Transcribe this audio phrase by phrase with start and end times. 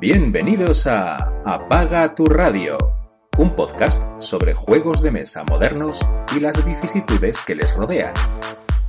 [0.00, 2.78] Bienvenidos a Apaga tu radio,
[3.36, 6.06] un podcast sobre juegos de mesa modernos
[6.36, 8.14] y las vicisitudes que les rodean.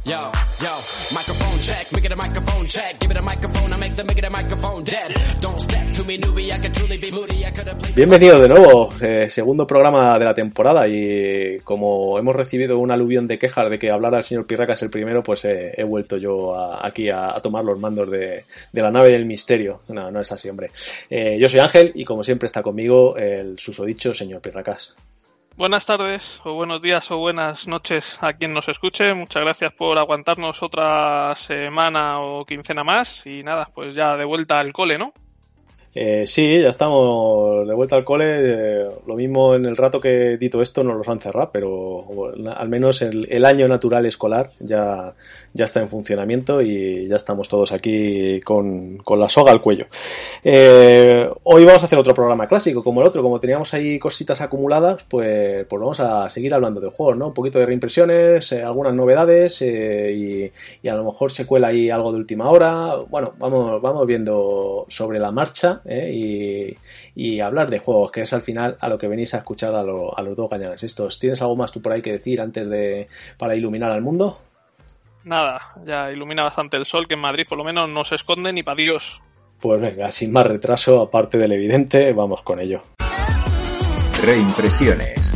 [0.05, 0.31] Yo,
[0.61, 0.79] yo,
[1.13, 4.17] microphone check, make it a microphone check, give it a microphone, I make the make
[4.17, 5.13] it a microphone dead.
[5.41, 7.95] Don't step to me, newbie, I could truly be moody, I could have played...
[7.95, 13.27] Bienvenido de nuevo, eh, segundo programa de la temporada y como hemos recibido un aluvión
[13.27, 16.55] de quejas de que hablara el señor Pirracas el primero, pues eh, he vuelto yo
[16.55, 19.81] a, aquí a, a, tomar los mandos de, de, la nave del misterio.
[19.89, 20.71] No, no es así, hombre.
[21.09, 24.95] Eh, yo soy Ángel y como siempre está conmigo el susodicho señor Pirracas.
[25.59, 29.13] Buenas tardes, o buenos días, o buenas noches a quien nos escuche.
[29.13, 33.27] Muchas gracias por aguantarnos otra semana o quincena más.
[33.27, 35.11] Y nada, pues ya de vuelta al cole, ¿no?
[35.93, 38.25] Eh, sí, ya estamos de vuelta al cole.
[38.29, 42.05] Eh, lo mismo en el rato que dito esto nos los han cerrado, pero
[42.55, 45.13] al menos el, año natural escolar ya,
[45.53, 49.87] ya está en funcionamiento y ya estamos todos aquí con, con la soga al cuello.
[50.43, 54.41] Eh, hoy vamos a hacer otro programa clásico, como el otro, como teníamos ahí cositas
[54.41, 57.27] acumuladas, pues, pues vamos a seguir hablando de juegos, ¿no?
[57.27, 60.51] Un poquito de reimpresiones, eh, algunas novedades y,
[60.83, 62.95] y, a lo mejor se cuela ahí algo de última hora.
[63.09, 65.81] Bueno, vamos, vamos viendo sobre la marcha.
[65.85, 66.11] ¿eh?
[66.13, 66.77] Y,
[67.15, 69.83] y, hablar de juegos, que es al final a lo que venís a escuchar a,
[69.83, 71.19] lo, a los dos gañanes estos.
[71.19, 74.37] ¿Tienes algo más tú por ahí que decir antes de para iluminar al mundo?
[75.23, 78.53] Nada, ya ilumina bastante el sol, que en Madrid por lo menos no se esconde
[78.53, 79.21] ni para Dios.
[79.59, 82.81] Pues venga, sin más retraso, aparte del evidente, vamos con ello.
[84.23, 85.35] Reimpresiones.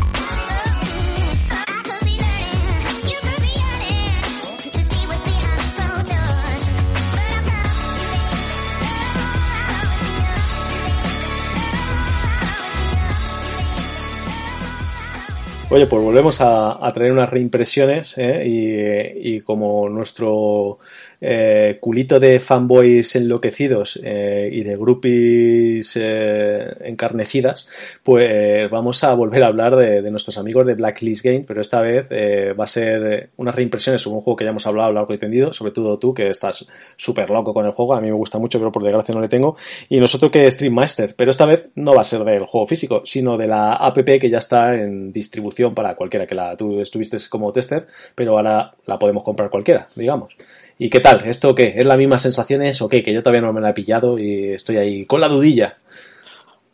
[15.73, 18.44] Oye, pues volvemos a, traer unas reimpresiones ¿eh?
[18.45, 20.78] y, como nuestro
[21.26, 27.70] eh, culito de fanboys enloquecidos eh, y de groupies eh, encarnecidas,
[28.04, 32.08] pues vamos a volver a hablar de, nuestros amigos de Blacklist Game, pero esta vez
[32.10, 35.17] eh, va a ser unas reimpresiones sobre un juego que ya hemos hablado largo y
[35.17, 36.67] tendido, sobre todo tú que estás
[36.98, 39.30] súper loco con el juego, a mí me gusta mucho, pero por desgracia no le
[39.30, 39.56] tengo,
[39.88, 43.02] y nosotros que Stream Master, pero esta vez no va a ser del juego físico,
[43.06, 47.17] sino de la app que ya está en distribución para cualquiera que la tú estuviste
[47.30, 50.36] como tester, pero ahora la podemos comprar cualquiera, digamos.
[50.78, 51.26] ¿Y qué tal?
[51.28, 51.73] ¿Esto qué?
[51.78, 53.04] ¿Es la misma sensaciones o qué?
[53.04, 55.78] Que yo todavía no me la he pillado y estoy ahí con la dudilla.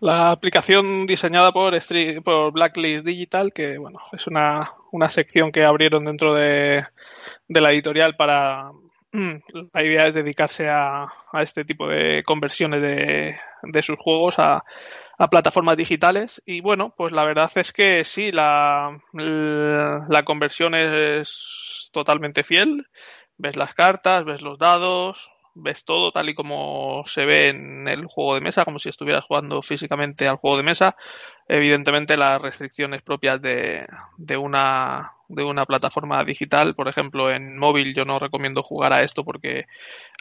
[0.01, 1.73] La aplicación diseñada por,
[2.53, 6.85] Blacklist Digital, que bueno, es una, una sección que abrieron dentro de,
[7.47, 8.71] de la editorial para,
[9.11, 14.63] la idea es dedicarse a, a, este tipo de conversiones de, de sus juegos a,
[15.17, 21.89] a, plataformas digitales y bueno pues la verdad es que sí la, la conversión es
[21.91, 22.85] totalmente fiel
[23.39, 28.05] ves las cartas ves los dados ves todo tal y como se ve en el
[28.05, 30.95] juego de mesa, como si estuvieras jugando físicamente al juego de mesa.
[31.47, 33.85] Evidentemente las restricciones propias de,
[34.17, 39.03] de, una, de una plataforma digital, por ejemplo en móvil yo no recomiendo jugar a
[39.03, 39.65] esto porque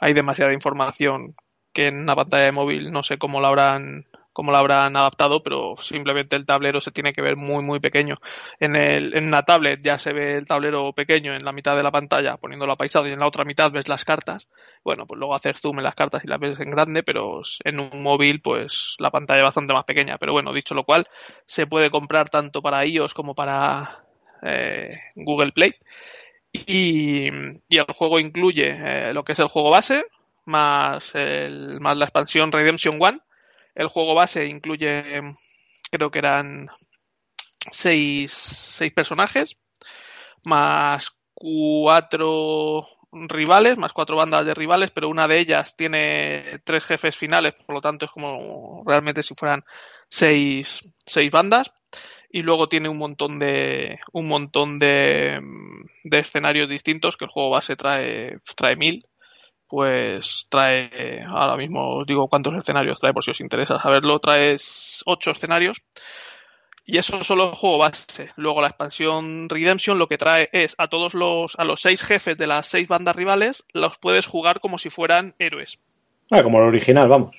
[0.01, 1.35] hay demasiada información
[1.73, 4.07] que en una pantalla de móvil no sé cómo la habrán
[4.39, 8.19] cómo lo habrán adaptado, pero simplemente el tablero se tiene que ver muy, muy pequeño.
[8.61, 11.83] En, el, en una tablet ya se ve el tablero pequeño en la mitad de
[11.83, 14.49] la pantalla, poniéndolo apaisado, y en la otra mitad ves las cartas.
[14.85, 17.81] Bueno, pues luego hacer zoom en las cartas y las ves en grande, pero en
[17.81, 20.19] un móvil, pues la pantalla es bastante más pequeña.
[20.19, 21.09] Pero bueno, dicho lo cual,
[21.45, 24.05] se puede comprar tanto para iOS como para
[24.45, 25.73] eh, Google Play.
[26.53, 27.27] Y,
[27.69, 30.05] y, el juego incluye eh, lo que es el juego base,
[30.45, 33.19] más, el, más la expansión Redemption One,
[33.79, 35.23] el juego base incluye,
[35.91, 36.69] creo que eran
[37.71, 39.57] seis, seis personajes,
[40.45, 47.17] más cuatro rivales, más cuatro bandas de rivales, pero una de ellas tiene tres jefes
[47.17, 49.65] finales, por lo tanto es como realmente si fueran
[50.09, 51.73] seis, seis bandas.
[52.31, 55.41] Y luego tiene un montón de un montón de,
[56.05, 59.03] de escenarios distintos que el juego base trae, trae mil
[59.69, 64.57] pues trae, ahora mismo os digo cuántos escenarios trae por si os interesa saberlo, trae
[65.05, 65.83] ocho escenarios.
[66.91, 68.31] Y eso solo el juego base.
[68.37, 72.39] Luego la expansión Redemption lo que trae es a todos los, a los seis jefes
[72.39, 75.79] de las seis bandas rivales, los puedes jugar como si fueran héroes.
[76.31, 77.37] Ah, como el original, vamos.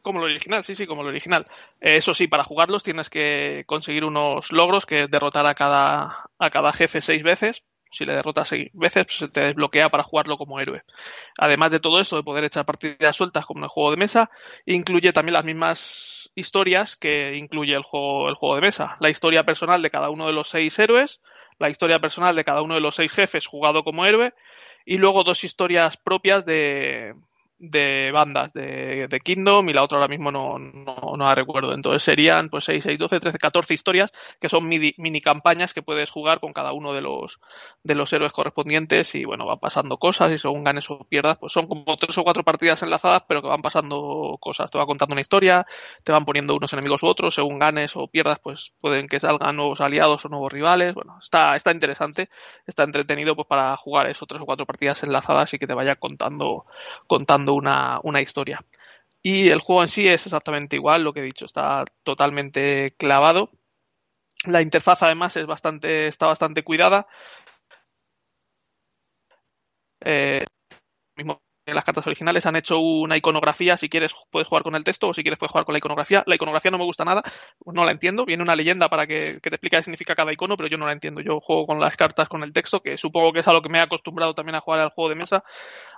[0.00, 1.46] Como lo original, sí, sí, como lo original.
[1.80, 6.50] Eh, eso sí, para jugarlos tienes que conseguir unos logros que derrotar a cada, a
[6.50, 7.64] cada jefe seis veces.
[7.94, 10.82] Si le derrotas seis veces, pues se te desbloquea para jugarlo como héroe.
[11.38, 14.30] Además de todo eso, de poder echar partidas sueltas como en el juego de mesa,
[14.66, 18.96] incluye también las mismas historias que incluye el juego, el juego de mesa.
[19.00, 21.20] La historia personal de cada uno de los seis héroes,
[21.58, 24.34] la historia personal de cada uno de los seis jefes jugado como héroe,
[24.84, 27.14] y luego dos historias propias de,
[27.58, 31.72] de bandas de, de, Kingdom y la otra ahora mismo no, no, no, la recuerdo.
[31.72, 34.10] Entonces serían pues 6, 6, 12, 13, 14 historias
[34.40, 37.40] que son mini, mini, campañas que puedes jugar con cada uno de los,
[37.82, 41.52] de los héroes correspondientes y bueno, van pasando cosas y según ganes o pierdas, pues
[41.52, 44.70] son como tres o cuatro partidas enlazadas pero que van pasando cosas.
[44.70, 45.66] Te va contando una historia,
[46.02, 49.56] te van poniendo unos enemigos u otros, según ganes o pierdas pues pueden que salgan
[49.56, 50.94] nuevos aliados o nuevos rivales.
[50.94, 52.28] Bueno, está, está interesante,
[52.66, 55.96] está entretenido pues para jugar eso, tres o cuatro partidas enlazadas y que te vaya
[55.96, 56.66] contando,
[57.06, 58.60] contando una, una historia.
[59.22, 63.50] Y el juego en sí es exactamente igual, lo que he dicho, está totalmente clavado.
[64.46, 67.06] La interfaz además es bastante, está bastante cuidada.
[70.04, 70.44] Eh,
[71.16, 75.08] mismo las cartas originales han hecho una iconografía, si quieres puedes jugar con el texto
[75.08, 76.22] o si quieres puedes jugar con la iconografía.
[76.26, 77.22] La iconografía no me gusta nada,
[77.64, 80.56] no la entiendo, viene una leyenda para que, que, te explique qué significa cada icono,
[80.56, 81.20] pero yo no la entiendo.
[81.20, 83.68] Yo juego con las cartas con el texto, que supongo que es a lo que
[83.68, 85.44] me he acostumbrado también a jugar al juego de mesa.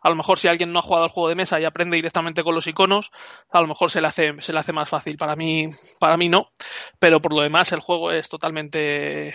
[0.02, 2.42] A lo mejor si alguien no ha jugado al juego de mesa y aprende directamente
[2.42, 3.10] con los iconos,
[3.50, 5.16] a lo mejor se le hace, se le hace más fácil.
[5.16, 6.52] Para mí, para mí no,
[6.98, 9.34] pero por lo demás el juego es totalmente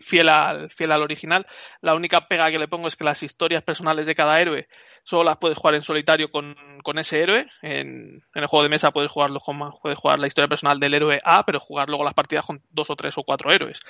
[0.00, 1.46] fiel al, fiel al original.
[1.80, 4.68] La única pega que le pongo es que las historias personales de cada héroe
[5.02, 7.46] solo las puedes jugar en solitario con, con ese héroe.
[7.62, 10.94] En, en, el juego de mesa puedes jugarlo con, puedes jugar la historia personal del
[10.94, 13.80] héroe A, pero jugar luego las partidas con dos o tres o cuatro héroes.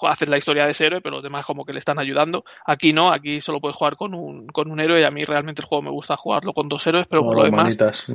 [0.00, 2.44] Haces la historia de ese héroe, pero los demás como que le están ayudando.
[2.64, 5.60] Aquí no, aquí solo puedes jugar con un, con un héroe y a mí realmente
[5.60, 7.64] el juego me gusta jugarlo con dos héroes, pero por lo demás...
[7.64, 8.06] Manitas.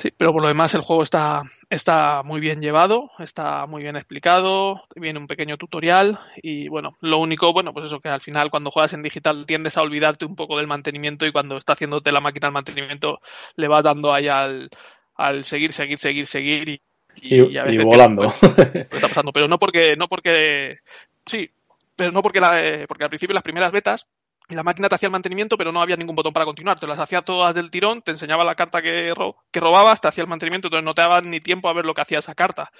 [0.00, 3.96] Sí, pero por lo demás el juego está, está muy bien llevado, está muy bien
[3.96, 8.50] explicado, viene un pequeño tutorial y bueno, lo único, bueno, pues eso que al final
[8.50, 12.12] cuando juegas en digital tiendes a olvidarte un poco del mantenimiento y cuando está haciéndote
[12.12, 13.20] la máquina el mantenimiento
[13.56, 14.70] le vas dando ahí al,
[15.16, 16.80] al seguir, seguir, seguir, seguir y,
[17.16, 18.32] y, y, a veces y volando.
[18.40, 20.78] Pues, está pasando, pero no porque, no porque,
[21.26, 21.50] sí,
[21.94, 24.06] pero no porque, la, porque al principio las primeras betas
[24.54, 26.78] la máquina te hacía el mantenimiento, pero no había ningún botón para continuar.
[26.78, 30.08] Te las hacía todas del tirón, te enseñaba la carta que, ro que robabas, te
[30.08, 32.34] hacía el mantenimiento, entonces no te daban ni tiempo a ver lo que hacía esa
[32.34, 32.70] carta.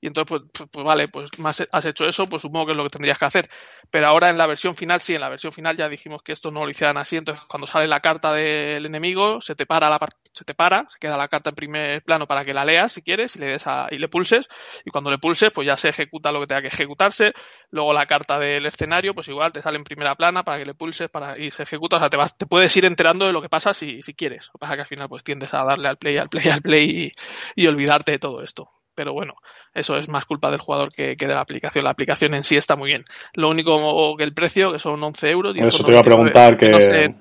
[0.00, 2.76] Y entonces, pues, pues, pues vale, pues más has hecho eso, pues supongo que es
[2.76, 3.50] lo que tendrías que hacer.
[3.90, 6.50] Pero ahora en la versión final, sí, en la versión final ya dijimos que esto
[6.50, 7.16] no lo hicieran así.
[7.16, 9.98] Entonces, cuando sale la carta del enemigo, se te para la
[10.32, 13.00] se te para, se queda la carta en primer plano para que la leas si
[13.02, 14.48] quieres y le des a, y le pulses.
[14.84, 17.32] Y cuando le pulses, pues ya se ejecuta lo que tenga que ejecutarse.
[17.70, 20.74] Luego la carta del escenario, pues igual te sale en primera plana para que le
[20.74, 21.96] pulses para, y se ejecuta.
[21.96, 24.48] O sea, te vas, te puedes ir enterando de lo que pasa si, si quieres.
[24.48, 26.60] Lo que pasa que al final pues tiendes a darle al play, al play, al
[26.60, 27.12] play
[27.54, 29.34] y olvidarte de todo esto pero bueno,
[29.72, 31.84] eso es más culpa del jugador que, que, de la aplicación.
[31.84, 33.04] La aplicación en sí está muy bien.
[33.34, 35.54] Lo único que el precio, que son 11 euros.
[35.56, 36.70] Eso te iba a preguntar que...
[36.70, 37.14] No sé,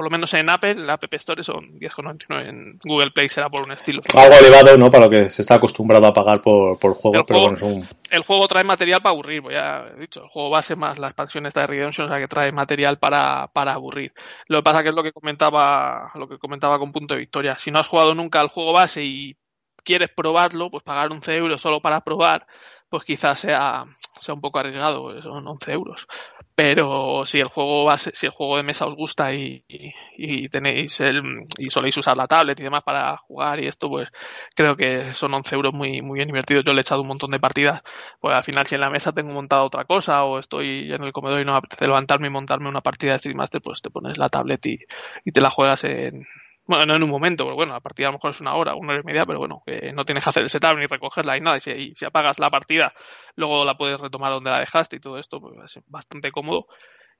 [0.00, 2.48] por lo menos en Apple, en la App Store son 10,99.
[2.48, 4.00] En Google Play será por un estilo.
[4.14, 4.90] Algo elevado, ¿no?
[4.90, 7.86] Para lo que se está acostumbrado a pagar por, por juegos, el pero juego, bueno.
[8.10, 10.22] El juego trae material para aburrir, pues ya he dicho.
[10.22, 13.48] El juego base más la expansión esta de Redemption, o sea que trae material para,
[13.52, 14.12] para aburrir.
[14.46, 17.56] Lo que pasa que es lo que comentaba, lo que comentaba con punto de victoria.
[17.58, 19.36] Si no has jugado nunca al juego base y
[19.82, 22.46] quieres probarlo, pues pagar 11 euros solo para probar,
[22.90, 23.84] pues quizás sea,
[24.20, 26.08] sea un poco arriesgado, son 11 euros.
[26.56, 31.00] Pero si el juego base, si el juego de mesa os gusta y, y, tenéis
[31.00, 31.22] el,
[31.56, 34.10] y soléis usar la tablet y demás para jugar y esto, pues
[34.54, 36.64] creo que son 11 euros muy, muy bien invertidos.
[36.64, 37.82] Yo le he echado un montón de partidas,
[38.20, 41.12] pues al final si en la mesa tengo montado otra cosa o estoy en el
[41.12, 43.90] comedor y no me apetece levantarme y montarme una partida de Stream Master, pues te
[43.90, 44.78] pones la tablet y,
[45.24, 46.26] y te la juegas en,
[46.70, 48.76] bueno, no en un momento, porque bueno, la partida a lo mejor es una hora,
[48.76, 51.40] una hora y media, pero bueno, no tienes que hacer el setup ni recogerla y
[51.40, 51.56] nada.
[51.56, 52.94] Y si, si apagas la partida,
[53.34, 56.68] luego la puedes retomar donde la dejaste y todo esto, pues es bastante cómodo.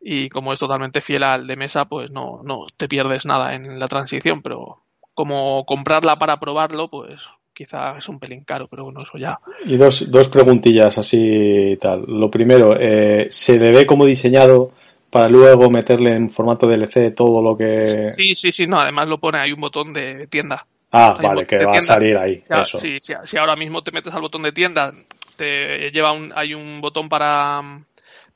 [0.00, 3.80] Y como es totalmente fiel al de mesa, pues no, no te pierdes nada en
[3.80, 7.20] la transición, pero como comprarla para probarlo, pues
[7.52, 9.40] quizá es un pelín caro, pero bueno, eso ya.
[9.66, 12.04] Y dos, dos preguntillas así tal.
[12.06, 14.70] Lo primero, eh, ¿se le ve como diseñado
[15.10, 18.06] para luego meterle en formato DLC todo lo que...
[18.06, 20.66] Sí, sí, sí, no, además lo pone, hay un botón de tienda.
[20.92, 21.78] Ah, hay vale, que va tienda.
[21.78, 22.44] a salir ahí.
[22.48, 22.78] Ya, eso.
[22.78, 24.92] Sí, si, si, ahora mismo te metes al botón de tienda,
[25.36, 27.62] te lleva un, hay un botón para,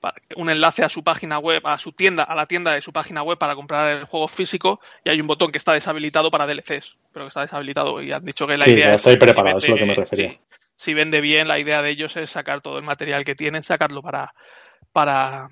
[0.01, 2.93] para, un enlace a su página web, a su tienda, a la tienda de su
[2.93, 6.47] página web para comprar el juego físico y hay un botón que está deshabilitado para
[6.47, 9.61] DLCs, pero que está deshabilitado y han dicho que la sí, idea es estoy preparado,
[9.61, 10.31] si vende, es lo que me refería.
[10.31, 10.39] Sí,
[10.77, 14.03] si vende bien, la idea de ellos es sacar todo el material que tienen, sacarlo
[14.03, 14.35] para,
[14.93, 15.49] para,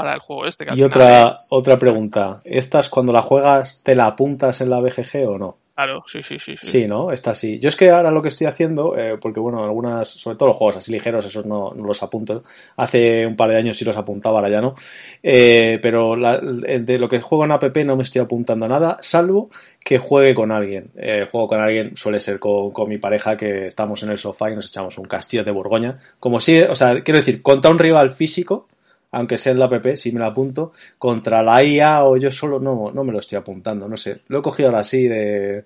[0.00, 0.66] para el juego este.
[0.74, 1.46] y otra, es...
[1.50, 2.40] otra pregunta.
[2.44, 5.56] ¿Estas cuando la juegas te la apuntas en la BGG o no?
[5.80, 6.86] Claro, sí, sí, sí, sí.
[6.86, 7.10] ¿no?
[7.10, 7.58] Está así.
[7.58, 10.58] Yo es que ahora lo que estoy haciendo, eh, porque bueno, algunas, sobre todo los
[10.58, 12.42] juegos así ligeros, esos no, los apunto.
[12.76, 14.74] Hace un par de años sí los apuntaba, ahora ya no.
[15.22, 19.48] Eh, pero de lo que juego en app no me estoy apuntando nada, salvo
[19.82, 20.90] que juegue con alguien.
[20.98, 24.50] Eh, juego con alguien suele ser con, con, mi pareja que estamos en el sofá
[24.50, 25.98] y nos echamos un castillo de Borgoña.
[26.18, 28.68] Como si, o sea, quiero decir, contra un rival físico,
[29.12, 32.60] aunque sea en la app, si me la apunto, contra la IA o yo solo
[32.60, 34.20] no, no me lo estoy apuntando, no sé.
[34.28, 35.64] Lo he cogido ahora así de,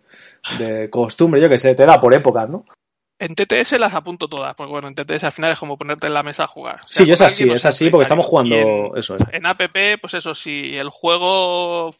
[0.58, 2.64] de costumbre, yo que sé, te da por épocas, ¿no?
[3.18, 6.14] En TTS las apunto todas, porque bueno, en TTS al final es como ponerte en
[6.14, 6.80] la mesa a jugar.
[6.88, 9.16] sí, es así, es así, porque estamos jugando en, eso.
[9.30, 9.60] En app,
[10.00, 11.92] pues eso, si el juego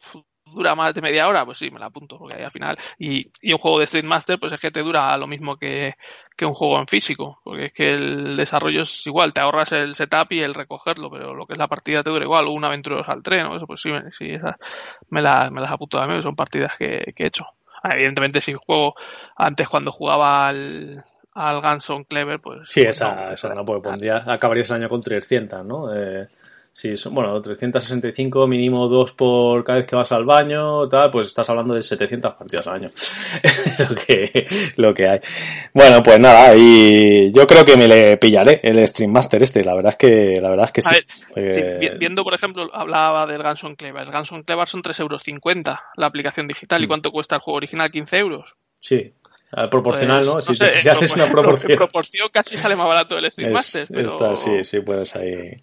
[0.55, 3.29] dura más de media hora, pues sí, me la apunto, porque ahí al final, y,
[3.41, 5.95] y un juego de Street Master, pues es que te dura lo mismo que,
[6.35, 9.95] que un juego en físico, porque es que el desarrollo es igual, te ahorras el
[9.95, 13.03] setup y el recogerlo, pero lo que es la partida te dura igual, una aventura
[13.05, 13.55] al tren, ¿no?
[13.55, 14.55] Eso pues sí, sí esas
[15.09, 17.45] me, la, me las apunto a mí, son partidas que, que he hecho.
[17.83, 18.95] Evidentemente si juego
[19.35, 22.69] antes cuando jugaba al, al Ganson Clever, pues...
[22.69, 25.95] Sí, esa, esa no, porque pondría, acabarías el año con 300, ¿no?
[25.95, 26.27] Eh,
[26.77, 31.27] Sí, son, bueno, 365 mínimo dos por cada vez que vas al baño, tal, pues
[31.27, 32.91] estás hablando de 700 partidas al año.
[33.89, 35.19] lo, que, lo que hay.
[35.73, 39.73] Bueno, pues nada, y yo creo que me le pillaré el Stream Master este, la
[39.73, 41.97] verdad es que, la verdad es que sí.
[41.97, 44.03] viendo, por ejemplo, hablaba del Ganson Clever.
[44.03, 46.83] El Ganson Clever son 3,50 euros la aplicación digital.
[46.83, 46.89] ¿Y mm.
[46.89, 47.89] cuánto cuesta el juego original?
[47.89, 48.53] 15 euros.
[48.81, 49.13] Sí,
[49.71, 50.33] proporcional, ¿no?
[50.33, 51.71] Pues, si, si haces una proporción.
[51.71, 53.87] Proporción casi sale más barato el Stream Master.
[53.89, 54.07] Pero...
[54.07, 55.55] Está, sí, sí, puedes ahí.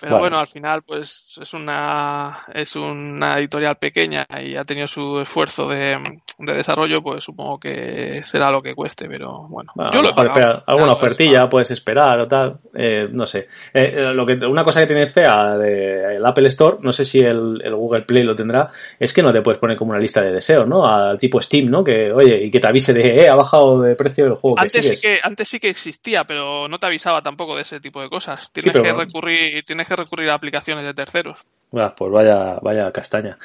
[0.00, 5.20] Pero bueno, al final, pues es una, es una editorial pequeña y ha tenido su
[5.20, 5.98] esfuerzo de,
[6.38, 9.72] de desarrollo, pues supongo que será lo que cueste, pero bueno.
[9.92, 13.48] yo lo espera, alguna ofertilla puedes esperar o tal, eh, no sé.
[13.74, 17.20] Eh, eh, lo que, una cosa que tiene fea del Apple Store, no sé si
[17.20, 20.22] el, el, Google Play lo tendrá, es que no te puedes poner como una lista
[20.22, 20.84] de deseos, ¿no?
[20.86, 21.84] Al tipo Steam, ¿no?
[21.84, 24.58] Que, oye, y que te avise de, eh, ha bajado de precio el juego.
[24.58, 27.80] Antes, que sí que, antes sí que existía, pero no te avisaba tampoco de ese
[27.80, 28.50] tipo de cosas.
[28.52, 31.38] Tienes que recurrir tienes que recurrir a aplicaciones de terceros.
[31.70, 33.36] Bueno, pues vaya, vaya castaña.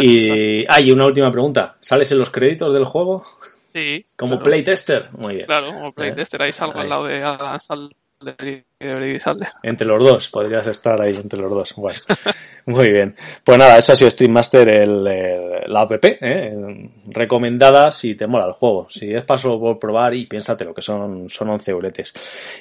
[0.00, 1.76] y hay una última pregunta.
[1.80, 3.24] ¿Sales en los créditos del juego?
[3.72, 4.04] Sí.
[4.16, 5.08] Como playtester.
[5.12, 5.46] Muy bien.
[5.46, 6.42] Claro, como playtester.
[6.42, 7.58] Ahí salgo al lado de Adam
[9.62, 11.74] Entre los dos, podrías estar ahí entre los dos.
[11.76, 11.98] Bueno,
[12.64, 13.14] muy bien.
[13.44, 16.54] Pues nada, eso ha sido Stream Master, el, la app, ¿eh?
[17.08, 18.86] recomendada si te mola el juego.
[18.88, 22.14] Si es paso por probar y piénsate lo que son, son 11 euretes.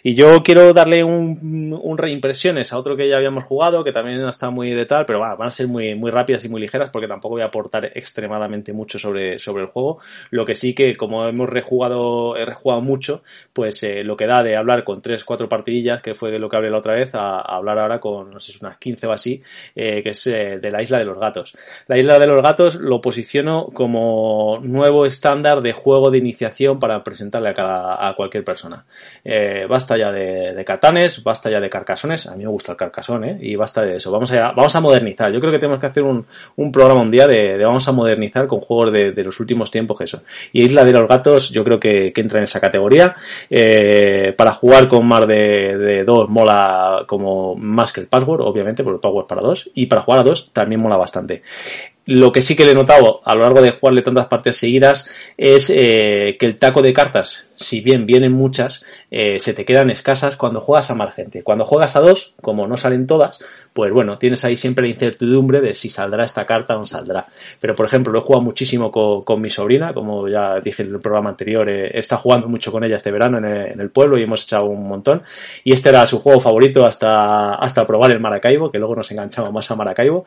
[0.03, 4.19] Y yo quiero darle un, un reimpresiones a otro que ya habíamos jugado, que también
[4.27, 7.07] está muy de tal, pero van a ser muy, muy rápidas y muy ligeras porque
[7.07, 9.99] tampoco voy a aportar extremadamente mucho sobre, sobre el juego.
[10.31, 13.23] Lo que sí que, como hemos rejugado, he rejugado mucho,
[13.53, 16.58] pues eh, lo que da de hablar con 3, 4 partidillas, fue de lo que
[16.58, 19.42] hablé la otra vez, a, hablar ahora con, no sé, unas 15 o así,
[19.75, 21.56] eh, que es eh, de la isla de los gatos.
[21.88, 27.04] La isla de los gatos lo posiciono como nuevo estándar de juego de iniciación para
[27.04, 28.86] presentarle a, cada, a cualquier persona.
[29.24, 32.78] Eh, basta ya de, de, catanes, basta ya de carcasones, a mí me gusta el
[32.78, 33.38] carcasón, ¿eh?
[33.42, 34.12] y basta de eso.
[34.12, 35.32] Vamos a, vamos a modernizar.
[35.32, 36.25] Yo creo que tenemos que hacer un,
[36.72, 40.04] programa un día de, vamos a modernizar con juegos de, de, los últimos tiempos que
[40.06, 40.22] eso.
[40.54, 43.16] Y Isla de los Gatos yo creo que, que entra en esa categoría.
[44.38, 48.96] para jugar con más de, de dos mola como más que el password, obviamente, porque
[48.96, 49.70] el password para dos.
[49.74, 51.44] Y para jugar a dos también mola bastante.
[52.06, 55.08] Lo que sí que le he notado a lo largo de jugarle tantas partes seguidas
[55.38, 59.89] es eh, que el taco de cartas si bien vienen muchas, eh, se te quedan
[59.89, 61.44] escasas cuando juegas a más gente.
[61.44, 65.61] Cuando juegas a dos, como no salen todas, pues bueno, tienes ahí siempre la incertidumbre
[65.61, 67.25] de si saldrá esta carta o no saldrá.
[67.59, 70.99] Pero por ejemplo, lo he jugado muchísimo con, mi sobrina, como ya dije en el
[70.99, 74.43] programa anterior, eh, está jugando mucho con ella este verano en el, pueblo y hemos
[74.43, 75.23] echado un montón.
[75.63, 79.51] Y este era su juego favorito hasta, hasta probar el Maracaibo, que luego nos enganchamos
[79.51, 80.25] más a Maracaibo.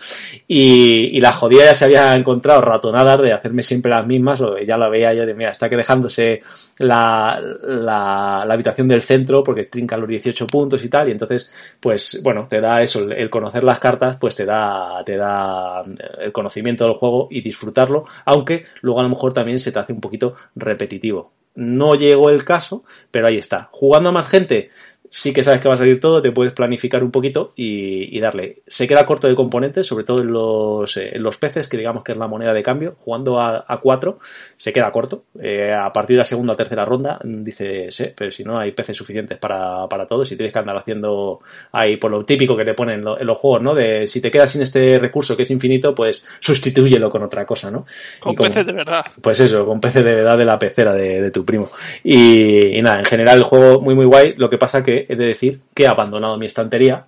[0.48, 4.88] Y, la jodida ya se había encontrado ratonadas de hacerme siempre las mismas, ya la
[4.88, 6.42] veía yo de, mira, está que dejándose
[6.78, 7.22] la
[7.62, 12.46] la, habitación del centro porque trinca los 18 puntos y tal, y entonces, pues bueno,
[12.48, 15.82] te da eso, el, conocer las cartas, pues te da, te da
[16.20, 19.92] el conocimiento del juego y disfrutarlo, aunque luego a lo mejor también se te hace
[19.92, 21.32] un poquito repetitivo.
[21.54, 23.68] No llegó el caso, pero ahí está.
[23.72, 24.70] Jugando a más gente,
[25.14, 28.62] sí que sabes que va a salir todo, te puedes planificar un poquito y, darle.
[28.66, 32.12] Se queda corto de componentes, sobre todo en los, eh, los peces, que digamos que
[32.12, 32.94] es la moneda de cambio.
[32.98, 34.20] Jugando a, a cuatro,
[34.56, 35.24] se queda corto.
[35.40, 38.72] Eh, a partir de la segunda o tercera ronda, dice, sí, pero si no hay
[38.72, 41.40] peces suficientes para, para todos y tienes que andar haciendo
[41.72, 43.74] ahí por lo típico que te ponen en, los juegos, ¿no?
[43.74, 47.70] De si te quedas sin este recurso que es infinito, pues sustitúyelo con otra cosa,
[47.70, 47.84] ¿no?
[48.20, 49.04] Con peces de verdad.
[49.20, 51.70] Pues eso, con peces de verdad de la pecera de, de tu primo.
[52.02, 55.16] Y, y nada, en general el juego muy muy guay, lo que pasa que he
[55.16, 57.04] de decir que he abandonado mi estantería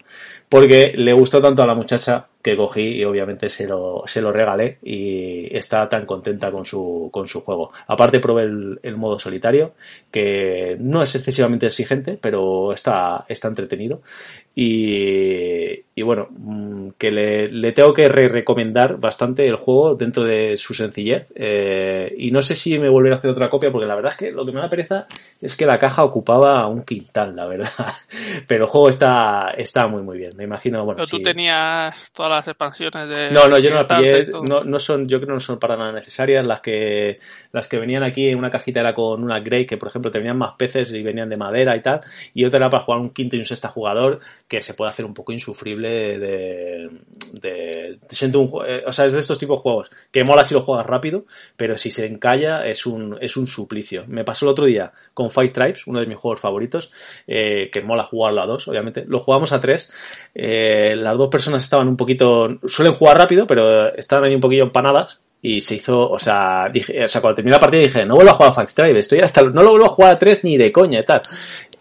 [0.48, 4.30] porque le gustó tanto a la muchacha que cogí y obviamente se lo, se lo
[4.30, 7.72] regalé y está tan contenta con su, con su juego.
[7.86, 9.72] Aparte probé el, el modo solitario,
[10.10, 14.02] que no es excesivamente exigente, pero está, está entretenido.
[14.56, 20.25] Y, y bueno, mm, que le, le tengo que re recomendar bastante el juego dentro
[20.25, 21.26] de su sencillez.
[21.34, 24.18] Eh, y no sé si me volveré a hacer otra copia, porque la verdad es
[24.18, 25.06] que lo que me da pereza
[25.40, 27.68] es que la caja ocupaba un quintal, la verdad.
[28.49, 30.32] Pero el juego está, está muy, muy bien.
[30.37, 31.02] Me imagino, bueno.
[31.04, 33.30] Pero tú tenías todas las expansiones de.
[33.30, 34.26] No, no, yo no la pillé.
[34.49, 36.44] No, no son, yo creo que no son para nada necesarias.
[36.44, 37.18] Las que,
[37.52, 40.38] las que venían aquí en una cajita era con una Grey, que por ejemplo tenían
[40.38, 42.00] más peces y venían de madera y tal.
[42.34, 45.06] Y otra era para jugar un quinto y un sexto jugador que se puede hacer
[45.06, 46.90] un poco insufrible de,
[47.32, 50.54] de, siento un, eh, o sea, es de estos tipos de juegos que mola si
[50.54, 51.24] lo juegas rápido,
[51.56, 54.04] pero si se encalla es un, es un suplicio.
[54.06, 56.92] Me pasó el otro día con Five Tribes, uno de mis juegos favoritos,
[57.26, 59.04] eh, que mola jugarlo a dos, obviamente.
[59.06, 59.90] Lo jugamos a tres,
[60.34, 64.64] eh, las dos personas estaban un poquito, suelen jugar rápido, pero estaban ahí un poquillo
[64.64, 68.14] empanadas y se hizo, o sea, dije, o sea, cuando terminé la partida dije, no
[68.14, 70.42] vuelvo a jugar a Five Drive, estoy hasta, no lo vuelvo a jugar a 3
[70.42, 71.20] ni de coña y tal.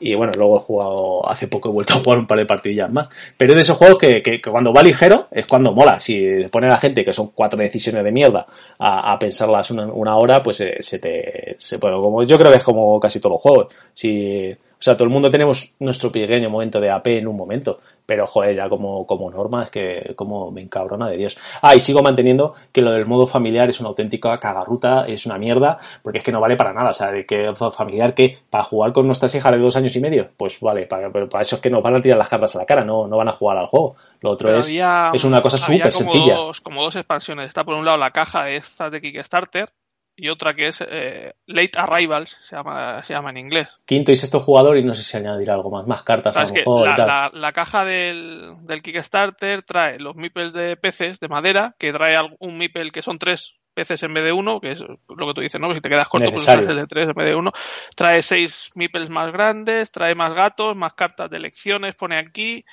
[0.05, 2.91] Y bueno, luego he jugado, hace poco he vuelto a jugar un par de partidillas
[2.91, 3.07] más.
[3.37, 5.97] Pero es de esos juegos que, que, cuando va ligero es cuando mola.
[6.01, 8.45] Si pone la gente que son cuatro decisiones de mierda
[8.79, 12.51] a, a pensarlas una, una, hora, pues se, se te, se, bueno, como, yo creo
[12.51, 13.73] que es como casi todos los juegos.
[13.93, 17.79] Si, o sea, todo el mundo tenemos nuestro pequeño momento de AP en un momento,
[18.05, 21.37] pero joder, ya como, como norma es que como me encabrona de Dios.
[21.61, 25.37] Ah, y sigo manteniendo que lo del modo familiar es una auténtica cagarruta, es una
[25.37, 26.91] mierda, porque es que no vale para nada.
[26.91, 29.99] O sea, de que familiar que para jugar con nuestras hijas de dos años y
[29.99, 32.55] medio, pues vale, para, pero para eso es que nos van a tirar las cartas
[32.55, 33.95] a la cara, no, no van a jugar al juego.
[34.21, 36.35] Lo otro es, había, es una cosa súper sencilla.
[36.35, 37.47] Dos, como dos expansiones.
[37.47, 39.69] Está por un lado la caja esta de Kickstarter,
[40.15, 43.67] y otra que es eh, Late Arrivals, se llama, se llama en inglés.
[43.85, 46.53] Quinto y sexto jugador y no sé si añadirá algo más, más cartas a lo
[46.53, 46.87] mejor.
[46.87, 51.91] La, la, la, caja del, del, Kickstarter trae los meeples de peces de madera, que
[51.91, 55.33] trae un meeple que son tres peces en vez de uno, que es lo que
[55.33, 55.73] tú dices, ¿no?
[55.73, 56.65] Si te quedas corto, pues Necesario.
[56.65, 57.51] pues de tres en vez de uno.
[57.95, 62.65] Trae seis meeples más grandes, trae más gatos, más cartas de elecciones, pone aquí.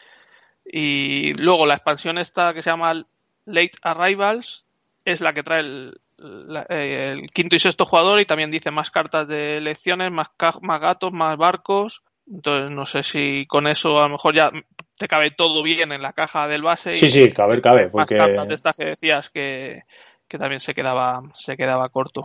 [0.64, 3.06] Y luego la expansión esta que se llama
[3.46, 4.66] Late Arrivals
[5.04, 8.70] es la que trae el, la, eh, el quinto y sexto jugador y también dice
[8.70, 10.28] más cartas de elecciones, más,
[10.60, 12.02] más gatos, más barcos.
[12.30, 14.50] Entonces no sé si con eso a lo mejor ya
[14.96, 16.94] te cabe todo bien en la caja del base.
[16.94, 17.88] Sí, y sí, cabe, cabe.
[17.88, 18.16] Porque...
[18.16, 19.82] Más cartas de estas que decías que,
[20.28, 22.24] que también se quedaba, se quedaba corto.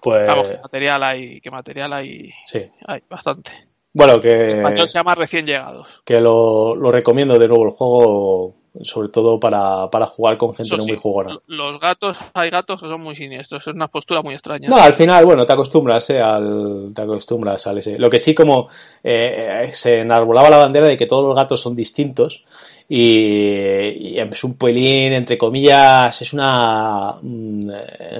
[0.00, 0.24] Pues...
[0.24, 2.70] Claro, que material hay, que material hay, sí.
[2.86, 3.52] hay bastante.
[3.92, 4.32] Bueno, que...
[4.32, 6.02] El español se llama recién llegados.
[6.04, 10.74] Que lo, lo recomiendo de nuevo el juego sobre todo para, para jugar con gente
[10.74, 11.38] Eso no sí, muy jugona.
[11.46, 14.68] Los gatos, hay gatos que son muy siniestros, es una postura muy extraña.
[14.68, 16.20] No, al final, bueno, te acostumbras, ¿eh?
[16.20, 17.98] Al, te acostumbras al ese.
[17.98, 18.68] Lo que sí como
[19.02, 22.44] eh, se enarbolaba la bandera de que todos los gatos son distintos
[22.90, 27.70] y, y, es un pelín, entre comillas, es una mm,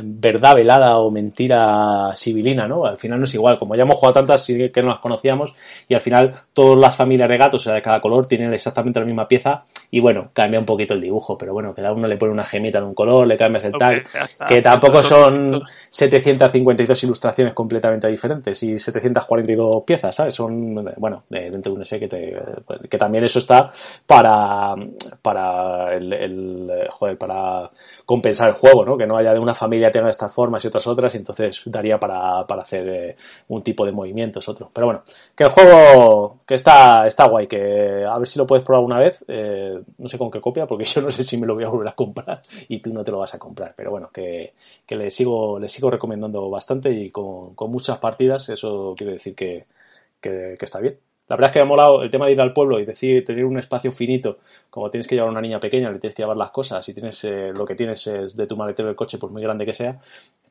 [0.02, 2.84] verdad velada o mentira civilina, ¿no?
[2.84, 5.54] Al final no es igual, como ya hemos jugado tantas sí que no las conocíamos
[5.88, 9.00] y al final todas las familias de gatos, o sea, de cada color, tienen exactamente
[9.00, 12.18] la misma pieza y bueno, cambia un poquito el dibujo, pero bueno, cada uno le
[12.18, 17.04] pone una gemita de un color, le cambias el tag, okay, que tampoco son 752
[17.04, 20.34] ilustraciones completamente diferentes y 742 piezas, ¿sabes?
[20.34, 22.36] Son, bueno, dentro de un ese que, te,
[22.90, 23.72] que también eso está
[24.06, 24.57] para
[25.22, 27.70] para el, el, joder, para
[28.04, 28.96] compensar el juego, ¿no?
[28.96, 31.98] Que no haya de una familia tenga estas formas y otras otras, y entonces daría
[31.98, 33.16] para, para hacer eh,
[33.48, 34.70] un tipo de movimientos, otro.
[34.72, 35.02] Pero bueno,
[35.36, 38.98] que el juego que está, está guay, que a ver si lo puedes probar una
[38.98, 41.64] vez, eh, no sé con qué copia, porque yo no sé si me lo voy
[41.64, 44.54] a volver a comprar y tú no te lo vas a comprar, pero bueno, que,
[44.86, 49.34] que le sigo, le sigo recomendando bastante y con, con muchas partidas, eso quiere decir
[49.34, 49.66] que,
[50.20, 50.98] que, que está bien.
[51.28, 53.22] La verdad es que me ha molado el tema de ir al pueblo y decir,
[53.24, 54.38] tener un espacio finito,
[54.70, 56.94] como tienes que llevar a una niña pequeña, le tienes que llevar las cosas y
[56.94, 59.74] tienes eh, lo que tienes es de tu maletero del coche, por muy grande que
[59.74, 59.98] sea.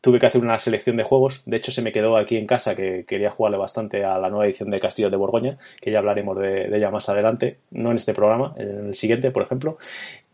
[0.01, 1.41] Tuve que hacer una selección de juegos.
[1.47, 4.45] De hecho, se me quedó aquí en casa que quería jugarle bastante a la nueva
[4.45, 8.13] edición de Castillo de Borgoña, que ya hablaremos de, ella más adelante, no en este
[8.13, 9.79] programa, en el siguiente, por ejemplo.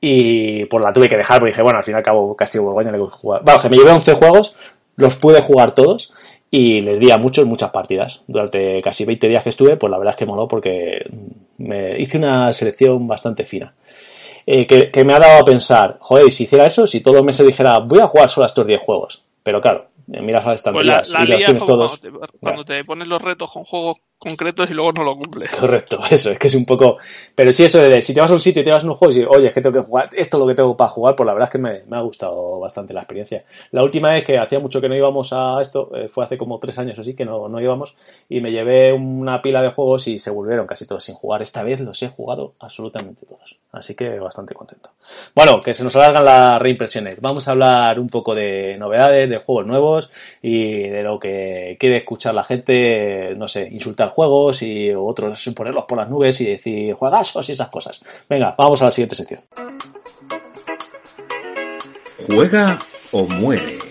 [0.02, 2.64] Y pues la tuve que dejar porque dije, bueno, al fin y al cabo Castillo
[2.64, 3.44] de Borgoña le jugar.
[3.46, 4.56] Bueno, que me llevé 11 juegos,
[4.98, 6.12] los pude jugar todos
[6.56, 8.24] y les di a muchos muchas partidas.
[8.28, 11.04] Durante casi 20 días que estuve, pues la verdad es que moló porque
[11.58, 13.74] me hice una selección bastante fina.
[14.46, 17.24] Eh, que, que, me ha dado a pensar, joder, si hiciera eso, si todo el
[17.24, 19.24] mes se dijera, voy a jugar solo a estos 10 juegos.
[19.42, 22.00] Pero claro, miras a las pues la, la y los tienes todos.
[22.00, 25.54] Cuando, te, cuando te, pones los retos con juegos concretos y luego no lo cumples.
[25.56, 26.98] Correcto, eso, es que es un poco...
[27.36, 28.96] Pero sí eso de si te vas a un sitio y te vas a un
[28.96, 30.90] juego y dices, oye, es que tengo que jugar, esto es lo que tengo para
[30.90, 33.44] jugar, pues la verdad es que me, ha gustado bastante la experiencia.
[33.72, 36.60] La última vez que hacía mucho que no íbamos a esto, eh, fue hace como
[36.60, 37.96] tres años o así que no, no íbamos,
[38.30, 41.42] y me llevé una pila de juegos y se volvieron casi todos sin jugar.
[41.42, 43.58] Esta vez los he jugado absolutamente todos.
[43.72, 44.92] Así que bastante contento.
[45.36, 47.20] Bueno, que se nos alargan las reimpresiones.
[47.20, 51.98] Vamos a hablar un poco de novedades, de juegos nuevos y de lo que quiere
[51.98, 56.94] escuchar la gente, no sé, insultar juegos y otros ponerlos por las nubes y decir
[56.94, 58.02] juegazos y esas cosas.
[58.30, 59.42] Venga, vamos a la siguiente sección.
[62.28, 62.80] Juega
[63.12, 63.83] o muere.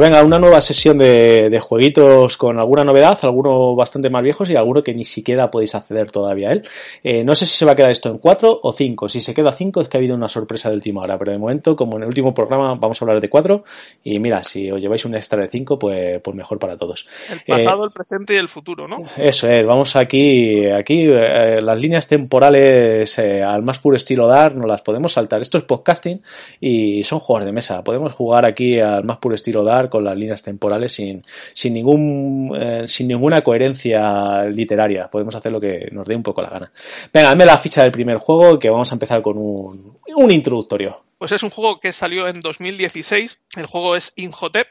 [0.00, 4.56] Pues venga, una nueva sesión de, jueguitos con alguna novedad, algunos bastante más viejos y
[4.56, 6.62] alguno que ni siquiera podéis acceder todavía a él.
[7.04, 9.10] Eh, no sé si se va a quedar esto en 4 o 5.
[9.10, 11.38] Si se queda 5 es que ha habido una sorpresa de última hora, pero de
[11.38, 13.62] momento, como en el último programa, vamos a hablar de 4
[14.02, 17.06] y mira, si os lleváis un extra de 5, pues, pues mejor para todos.
[17.30, 19.00] El pasado, eh, el presente y el futuro, ¿no?
[19.18, 24.66] Eso es, vamos aquí, aquí eh, las líneas temporales al más puro estilo dar, no
[24.66, 25.42] las podemos saltar.
[25.42, 26.22] Esto es podcasting
[26.58, 27.84] y son juegos de mesa.
[27.84, 31.22] Podemos jugar aquí al más puro estilo dar con las líneas temporales sin,
[31.52, 35.10] sin, ningún, eh, sin ninguna coherencia literaria.
[35.10, 36.72] Podemos hacer lo que nos dé un poco la gana.
[37.12, 41.02] Venga, dame la ficha del primer juego que vamos a empezar con un, un introductorio.
[41.18, 43.38] Pues es un juego que salió en 2016.
[43.56, 44.68] El juego es Inhotep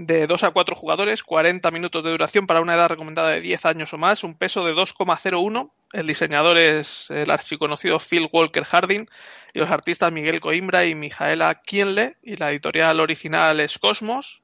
[0.00, 3.66] de 2 a 4 jugadores, 40 minutos de duración para una edad recomendada de 10
[3.66, 5.70] años o más, un peso de 2,01.
[5.92, 9.06] El diseñador es el archiconocido Phil Walker Harding
[9.52, 14.40] y los artistas Miguel Coimbra y Mijaela Kienle y la editorial original es Cosmos.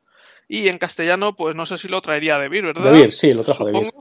[0.47, 2.93] Y en castellano, pues no sé si lo traería De Vir, ¿verdad?
[2.93, 3.95] De Vir, sí, lo trajo De Vir.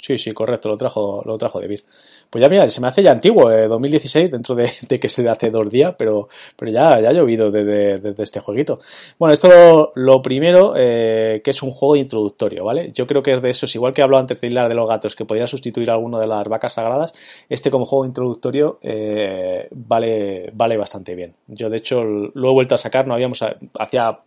[0.00, 1.84] Sí, sí, correcto, lo trajo, lo trajo De Vir.
[2.30, 5.50] Pues ya mira, se me hace ya antiguo, eh, 2016, dentro de, que se hace
[5.50, 8.80] dos días, pero, pero ya, ya ha llovido desde, desde este jueguito.
[9.18, 12.92] Bueno, esto lo, primero, eh, que es un juego introductorio, ¿vale?
[12.92, 15.16] Yo creo que es de esos, igual que hablado antes de Hilar de los gatos,
[15.16, 17.14] que podría sustituir a alguno de las vacas sagradas,
[17.48, 21.34] este como juego introductorio eh, vale, vale bastante bien.
[21.46, 23.42] Yo de hecho lo he vuelto a sacar, no habíamos,
[23.78, 24.18] hacía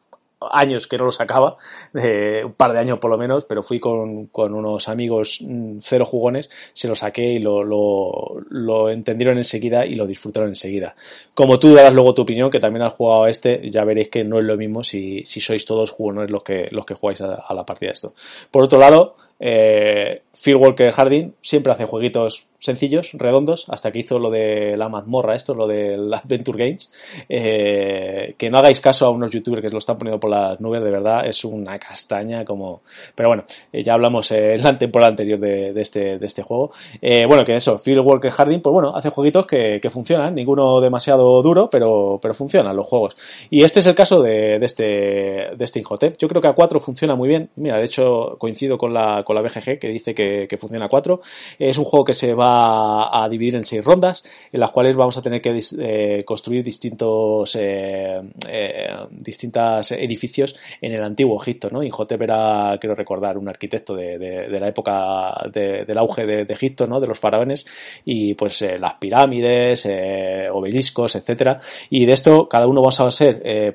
[0.49, 1.57] años que no lo sacaba,
[1.93, 6.05] un par de años por lo menos, pero fui con, con unos amigos mm, cero
[6.05, 10.95] jugones, se lo saqué y lo, lo, lo, entendieron enseguida y lo disfrutaron enseguida.
[11.33, 14.23] Como tú darás luego tu opinión, que también has jugado a este, ya veréis que
[14.23, 17.35] no es lo mismo si, si sois todos jugones los que, los que jugáis a,
[17.35, 18.13] a la partida esto.
[18.49, 24.19] Por otro lado, eh, Phil Walker Harding siempre hace jueguitos sencillos, redondos, hasta que hizo
[24.19, 26.91] lo de la mazmorra, esto, lo de las Adventure Games.
[27.27, 30.83] Eh, que no hagáis caso a unos youtubers que lo están poniendo por las nubes,
[30.83, 32.81] de verdad, es una castaña como...
[33.15, 36.71] Pero bueno, eh, ya hablamos en la temporada anterior de, este, de este juego.
[37.01, 41.41] Eh, bueno, que eso, Phil Walker Harding, pues bueno, hace jueguitos que, funcionan, ninguno demasiado
[41.41, 43.17] duro, pero, pero funcionan los juegos.
[43.49, 45.81] Y este es el caso de, este, de este.
[46.17, 47.49] Yo creo que a 4 funciona muy bien.
[47.55, 51.21] Mira, de hecho, coincido con la, la BGG que dice que, que funciona a 4.
[51.59, 55.17] Es un juego que se va a, dividir en seis rondas, en las cuales vamos
[55.17, 61.83] a tener que eh, construir distintos eh, eh, distintos edificios en el antiguo Egipto, ¿no?
[61.83, 66.99] Inhotep era, quiero recordar, un arquitecto de, la época del auge de, Egipto, ¿no?
[66.99, 67.65] De los faraones
[68.03, 69.87] y pues las pirámides,
[70.51, 71.61] obeliscos, etcétera.
[71.89, 73.73] Y de esto cada uno vamos a ser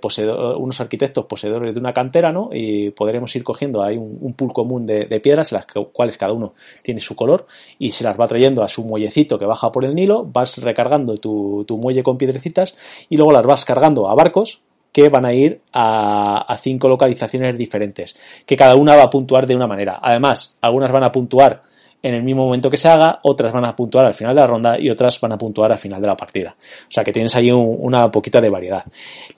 [0.59, 2.51] unos arquitectos poseedores de una cantera, ¿no?
[2.53, 7.01] Y podremos ir cogiendo ahí un, pool común de, piedras, las cuales cada uno tiene
[7.01, 7.47] su color
[7.79, 11.17] y se las va trayendo a su muellecito que baja por el Nilo, vas recargando
[11.19, 12.77] tu, muelle con piedrecitas
[13.09, 14.61] y luego las vas cargando a barcos
[14.93, 19.47] que van a ir a, a, cinco localizaciones diferentes, que cada una va a puntuar
[19.47, 19.99] de una manera.
[20.03, 21.63] Además, algunas van a puntuar
[22.07, 24.47] en el mismo momento que se haga, otras van a puntuar al final de la
[24.47, 26.55] ronda y otras van a puntuar al final de la partida.
[26.89, 28.85] O sea que tienes ahí una poquita de variedad.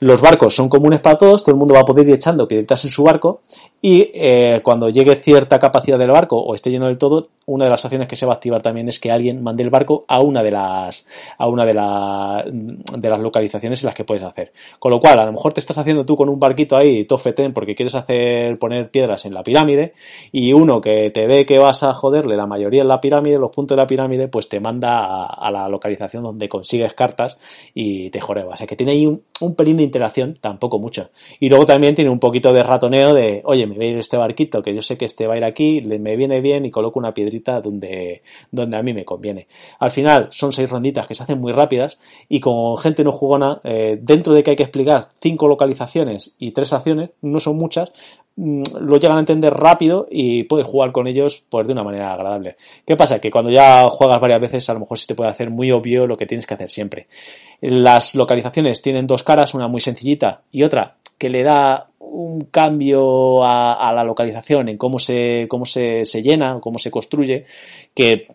[0.00, 2.84] Los barcos son comunes para todos, todo el mundo va a poder ir echando piedritas
[2.84, 3.40] en su barco
[3.80, 7.70] y eh, cuando llegue cierta capacidad del barco o esté lleno del todo, una de
[7.70, 10.20] las acciones que se va a activar también es que alguien mande el barco a
[10.20, 11.06] una de las
[11.38, 14.52] a una de, de las localizaciones en las que puedes hacer.
[14.78, 17.54] Con lo cual, a lo mejor te estás haciendo tú con un barquito ahí tofetén
[17.54, 19.94] porque quieres hacer poner piedras en la pirámide
[20.30, 23.50] y uno que te ve que vas a joderle la mayoría en la pirámide, los
[23.50, 27.38] puntos de la pirámide, pues te manda a, la localización donde consigues cartas
[27.72, 28.54] y te joreba.
[28.54, 31.08] O sea que tiene ahí un, un pelín de interacción, tampoco mucho.
[31.40, 34.16] Y luego también tiene un poquito de ratoneo de, oye, me voy a ir este
[34.16, 36.70] barquito, que yo sé que este va a ir aquí, le, me viene bien y
[36.70, 39.46] coloco una piedrita donde, donde a mí me conviene.
[39.78, 43.60] Al final son seis ronditas que se hacen muy rápidas y con gente no jugona,
[43.64, 47.92] eh, dentro de que hay que explicar cinco localizaciones y tres acciones, no son muchas,
[48.36, 52.12] mm, lo llegan a entender rápido y puedes jugar con ellos pues de una manera
[52.12, 52.56] agradable.
[52.86, 53.20] ¿Qué pasa?
[53.20, 56.06] Que cuando ya juegas varias veces a lo mejor se te puede hacer muy obvio
[56.06, 57.06] lo que tienes que hacer siempre.
[57.60, 63.44] Las localizaciones tienen dos caras, una muy sencillita y otra que le da un cambio
[63.44, 67.44] a, la localización en cómo se, cómo se, se llena, cómo se construye,
[67.94, 68.28] que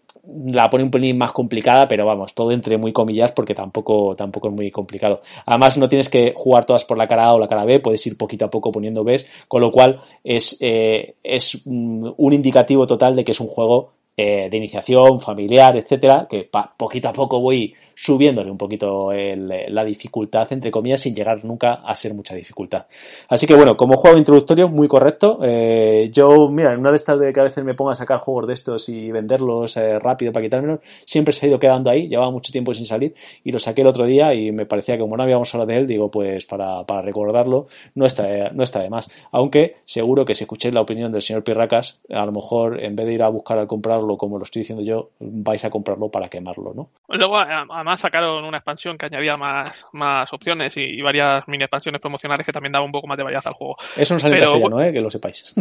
[0.45, 4.47] la pone un pelín más complicada, pero vamos, todo entre muy comillas porque tampoco, tampoco
[4.47, 5.21] es muy complicado.
[5.45, 8.05] Además, no tienes que jugar todas por la cara A o la cara B, puedes
[8.07, 13.15] ir poquito a poco poniendo Bs, con lo cual es, eh, es un indicativo total
[13.15, 17.73] de que es un juego eh, de iniciación, familiar, etcétera, que poquito a poco voy
[17.95, 22.85] subiéndole un poquito la dificultad, entre comillas, sin llegar nunca a ser mucha dificultad.
[23.29, 25.39] Así que bueno, como juego introductorio, muy correcto.
[25.43, 28.19] Eh, yo, mira, en una de estas de que a veces me pongo a sacar
[28.19, 32.07] juegos de estos y venderlos eh, rápido para quitármelos, siempre se ha ido quedando ahí,
[32.07, 35.01] llevaba mucho tiempo sin salir y lo saqué el otro día y me parecía que
[35.01, 38.81] como no habíamos hablado de él, digo, pues para, para recordarlo, no está, no está
[38.81, 39.09] de más.
[39.31, 43.05] Aunque seguro que si escuchéis la opinión del señor Pirracas, a lo mejor en vez
[43.05, 46.29] de ir a buscar a comprarlo como lo estoy diciendo yo, vais a comprarlo para
[46.29, 46.89] quemarlo, ¿no?
[47.09, 47.35] Luego,
[47.83, 52.53] además sacaron una expansión que añadía más, más opciones y, varias mini expansiones promocionales que
[52.53, 53.75] también daba un poco más de variedad al juego.
[53.95, 54.93] Eso no salió en castellano, ¿eh?
[54.93, 55.53] que lo sepáis.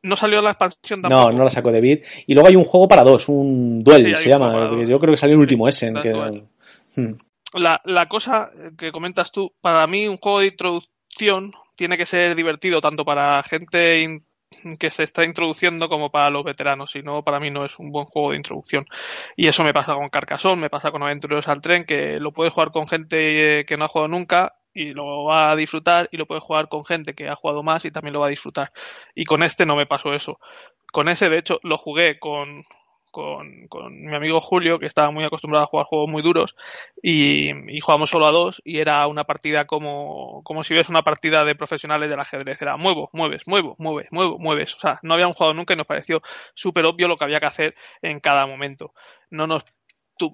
[0.00, 1.32] No salió la expansión tampoco.
[1.32, 2.02] No, no la sacó de Beat.
[2.28, 4.70] Y luego hay un juego para dos, un Duel se llama.
[4.86, 5.90] Yo creo que salió el último ese.
[6.94, 7.14] Hmm.
[7.54, 12.36] La, la cosa que comentas tú, para mí un juego de introducción tiene que ser
[12.36, 14.02] divertido tanto para gente
[14.78, 17.90] que se está introduciendo como para los veteranos, si no, para mí no es un
[17.90, 18.86] buen juego de introducción.
[19.36, 22.52] Y eso me pasa con Carcassonne, me pasa con Aventureros al Tren, que lo puedes
[22.52, 26.26] jugar con gente que no ha jugado nunca y lo va a disfrutar y lo
[26.26, 28.72] puedes jugar con gente que ha jugado más y también lo va a disfrutar.
[29.14, 30.38] Y con este no me pasó eso.
[30.92, 32.64] Con ese, de hecho, lo jugué con,
[33.18, 36.54] con, con, mi amigo Julio, que estaba muy acostumbrado a jugar juegos muy duros,
[37.02, 41.02] y, y jugamos solo a dos, y era una partida como, como si ves una
[41.02, 42.62] partida de profesionales del ajedrez.
[42.62, 44.76] Era muevo, mueves, muevo, mueves, muevo, mueves.
[44.76, 46.22] O sea, no habíamos jugado nunca y nos pareció
[46.54, 48.94] súper obvio lo que había que hacer en cada momento.
[49.30, 49.64] No nos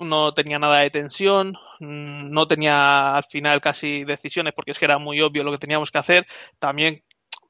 [0.01, 4.99] no tenía nada de tensión, no tenía al final casi decisiones porque es que era
[4.99, 6.27] muy obvio lo que teníamos que hacer.
[6.59, 7.03] También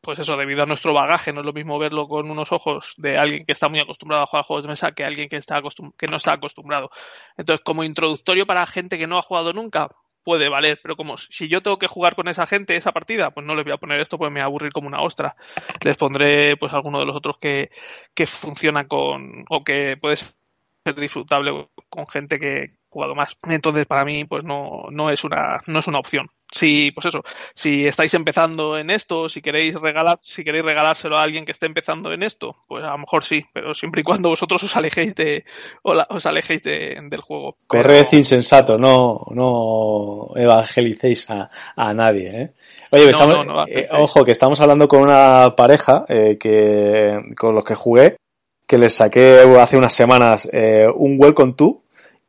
[0.05, 3.17] pues eso, debido a nuestro bagaje, no es lo mismo verlo con unos ojos de
[3.17, 5.61] alguien que está muy acostumbrado a jugar juegos de mesa que alguien que, está
[5.99, 6.91] que no está acostumbrado.
[7.37, 9.89] Entonces, como introductorio para gente que no ha jugado nunca,
[10.23, 13.47] puede valer, pero como si yo tengo que jugar con esa gente esa partida, pues
[13.47, 15.37] no les voy a poner esto, pues me voy a aburrir como una ostra.
[15.83, 17.71] Les pondré pues alguno de los otros que,
[18.15, 20.35] que funciona con, o que puede ser
[20.97, 23.37] disfrutable con gente que ha jugado más.
[23.49, 27.23] Entonces, para mí, pues no, no es una, no es una opción si, pues eso,
[27.53, 31.67] si estáis empezando en esto, si queréis regalar, si queréis regalárselo a alguien que esté
[31.67, 35.15] empezando en esto, pues a lo mejor sí, pero siempre y cuando vosotros os alejéis
[35.17, 35.45] de,
[35.83, 37.57] os alejéis del juego.
[37.67, 42.51] Corred insensato, no, no evangelicéis a, a nadie, ¿eh?
[42.91, 43.11] Oye,
[43.69, 48.17] eh, ojo, que estamos hablando con una pareja eh, que, con los que jugué,
[48.69, 51.83] que les saqué hace unas semanas eh, un Welcome to,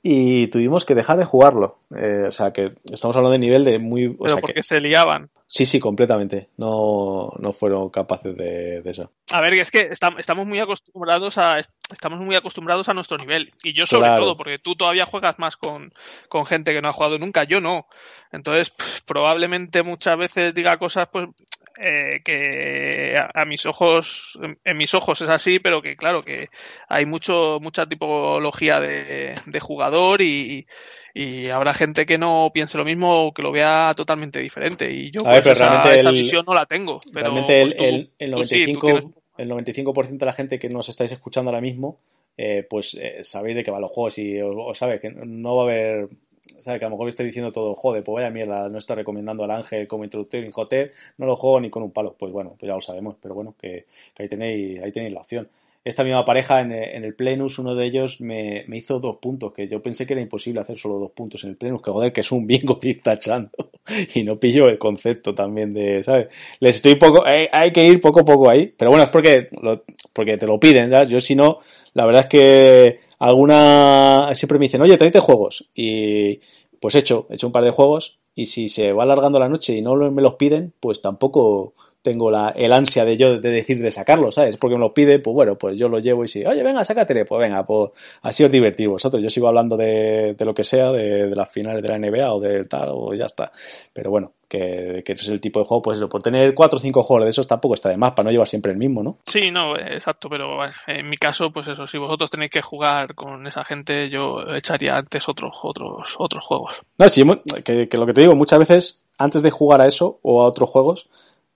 [0.07, 1.79] y tuvimos que dejar de jugarlo.
[1.97, 4.05] Eh, o sea, que estamos hablando de nivel de muy...
[4.05, 5.31] O Pero porque se liaban.
[5.47, 6.49] Sí, sí, completamente.
[6.57, 9.09] No, no fueron capaces de, eso.
[9.31, 11.59] A ver, es que estamos muy acostumbrados a
[11.91, 13.51] estamos muy acostumbrados a nuestro nivel.
[13.63, 15.91] Y yo sobre todo, porque tú todavía juegas más con,
[16.29, 17.87] con, gente que no ha jugado nunca, yo no.
[18.31, 18.75] Entonces,
[19.07, 21.29] probablemente muchas veces diga cosas pues
[21.77, 26.49] eh, que a, mis ojos, en, mis ojos es así, pero que claro, que
[26.87, 30.65] hay mucho, mucha tipología de, jugador y,
[31.13, 34.91] y, habrá gente que no piense lo mismo o que lo vea totalmente diferente.
[34.91, 36.99] Y yo pues, esa, visión no la tengo.
[37.13, 41.49] Pero realmente el, pues, el, 95, el 95% de la gente que nos estáis escuchando
[41.49, 41.97] ahora mismo,
[42.37, 45.63] eh, pues eh, sabéis de qué van los juegos y os, sabe que no va
[45.63, 46.09] a haber
[46.61, 46.79] ¿sabes?
[46.79, 49.51] Que a lo mejor estoy diciendo todo, joder, pues vaya mierda, no estoy recomendando al
[49.51, 52.15] Ángel como introductor en Joter, no lo juego ni con un palo.
[52.17, 53.85] Pues bueno, pues ya lo sabemos, pero bueno, que,
[54.17, 55.47] ahí, tenéis, ahí tenéis la opción.
[55.83, 59.83] Esta misma pareja en, el Plenus, uno de ellos me, hizo dos puntos, que yo
[59.83, 62.31] pensé que era imposible hacer solo dos puntos en el Plenus, que joder, que es
[62.31, 63.51] un bingo que tachando.
[64.15, 66.29] y no pillo el concepto también de, ¿sabes?
[66.59, 69.49] Les estoy poco, hay, hay que ir poco a poco ahí, pero bueno, es porque,
[70.11, 71.09] porque te lo piden, ¿sabes?
[71.09, 71.59] Yo si no,
[71.93, 75.69] la verdad es que alguna siempre me dicen, oye, tráete juegos.
[75.73, 76.39] Y
[76.79, 79.49] pues he hecho, he hecho un par de juegos y si se va alargando la
[79.49, 81.73] noche y no me los piden, pues tampoco
[82.05, 84.57] tengo la, el ansia de yo de decir de sacarlo, ¿sabes?
[84.57, 87.25] Porque me lo pide, pues bueno, pues yo lo llevo y si, oye, venga, sácatele,
[87.25, 87.89] pues venga, pues
[88.21, 89.21] así os divertir vosotros.
[89.21, 92.31] Yo sigo hablando de, de lo que sea, de, de, las finales de la NBA
[92.31, 93.51] o de tal, o ya está.
[93.91, 96.79] Pero bueno, que, que es el tipo de juego, pues eso, por tener cuatro o
[96.79, 99.17] cinco juegos de esos tampoco está de más, para no llevar siempre el mismo, ¿no?
[99.25, 103.47] Sí, no, exacto, pero en mi caso, pues eso, si vosotros tenéis que jugar con
[103.47, 106.83] esa gente, yo echaría antes otros, otros, otros juegos.
[106.99, 107.23] No, sí,
[107.63, 110.45] que, que lo que te digo, muchas veces, antes de jugar a eso o a
[110.45, 111.07] otros juegos,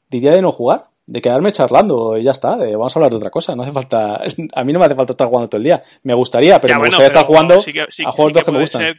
[0.09, 3.17] diría de no jugar, de quedarme charlando y ya está, de, vamos a hablar de
[3.17, 4.21] otra cosa, no hace falta,
[4.53, 6.87] a mí no me hace falta estar jugando todo el día, me gustaría, pero me
[6.87, 8.95] gustaría estar jugando a juegos que, me gustan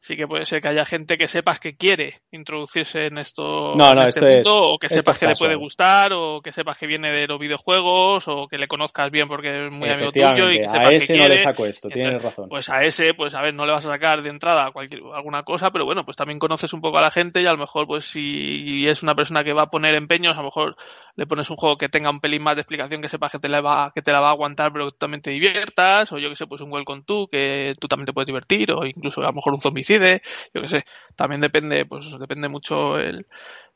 [0.00, 3.92] sí que puede ser que haya gente que sepas que quiere introducirse en esto, no,
[3.92, 7.10] no, este mundo, o que sepas que le puede gustar, o que sepas que viene
[7.10, 10.68] de los videojuegos, o que le conozcas bien porque es muy amigo tuyo y que
[10.68, 11.34] sepas a ese que no quiere.
[11.36, 12.48] le saco esto, tienes razón.
[12.48, 15.42] Pues a ese, pues a ver, no le vas a sacar de entrada cualquier, alguna
[15.42, 17.86] cosa, pero bueno, pues también conoces un poco a la gente y a lo mejor,
[17.86, 20.76] pues si es una persona que va a poner empeños, a lo mejor
[21.16, 23.48] le pones un juego que tenga un pelín más de explicación, que sepas que te
[23.48, 26.28] la va, que te la va a aguantar, pero que también te diviertas, o yo
[26.28, 29.24] que sé, pues un Welcome to, que tú también te puedes divertir, o incluso a
[29.24, 29.60] lo mejor un
[29.94, 30.84] yo que sé,
[31.16, 33.26] también depende, pues depende mucho el,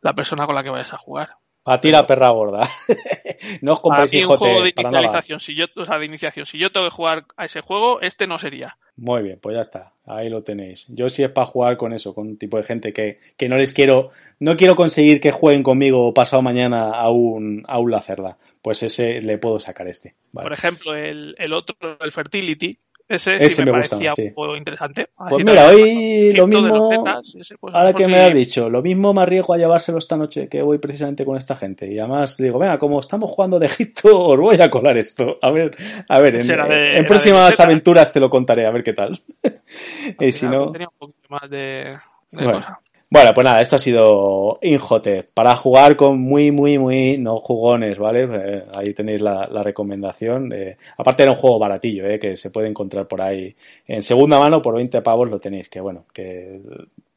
[0.01, 1.31] la persona con la que vayas a jugar.
[1.65, 2.69] A ti la perra gorda.
[3.63, 6.71] no os compréis un juego de inicialización, si yo, o sea, de iniciación, si yo
[6.71, 8.77] tengo que jugar a ese juego, este no sería.
[8.97, 10.87] Muy bien, pues ya está, ahí lo tenéis.
[10.89, 13.57] Yo sí es para jugar con eso, con un tipo de gente que, que no
[13.57, 18.39] les quiero, no quiero conseguir que jueguen conmigo pasado mañana a un, a un Lacerda.
[18.61, 20.15] Pues ese le puedo sacar este.
[20.33, 20.49] Vale.
[20.49, 22.77] Por ejemplo, el, el otro, el Fertility,
[23.15, 25.09] ese, sí me, parecía un juego interesante.
[25.17, 28.83] Así pues mira, hoy lo mismo, Zetas, ese, pues, ahora que me has dicho, lo
[28.83, 31.93] mismo me arriesgo a llevárselo esta noche, que voy precisamente con esta gente.
[31.93, 35.39] Y además digo, venga, como estamos jugando de Egipto, os voy a colar esto.
[35.43, 35.77] A ver,
[36.09, 39.21] a ver, en, de, en próximas aventuras te lo contaré, a ver qué tal.
[40.21, 40.73] y si no...
[40.73, 41.99] Tenía un poquito más de,
[42.31, 42.61] de bueno.
[42.61, 42.81] cosa.
[43.13, 45.23] Bueno, pues nada, esto ha sido Injote.
[45.23, 48.23] Para jugar con muy, muy, muy no jugones, ¿vale?
[48.23, 50.51] Eh, ahí tenéis la, recomendación.
[50.97, 52.19] Aparte era un juego baratillo, ¿eh?
[52.19, 53.55] Que se puede encontrar por ahí
[53.87, 55.69] en segunda mano por 20 pavos lo tenéis.
[55.69, 56.59] Que bueno, que,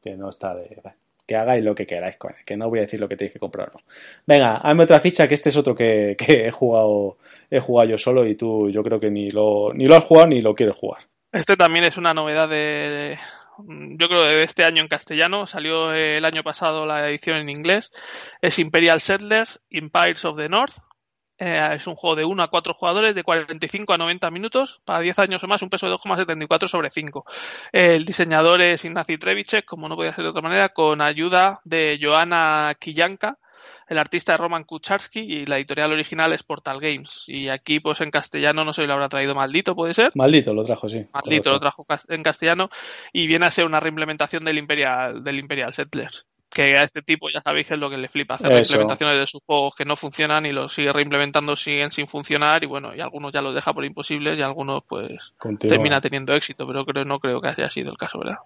[0.03, 0.81] que no está de...
[1.25, 3.31] Que hagáis lo que queráis con él, que no voy a decir lo que tenéis
[3.31, 3.79] que comprar no.
[4.27, 7.97] Venga, hazme otra ficha, que este es otro que, que he jugado, he jugado yo
[7.97, 10.75] solo y tú yo creo que ni lo, ni lo has jugado ni lo quieres
[10.75, 11.03] jugar.
[11.31, 13.17] Este también es una novedad de,
[13.57, 17.91] yo creo de este año en castellano, salió el año pasado la edición en inglés,
[18.41, 20.77] es Imperial Settlers, Empires of the North.
[21.37, 25.01] Eh, es un juego de 1 a 4 jugadores de 45 a 90 minutos para
[25.01, 27.25] 10 años o más, un peso de 2,74 sobre 5.
[27.73, 31.99] El diseñador es Ignacy Trevicek, como no podía ser de otra manera, con ayuda de
[32.01, 33.37] Joana Kiyanka,
[33.88, 37.23] el artista es Roman Kucharski y la editorial original es Portal Games.
[37.28, 40.12] Y aquí, pues en castellano, no sé si lo habrá traído Maldito, ¿puede ser?
[40.15, 41.06] Maldito lo trajo, sí.
[41.13, 41.51] Maldito correcto.
[41.51, 42.69] lo trajo en castellano
[43.13, 46.25] y viene a ser una reimplementación del Imperial, del Imperial Settlers.
[46.49, 49.28] Que a este tipo ya sabéis que es lo que le flipa, hacer reimplementaciones de
[49.28, 53.01] sus juegos que no funcionan y los sigue reimplementando, siguen sin funcionar y bueno, y
[53.01, 55.75] algunos ya los deja por imposibles y algunos pues Continúa.
[55.75, 58.38] termina teniendo éxito, pero creo, no creo que haya sido el caso, ¿verdad?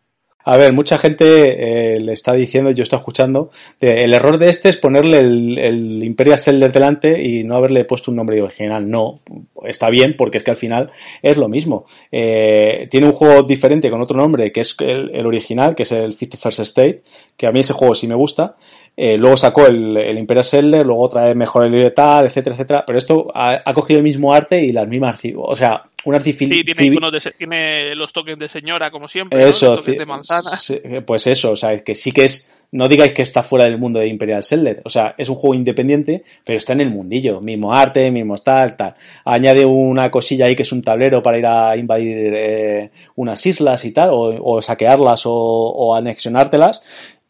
[0.45, 4.69] A ver, mucha gente eh, le está diciendo, yo estoy escuchando, el error de este
[4.69, 8.89] es ponerle el, Imperial Settler delante y no haberle puesto un nombre original.
[8.89, 9.19] No,
[9.65, 11.85] está bien porque es que al final es lo mismo.
[12.09, 16.17] Eh, tiene un juego diferente con otro nombre que es el, original, que es el
[16.17, 17.01] 51st State,
[17.35, 18.55] que a mí ese juego sí me gusta.
[18.95, 22.83] Eh, luego sacó el, Imperial Settler, luego trae mejor libertad, etcétera, etcétera.
[22.87, 26.33] Pero esto ha, ha, cogido el mismo arte y las mismas, o sea, un sí,
[26.33, 29.75] tiene, de, tiene, los tokens de señora, como siempre, eso, ¿no?
[29.75, 30.57] los tokens de manzana.
[30.57, 33.77] Sí, pues eso, o sea, que sí que es, no digáis que está fuera del
[33.77, 37.41] mundo de Imperial Settler, o sea, es un juego independiente, pero está en el mundillo,
[37.41, 38.93] mismo arte, mismo tal, tal.
[39.25, 43.83] Añade una cosilla ahí que es un tablero para ir a invadir eh, unas islas
[43.85, 46.81] y tal, o, o saquearlas o, o anexionártelas,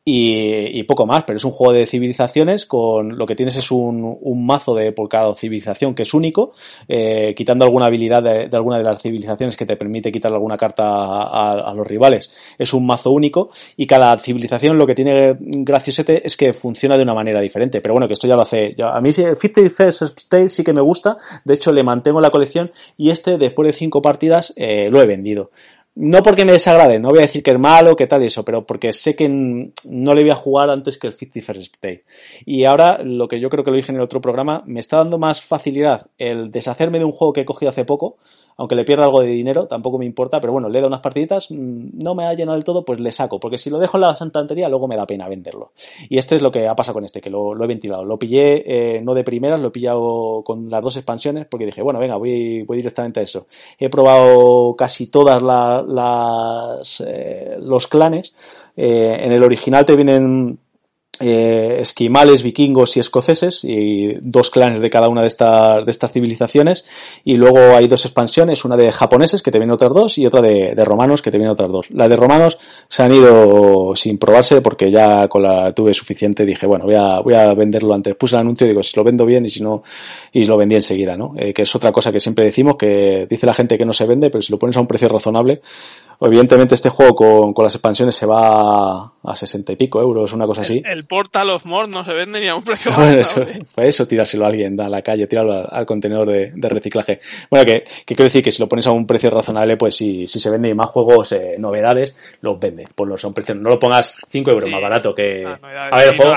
[0.05, 3.69] y, y, poco más, pero es un juego de civilizaciones con lo que tienes es
[3.71, 6.53] un, mazo de por cada civilización que es único,
[6.88, 10.83] eh, quitando alguna habilidad de, alguna de las civilizaciones que te permite quitar alguna carta
[10.83, 12.31] a, los rivales.
[12.57, 17.03] Es un mazo único y cada civilización lo que tiene graciosete es que funciona de
[17.03, 18.75] una manera diferente, pero bueno, que esto ya lo hace.
[18.81, 22.31] A mí sí, Fifty First State sí que me gusta, de hecho le mantengo la
[22.31, 25.51] colección y este después de cinco partidas eh, lo he vendido
[26.01, 28.45] no porque me desagrade, no voy a decir que es malo, que tal y eso,
[28.45, 32.03] pero porque sé que no le voy a jugar antes que el 50 First Day.
[32.45, 34.95] Y ahora, lo que yo creo que lo dije en el otro programa, me está
[34.95, 38.15] dando más facilidad el deshacerme de un juego que he cogido hace poco,
[38.59, 41.47] aunque le pierda algo de dinero, tampoco me importa, pero bueno, le dado unas partiditas,
[41.49, 44.15] no me ha llenado del todo, pues le saco, porque si lo dejo en la
[44.17, 45.71] santantería, luego me da pena venderlo.
[46.09, 48.03] Y este es lo que ha pasado con este, que lo, he ventilado.
[48.03, 51.81] Lo pillé, eh, no de primeras, lo he pillado con las dos expansiones, porque dije,
[51.81, 53.47] bueno, venga, voy, directamente a eso.
[53.77, 58.35] He probado casi todas la, las, eh, los clanes.
[58.75, 60.59] Eh, en el original te vienen
[61.19, 66.12] eh, esquimales, vikingos y escoceses, y dos clanes de cada una de estas, de estas
[66.12, 66.86] civilizaciones,
[67.23, 70.41] y luego hay dos expansiones, una de japoneses, que te vienen otras dos, y otra
[70.41, 71.89] de, de romanos, que te vienen otras dos.
[71.91, 76.65] La de romanos se han ido sin probarse, porque ya con la tuve suficiente, dije,
[76.65, 78.15] bueno, voy a, voy a venderlo antes.
[78.15, 79.84] Puse el anuncio y digo, si lo vendo bien, y si no,
[80.32, 81.33] y lo vendí enseguida, ¿no?
[81.37, 84.06] Eh, que es otra cosa que siempre decimos, que dice la gente que no se
[84.06, 85.62] vende, pero si lo pones a un precio razonable,
[86.21, 90.45] Evidentemente este juego con, con las expansiones se va a 60 y pico euros, una
[90.45, 90.81] cosa así.
[90.85, 94.05] El, Portal of More no se vende ni a un precio bueno, eso, Pues eso,
[94.05, 97.21] tirárselo a alguien a la calle, tirarlo al, contenedor de, de, reciclaje.
[97.49, 100.27] Bueno, que, que, quiero decir que si lo pones a un precio razonable, pues si,
[100.27, 102.83] si se vende más juegos, eh, novedades, los vende.
[102.93, 105.45] Ponlos a un precio, no lo pongas 5 euros más barato que...
[105.45, 106.35] a ver, el juego...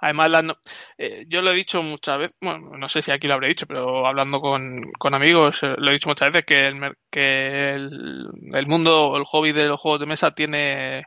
[0.00, 0.56] Además,
[0.98, 3.66] eh, yo lo he dicho muchas veces, bueno, no sé si aquí lo habré dicho,
[3.66, 8.28] pero hablando con, con amigos, eh, lo he dicho muchas veces que el, que el,
[8.54, 11.06] el mundo, el hobby de los juegos de mesa tiene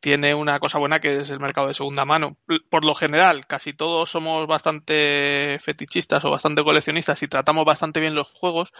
[0.00, 2.36] tiene una cosa buena que es el mercado de segunda mano.
[2.70, 8.14] Por lo general, casi todos somos bastante fetichistas o bastante coleccionistas y tratamos bastante bien
[8.14, 8.72] los juegos.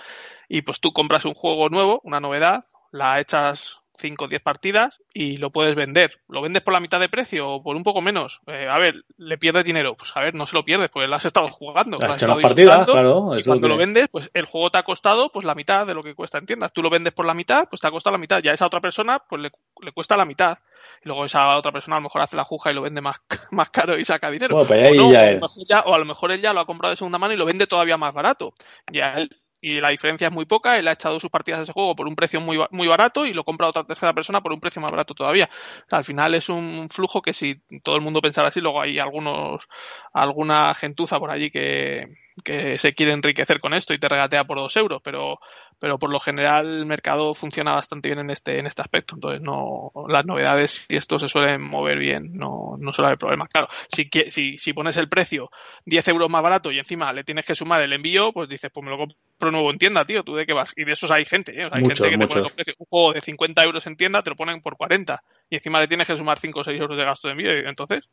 [0.48, 5.00] Y pues tú compras un juego nuevo, una novedad, la echas 5 o 10 partidas
[5.12, 6.20] y lo puedes vender.
[6.28, 8.40] ¿Lo vendes por la mitad de precio o por un poco menos?
[8.46, 9.94] Eh, a ver, ¿le pierdes dinero?
[9.96, 11.98] Pues a ver, no se lo pierdes, pues lo has estado jugando.
[12.02, 13.38] Has las partidas, claro.
[13.38, 16.02] Y cuando lo vendes, pues el juego te ha costado pues la mitad de lo
[16.02, 16.72] que cuesta en tiendas.
[16.72, 18.42] Tú lo vendes por la mitad, pues te ha costado la mitad.
[18.42, 19.50] Ya a esa otra persona, pues le,
[19.82, 20.58] le cuesta la mitad.
[21.02, 23.16] Y luego esa otra persona a lo mejor hace la juja y lo vende más,
[23.50, 24.56] más caro y saca dinero.
[24.56, 27.18] Bueno, pues ahí ya o, a lo mejor él ya lo ha comprado de segunda
[27.18, 28.52] mano y lo vende todavía más barato.
[28.92, 29.30] Ya él
[29.60, 30.78] y la diferencia es muy poca.
[30.78, 33.32] Él ha echado sus partidas de ese juego por un precio muy, muy barato y
[33.32, 35.48] lo compra otra tercera persona por un precio más barato todavía.
[35.90, 39.68] al final es un flujo que si todo el mundo pensara así, luego hay algunos,
[40.12, 42.06] alguna gentuza por allí que,
[42.44, 45.38] que se quiere enriquecer con esto y te regatea por dos euros, pero
[45.78, 49.14] pero por lo general el mercado funciona bastante bien en este en este aspecto.
[49.14, 53.48] Entonces no las novedades y esto se suelen mover bien no, no suele haber problemas
[53.48, 55.50] claro si, si, si pones el precio
[55.84, 58.84] 10 euros más barato y encima le tienes que sumar el envío pues dices pues
[58.84, 60.22] me lo compro nuevo en tienda tío.
[60.22, 61.68] Tú de qué vas y de esos hay gente ¿eh?
[61.70, 62.42] hay gente que te pone
[62.78, 65.88] un juego de 50 euros en tienda te lo ponen por 40 y encima le
[65.88, 67.56] tienes que sumar 5 o 6 euros de gasto de envío.
[67.56, 68.04] Y entonces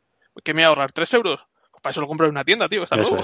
[0.42, 0.92] ¿qué me voy a ahorrar?
[0.92, 1.46] ¿3 euros?
[1.84, 3.20] Para eso lo compro en una tienda, tío, está nuevo.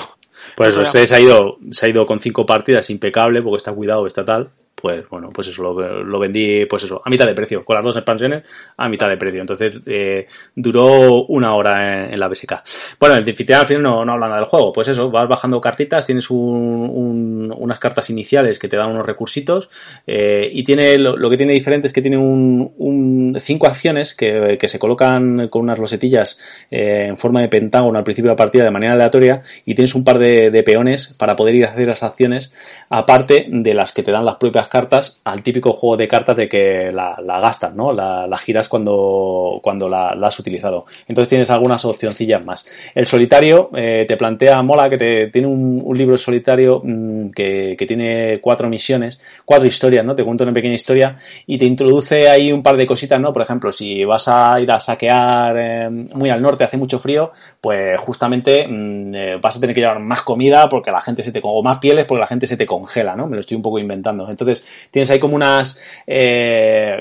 [0.55, 4.07] Pues usted se ha ido, se ha ido con cinco partidas impecable, porque está cuidado,
[4.07, 4.51] está tal
[4.81, 7.85] pues bueno, pues eso, lo, lo, vendí, pues eso, a mitad de precio, con las
[7.85, 8.45] dos expansiones
[8.77, 9.41] a mitad de precio.
[9.41, 12.55] Entonces, eh, duró una hora en, la BSK.
[12.99, 15.61] Bueno, el anfitrión al final no, no habla nada del juego, pues eso, vas bajando
[15.61, 19.69] cartitas, tienes un, unas cartas iniciales que te dan unos recursitos,
[20.07, 24.57] eh, y tiene, lo, que tiene diferente es que tiene un, un cinco acciones que,
[24.59, 26.39] que, se colocan con unas losetillas
[26.71, 29.95] eh, en forma de pentágono al principio de la partida de manera aleatoria, y tienes
[29.95, 32.53] un par de, de peones para poder ir a hacer las acciones,
[32.89, 36.49] aparte de las que te dan las propias cartas al típico juego de cartas de
[36.49, 37.93] que la, gastas, ¿no?
[37.93, 40.87] La, giras cuando, cuando la, has utilizado.
[41.09, 42.67] Entonces tienes algunas opcioncillas más.
[42.95, 47.85] El solitario eh, te plantea, mola, que te, tiene un, libro solitario mmm, que, que,
[47.85, 50.15] tiene cuatro misiones, cuatro historias, ¿no?
[50.15, 51.17] Te cuenta una pequeña historia
[51.47, 53.33] y te introduce ahí un par de cositas, ¿no?
[53.33, 57.33] Por ejemplo, si vas a ir a saquear eh, muy al norte, hace mucho frío,
[57.61, 61.33] pues justamente mmm, eh, vas a tener que llevar más comida porque la gente se
[61.33, 63.27] te, o más pieles porque la gente se te congela, ¿no?
[63.27, 64.29] Me lo estoy un poco inventando.
[64.31, 64.60] Entonces,
[64.91, 66.97] tienes ahí como unas, eh,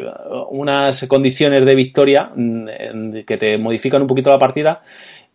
[0.49, 4.81] unas condiciones de victoria mm, que te modifican un poquito la partida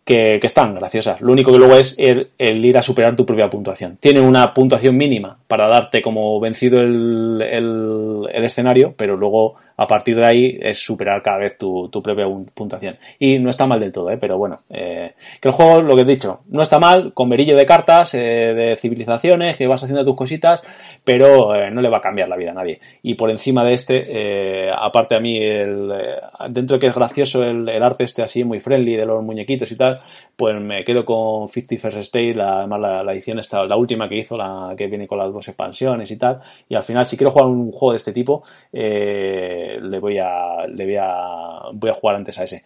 [0.03, 1.21] que, que, están graciosas.
[1.21, 3.97] Lo único que luego es el, el, ir a superar tu propia puntuación.
[3.99, 10.17] Tiene una puntuación mínima para darte como vencido el, el, escenario, pero luego a partir
[10.17, 12.97] de ahí es superar cada vez tu, tu propia puntuación.
[13.19, 14.17] Y no está mal del todo, ¿eh?
[14.19, 17.55] pero bueno, eh, que el juego, lo que he dicho, no está mal, con verillo
[17.55, 20.61] de cartas, eh, de civilizaciones, que vas haciendo tus cositas,
[21.05, 22.81] pero eh, no le va a cambiar la vida a nadie.
[23.01, 25.89] Y por encima de este, eh, aparte a mí, el,
[26.49, 29.71] dentro de que es gracioso el, el, arte este así muy friendly de los muñequitos
[29.71, 29.99] y tal,
[30.35, 34.17] pues me quedo con 50 First State, la, además la, edición esta, la última que
[34.17, 37.31] hizo, la que viene con las dos expansiones y tal, y al final si quiero
[37.31, 41.93] jugar un juego de este tipo, eh, le voy a, le voy a, voy a
[41.93, 42.63] jugar antes a ese.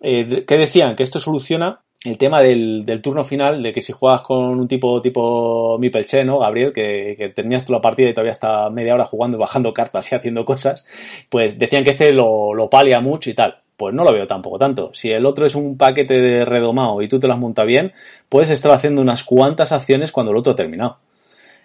[0.00, 0.96] Eh, ¿Qué decían?
[0.96, 4.66] Que esto soluciona el tema del, del, turno final, de que si juegas con un
[4.66, 6.72] tipo tipo Mipelche, ¿no, Gabriel?
[6.72, 10.44] Que, que terminas la partida y todavía está media hora jugando, bajando cartas y haciendo
[10.44, 10.86] cosas,
[11.30, 13.61] pues decían que este lo, lo palia mucho y tal.
[13.76, 14.90] Pues no lo veo tampoco tanto.
[14.92, 17.92] Si el otro es un paquete de redomado y tú te lo has montado bien,
[18.28, 20.98] puedes estar haciendo unas cuantas acciones cuando el otro ha terminado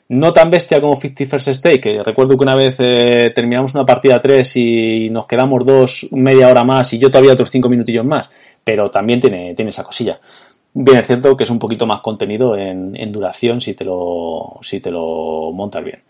[0.10, 3.86] no tan bestia como 50 First Stake, que recuerdo que una vez eh, terminamos una
[3.86, 8.05] partida 3 y nos quedamos dos, media hora más y yo todavía otros 5 minutillos
[8.05, 8.30] más,
[8.64, 10.20] pero también tiene, tiene esa cosilla.
[10.74, 14.60] Bien, es cierto que es un poquito más contenido en, en duración si te, lo,
[14.62, 16.03] si te lo montas bien.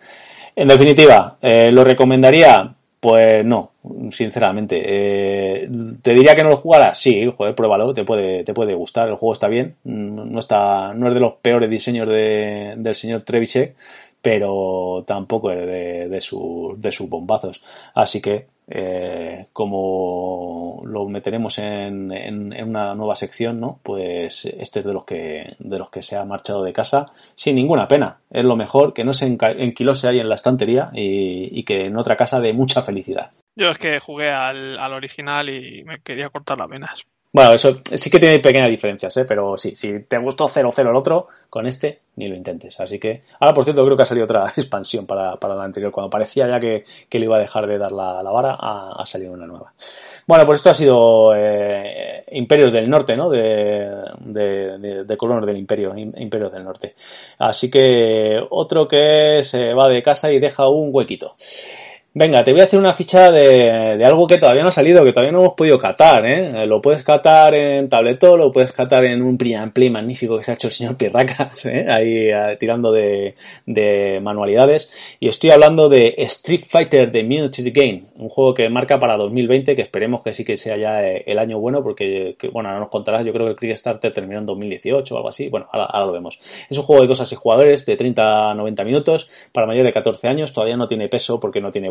[0.56, 2.74] En definitiva, eh, ¿lo recomendaría?
[3.08, 3.72] Pues no,
[4.12, 4.82] sinceramente.
[4.84, 5.70] Eh,
[6.02, 7.00] ¿Te diría que no lo jugaras?
[7.00, 11.08] Sí, joder, pruébalo, te puede, te puede gustar, el juego está bien, no, está, no
[11.08, 13.76] es de los peores diseños de, del señor Treviche,
[14.22, 16.20] pero tampoco es de, de,
[16.78, 17.62] de sus bombazos.
[17.96, 23.80] Así que eh, como lo meteremos en, en, una nueva sección, ¿no?
[23.82, 27.06] Pues este es de los que de los que se ha marchado de casa
[27.36, 28.20] sin ninguna pena.
[28.30, 31.98] Es lo mejor que no se enquilose ahí en la estantería y, y que en
[31.98, 33.32] otra casa de mucha felicidad.
[33.56, 37.08] Yo es que jugué al, al original y me quería cortar las venas.
[37.38, 39.26] Bueno, eso sí que tiene pequeñas diferencias, ¿eh?
[39.28, 42.80] pero sí, si te gustó 0-0 el otro, con este ni lo intentes.
[42.80, 45.92] Así que, ahora por cierto, creo que ha salido otra expansión para, para la anterior.
[45.92, 48.94] Cuando parecía ya que, que le iba a dejar de dar la, la vara, ha,
[49.00, 49.72] ha, salido una nueva.
[50.26, 53.30] Bueno, pues esto ha sido eh, Imperios del Norte, ¿no?
[53.30, 53.88] De,
[54.22, 56.96] de, de, de colonos del Imperio, Imperios del Norte.
[57.38, 61.36] Así que otro que se va de casa y deja un huequito.
[62.20, 65.12] Venga, te voy a hacer una ficha de, algo que todavía no ha salido, que
[65.12, 66.66] todavía no hemos podido catar, ¿eh?
[66.66, 70.50] Lo puedes catar en tabletón, lo puedes catar en un print play magnífico que se
[70.50, 71.86] ha hecho el señor Pirracas, ¿eh?
[71.88, 73.36] Ahí tirando de,
[73.68, 74.92] de, manualidades.
[75.20, 79.76] Y estoy hablando de Street Fighter The Military Game, un juego que marca para 2020,
[79.76, 82.80] que esperemos que sí que sea ya eh, el año bueno, porque, que, bueno, ahora
[82.80, 85.50] nos contarás, yo creo que el Kickstarter terminó en 2018 o algo así.
[85.50, 86.40] Bueno, ahora, lo vemos.
[86.68, 89.90] Es un juego de 2 a 6 jugadores, de 30 a 90 minutos, para mayores
[89.90, 91.90] de 14 años, todavía no tiene peso porque no tiene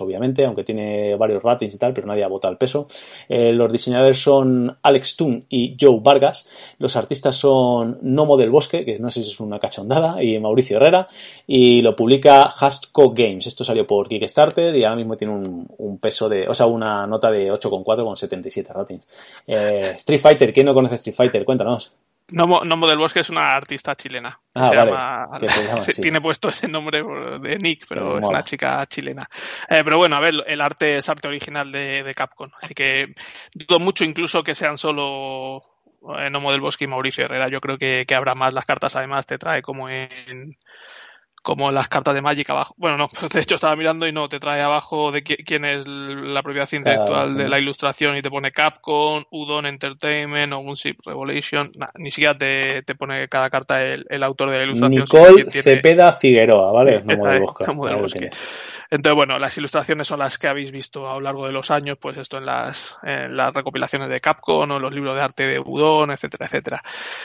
[0.00, 2.86] obviamente, aunque tiene varios ratings y tal, pero nadie ha votado el peso.
[3.28, 6.48] Eh, los diseñadores son Alex Toon y Joe Vargas.
[6.78, 10.76] Los artistas son Nomo del Bosque, que no sé si es una cachondada, y Mauricio
[10.76, 11.06] Herrera.
[11.46, 13.46] Y lo publica Hastco Games.
[13.46, 17.06] Esto salió por Kickstarter y ahora mismo tiene un, un peso de, o sea, una
[17.06, 19.08] nota de 8,4 con 77 ratings.
[19.46, 21.44] Eh, Street Fighter, ¿quién no conoce Street Fighter?
[21.44, 21.92] Cuéntanos.
[22.32, 24.40] Nomo, Nomo, del Bosque es una artista chilena.
[24.54, 24.90] Ah, se vale.
[24.90, 27.02] llama, se tiene puesto ese nombre
[27.40, 29.28] de Nick, pero, es una chica chilena.
[29.68, 32.48] Eh, pero bueno, a ver, el arte es arte original de, de Capcom.
[32.62, 33.14] Así que
[33.52, 35.62] dudo mucho incluso que sean solo
[36.18, 37.48] eh, Nomo del Bosque y Mauricio Herrera.
[37.48, 38.54] Yo creo que, que habrá más.
[38.54, 40.56] Las cartas además te trae como en
[41.44, 42.74] como las cartas de Magic abajo.
[42.78, 46.42] Bueno, no, de hecho estaba mirando y no, te trae abajo de quién es la
[46.42, 51.70] propiedad intelectual claro, de la ilustración y te pone Capcom, Udon Entertainment o Gunship Revelation.
[51.76, 55.02] Nah, ni siquiera te, te, pone cada carta el, el, autor de la ilustración.
[55.02, 55.62] Nicole tiene...
[55.62, 57.02] Cepeda Figueroa, ¿vale?
[57.04, 58.28] No Esa, Bosque, no.
[58.94, 61.98] Entonces, bueno, las ilustraciones son las que habéis visto a lo largo de los años,
[62.00, 65.58] pues esto en las, en las recopilaciones de Capcom o los libros de arte de
[65.58, 66.82] Udon, etcétera, etcétera.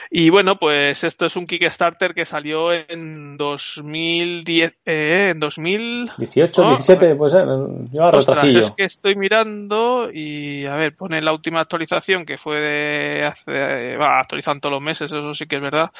[0.10, 6.12] Y bueno, pues esto es un Kickstarter que salió en 2010, eh, en 2000...
[6.18, 6.70] 18, ¿no?
[6.70, 7.46] 17, pues eh,
[7.92, 12.60] lleva Ostras, es que estoy mirando y, a ver, pone la última actualización que fue
[12.62, 15.92] de hace, va, actualizan todos los meses, eso sí que es verdad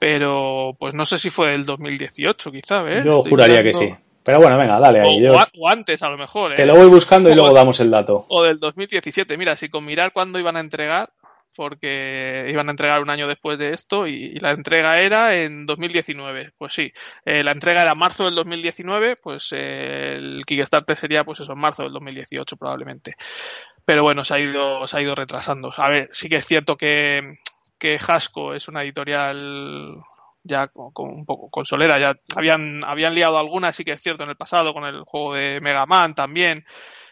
[0.00, 3.04] pero pues no sé si fue el 2018 quizá, ¿ves?
[3.04, 3.80] Yo Estoy juraría mirando...
[3.80, 4.07] que sí.
[4.28, 5.26] Pero bueno, venga, dale ahí.
[5.26, 5.36] O, Yo...
[5.58, 6.54] o, antes, a lo mejor.
[6.54, 6.66] Te ¿eh?
[6.66, 8.26] lo voy buscando y luego damos el dato.
[8.28, 9.38] O del 2017.
[9.38, 11.08] Mira, si con mirar cuándo iban a entregar,
[11.56, 15.64] porque iban a entregar un año después de esto y, y la entrega era en
[15.64, 16.52] 2019.
[16.58, 16.92] Pues sí,
[17.24, 21.60] eh, la entrega era marzo del 2019, pues eh, el Kickstarter sería pues eso, en
[21.60, 23.14] marzo del 2018 probablemente.
[23.86, 25.72] Pero bueno, se ha ido, se ha ido retrasando.
[25.74, 27.38] A ver, sí que es cierto que,
[27.80, 30.02] que Hasco es una editorial
[30.48, 34.30] ya con, un poco consolera, ya habían, habían liado algunas, sí que es cierto, en
[34.30, 36.64] el pasado, con el juego de Mega Man también,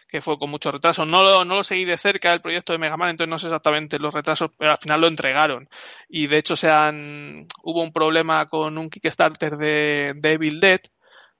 [0.09, 1.05] que fue con mucho retraso.
[1.05, 3.47] No lo, no lo seguí de cerca el proyecto de Mega Man, entonces no sé
[3.47, 5.69] exactamente los retrasos, pero al final lo entregaron.
[6.09, 10.81] Y de hecho se han, hubo un problema con un Kickstarter de, de Evil Dead,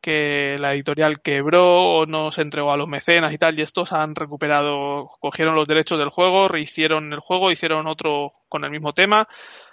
[0.01, 3.91] que la editorial quebró o no se entregó a los mecenas y tal, y estos
[3.91, 8.93] han recuperado, cogieron los derechos del juego, rehicieron el juego, hicieron otro con el mismo
[8.93, 9.27] tema,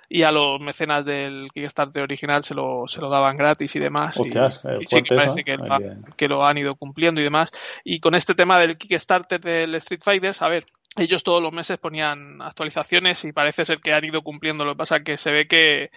[0.08, 4.16] y a los mecenas del Kickstarter original se lo, se lo daban gratis y demás.
[4.18, 5.66] Hostias, y, y sí que parece que, lo,
[6.16, 7.50] que lo han ido cumpliendo y demás.
[7.84, 11.78] Y con este tema del Kickstarter del Street Fighter, a ver, ellos todos los meses
[11.78, 14.64] ponían actualizaciones y parece ser que han ido cumpliendo.
[14.64, 15.90] Lo que pasa es que se ve que,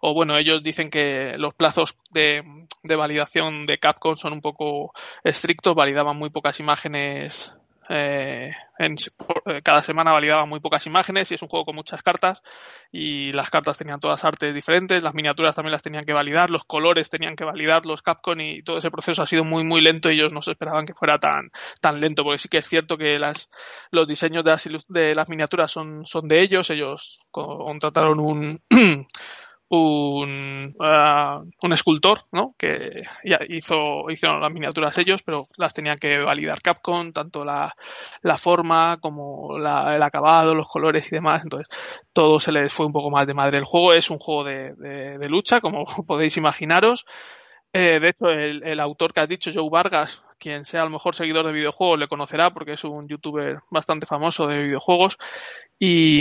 [0.00, 2.42] o bueno, ellos dicen que los plazos de,
[2.82, 4.92] de validación de Capcom son un poco
[5.24, 7.52] estrictos, validaban muy pocas imágenes
[7.88, 12.02] eh, en, por, cada semana validaba muy pocas imágenes y es un juego con muchas
[12.02, 12.42] cartas.
[12.90, 16.64] Y las cartas tenían todas artes diferentes, las miniaturas también las tenían que validar, los
[16.64, 20.10] colores tenían que validar los Capcom y todo ese proceso ha sido muy muy lento
[20.10, 22.96] y ellos no se esperaban que fuera tan tan lento porque sí que es cierto
[22.96, 23.50] que las
[23.90, 28.62] los diseños de las, de las miniaturas son, son de ellos, ellos contrataron un
[29.74, 32.54] un, uh, un escultor, ¿no?
[32.58, 37.74] Que ya hizo, hicieron las miniaturas ellos, pero las tenía que validar Capcom, tanto la,
[38.22, 41.42] la forma como la, el acabado, los colores y demás.
[41.44, 41.68] Entonces,
[42.12, 43.58] todo se les fue un poco más de madre.
[43.58, 47.04] El juego es un juego de, de, lucha, como podéis imaginaros.
[47.72, 50.90] Eh, de hecho, el, el, autor que has dicho, Joe Vargas, quien sea a lo
[50.90, 55.16] mejor seguidor de videojuegos le conocerá porque es un youtuber bastante famoso de videojuegos
[55.78, 56.20] y,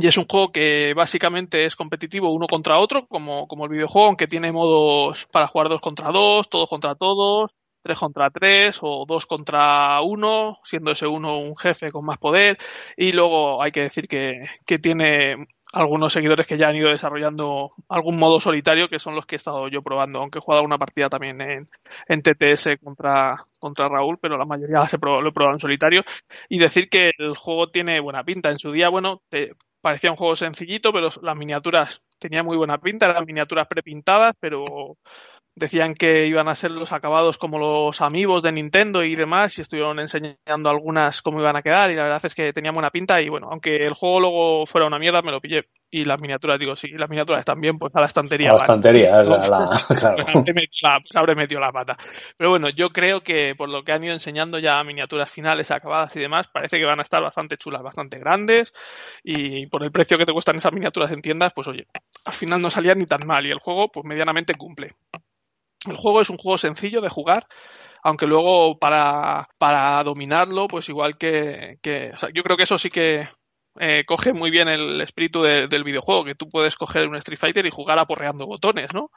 [0.00, 4.28] es un juego que básicamente es competitivo uno contra otro, como, como el videojuego, aunque
[4.28, 7.50] tiene modos para jugar dos contra dos, todos contra todos,
[7.82, 12.58] tres contra tres o dos contra uno, siendo ese uno un jefe con más poder.
[12.96, 17.72] Y luego hay que decir que, que tiene algunos seguidores que ya han ido desarrollando
[17.88, 20.78] algún modo solitario, que son los que he estado yo probando, aunque he jugado una
[20.78, 21.68] partida también en,
[22.08, 26.02] en TTS contra, contra Raúl, pero la mayoría se lo he probado en solitario.
[26.48, 28.50] Y decir que el juego tiene buena pinta.
[28.50, 32.78] En su día, bueno, te, parecía un juego sencillito, pero las miniaturas tenían muy buena
[32.78, 34.64] pinta, eran miniaturas prepintadas, pero
[35.58, 39.62] decían que iban a ser los acabados como los amigos de Nintendo y demás y
[39.62, 43.20] estuvieron enseñando algunas cómo iban a quedar y la verdad es que tenía buena pinta
[43.20, 46.58] y bueno, aunque el juego luego fuera una mierda me lo pillé y las miniaturas,
[46.58, 48.50] digo, sí, las miniaturas también, pues a la estantería.
[48.50, 49.38] A la estantería, la,
[49.98, 50.24] claro.
[50.44, 51.96] pues habré metido la pata.
[52.36, 56.14] Pero bueno, yo creo que por lo que han ido enseñando ya miniaturas finales, acabadas
[56.16, 58.72] y demás, parece que van a estar bastante chulas, bastante grandes
[59.22, 61.86] y por el precio que te cuestan esas miniaturas en tiendas, pues oye,
[62.24, 64.94] al final no salían ni tan mal y el juego pues medianamente cumple.
[65.86, 67.46] El juego es un juego sencillo de jugar,
[68.02, 73.28] aunque luego para, para dominarlo, pues igual que, que yo creo que eso sí que
[73.78, 77.66] eh, coge muy bien el espíritu del videojuego, que tú puedes coger un Street Fighter
[77.66, 79.10] y jugar aporreando botones, ¿no?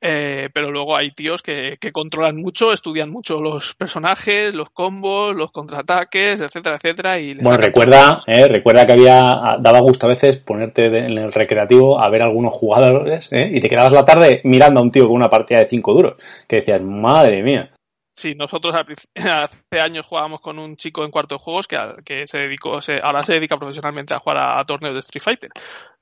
[0.00, 5.34] Eh, pero luego hay tíos que, que, controlan mucho, estudian mucho los personajes, los combos,
[5.34, 7.18] los contraataques, etcétera, etcétera.
[7.18, 12.02] Y bueno, recuerda, eh, recuerda que había daba gusto a veces ponerte en el recreativo
[12.02, 15.16] a ver algunos jugadores eh, y te quedabas la tarde mirando a un tío con
[15.16, 16.14] una partida de cinco duros,
[16.46, 17.70] que decías, madre mía.
[18.16, 18.74] Sí, nosotros
[19.14, 23.22] hace años jugábamos con un chico en cuarto de juegos que, que se dedicó, ahora
[23.22, 25.50] se dedica profesionalmente a jugar a, torneos de Street Fighter.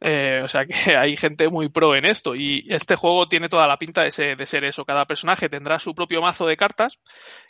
[0.00, 3.66] Eh, o sea que hay gente muy pro en esto y este juego tiene toda
[3.66, 4.84] la pinta de de ser eso.
[4.84, 7.00] Cada personaje tendrá su propio mazo de cartas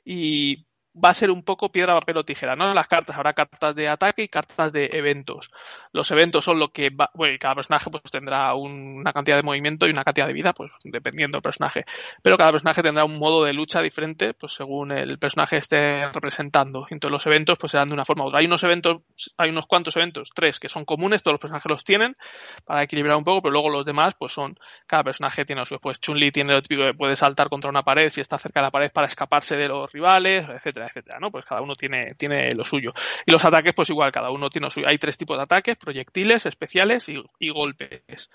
[0.03, 0.65] y
[1.03, 2.72] va a ser un poco piedra, papel o tijera, ¿no?
[2.72, 5.51] Las cartas habrá cartas de ataque y cartas de eventos.
[5.92, 9.86] Los eventos son lo que va, bueno, cada personaje pues tendrá una cantidad de movimiento
[9.86, 11.84] y una cantidad de vida, pues dependiendo del personaje.
[12.22, 16.86] Pero cada personaje tendrá un modo de lucha diferente, pues según el personaje esté representando.
[16.90, 18.38] Entonces los eventos pues serán de una forma u otra.
[18.38, 19.03] Hay unos eventos,
[19.36, 22.16] hay unos cuantos eventos, tres que son comunes, todos los personajes los tienen
[22.64, 26.01] para equilibrar un poco, pero luego los demás pues son, cada personaje tiene su, pues
[26.01, 28.70] Chun-Li tiene lo típico que puede saltar contra una pared si está cerca de la
[28.70, 31.30] pared para escaparse de los rivales, etcétera etcétera, ¿no?
[31.30, 32.93] Pues cada uno tiene, tiene lo suyo.
[33.26, 34.89] Y los ataques, pues igual, cada uno tiene lo suyo.
[34.89, 38.30] Hay tres tipos de ataques, proyectiles, especiales y, golpes.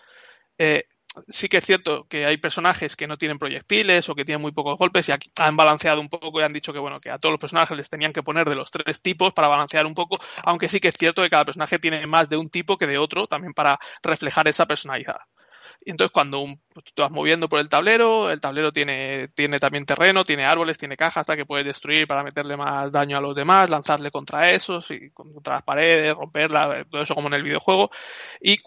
[0.57, 0.85] Eh,
[1.27, 4.51] sí que es cierto que hay personajes que no tienen proyectiles o que tienen muy
[4.51, 7.17] pocos golpes y aquí han balanceado un poco y han dicho que bueno que a
[7.17, 10.19] todos los personajes les tenían que poner de los tres tipos para balancear un poco
[10.45, 12.97] aunque sí que es cierto que cada personaje tiene más de un tipo que de
[12.97, 15.17] otro también para reflejar esa personalidad
[15.81, 19.59] y entonces cuando un, pues, tú vas moviendo por el tablero, el tablero tiene, tiene
[19.59, 23.21] también terreno, tiene árboles, tiene cajas hasta que puedes destruir para meterle más daño a
[23.21, 27.43] los demás, lanzarle contra esos y contra las paredes, romperla, todo eso como en el
[27.43, 27.89] videojuego.
[28.41, 28.57] Y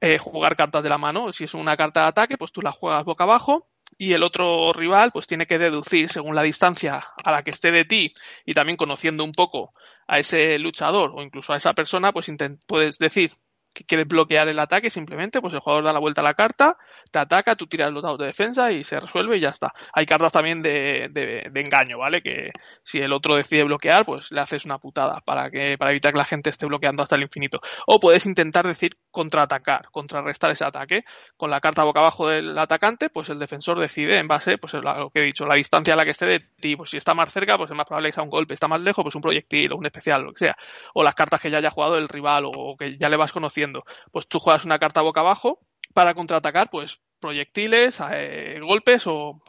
[0.00, 1.30] eh, jugar cartas de la mano.
[1.32, 4.72] Si es una carta de ataque, pues tú la juegas boca abajo y el otro
[4.72, 8.12] rival pues tiene que deducir según la distancia a la que esté de ti
[8.44, 9.72] y también conociendo un poco
[10.08, 12.30] a ese luchador o incluso a esa persona, pues
[12.66, 13.32] puedes decir
[13.74, 16.78] que quieres bloquear el ataque, simplemente, pues el jugador da la vuelta a la carta,
[17.10, 19.74] te ataca, tú tiras los dados de defensa y se resuelve y ya está.
[19.92, 22.22] Hay cartas también de, de, engaño, ¿vale?
[22.22, 22.50] Que
[22.84, 26.18] si el otro decide bloquear, pues le haces una putada para que, para evitar que
[26.18, 27.60] la gente esté bloqueando hasta el infinito.
[27.86, 31.04] O puedes intentar decir contraatacar, contrarrestar ese ataque.
[31.36, 34.78] Con la carta boca abajo del atacante, pues el defensor decide en base, pues a
[34.78, 36.76] lo que he dicho, la distancia a la que esté de ti.
[36.76, 38.54] Pues si está más cerca, pues es más probable que sea un golpe.
[38.54, 40.56] Está más lejos, pues un proyectil o un especial, lo que sea.
[40.94, 43.63] O las cartas que ya haya jugado el rival o que ya le vas conociendo
[44.12, 45.60] pues tú juegas una carta boca abajo
[45.92, 49.40] para contraatacar, pues proyectiles, eh, golpes o,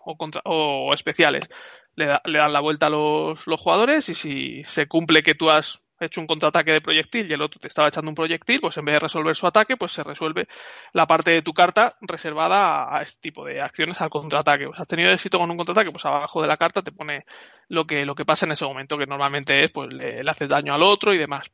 [0.45, 1.49] o, especiales.
[1.95, 5.81] Le, le, dan la vuelta a los, jugadores y si se cumple que tú has
[5.99, 8.85] hecho un contraataque de proyectil y el otro te estaba echando un proyectil, pues en
[8.85, 10.47] vez de resolver su ataque, pues se resuelve
[10.93, 14.67] la parte de tu carta reservada a, este tipo de acciones al contraataque.
[14.67, 17.25] Pues has tenido éxito con un contraataque, pues abajo de la carta te pone
[17.69, 20.73] lo que, lo que pasa en ese momento, que normalmente es, pues le haces daño
[20.73, 21.45] al otro y demás.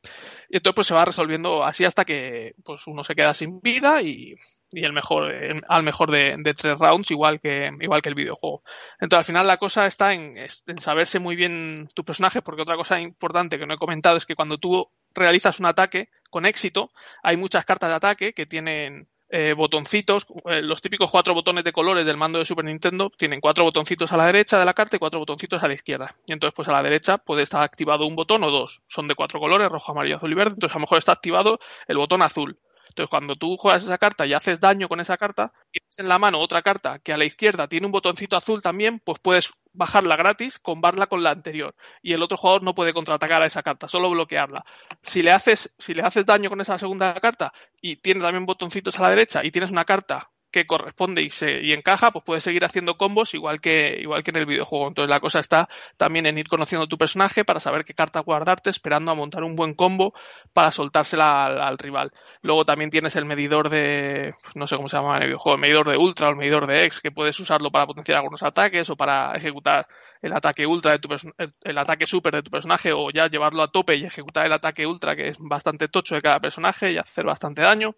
[0.52, 4.02] Y entonces pues se va resolviendo así hasta que pues uno se queda sin vida
[4.02, 4.34] y,
[4.70, 5.32] y el mejor
[5.66, 8.62] al mejor de, tres rounds igual que igual que el videojuego.
[9.00, 12.76] Entonces al final la cosa está en, en, saberse muy bien tu personaje porque otra
[12.76, 16.90] cosa importante que no he comentado es que cuando tú realizas un ataque con éxito
[17.22, 21.72] hay muchas cartas de ataque que tienen eh, botoncitos, eh, los típicos cuatro botones de
[21.72, 24.96] colores del mando de Super Nintendo tienen cuatro botoncitos a la derecha de la carta
[24.96, 26.14] y cuatro botoncitos a la izquierda.
[26.26, 28.82] Y entonces, pues a la derecha puede estar activado un botón o dos.
[28.88, 30.52] Son de cuatro colores, rojo, amarillo, azul y verde.
[30.56, 31.58] Entonces, a lo mejor está activado
[31.88, 32.58] el botón azul.
[32.90, 36.18] Entonces, cuando tú juegas esa carta y haces daño con esa carta, tienes en la
[36.18, 40.16] mano otra carta que a la izquierda tiene un botoncito azul también, pues puedes bajarla
[40.16, 41.74] gratis, combarla con la anterior.
[42.02, 44.64] Y el otro jugador no puede contraatacar a esa carta, solo bloquearla.
[45.02, 48.98] Si le haces, si le haces daño con esa segunda carta y tiene también botoncitos
[48.98, 52.44] a la derecha y tienes una carta que corresponde y, se, y encaja, pues puedes
[52.44, 54.88] seguir haciendo combos igual que, igual que en el videojuego.
[54.88, 58.70] Entonces la cosa está también en ir conociendo tu personaje para saber qué carta guardarte,
[58.70, 60.12] esperando a montar un buen combo
[60.52, 62.12] para soltársela al, rival.
[62.42, 65.56] Luego también tienes el medidor de, pues no sé cómo se llama en el videojuego,
[65.56, 68.42] el medidor de ultra o el medidor de X, que puedes usarlo para potenciar algunos
[68.42, 69.86] ataques o para ejecutar
[70.20, 73.62] el ataque ultra de tu el, el ataque super de tu personaje o ya llevarlo
[73.62, 76.98] a tope y ejecutar el ataque ultra que es bastante tocho de cada personaje y
[76.98, 77.94] hacer bastante daño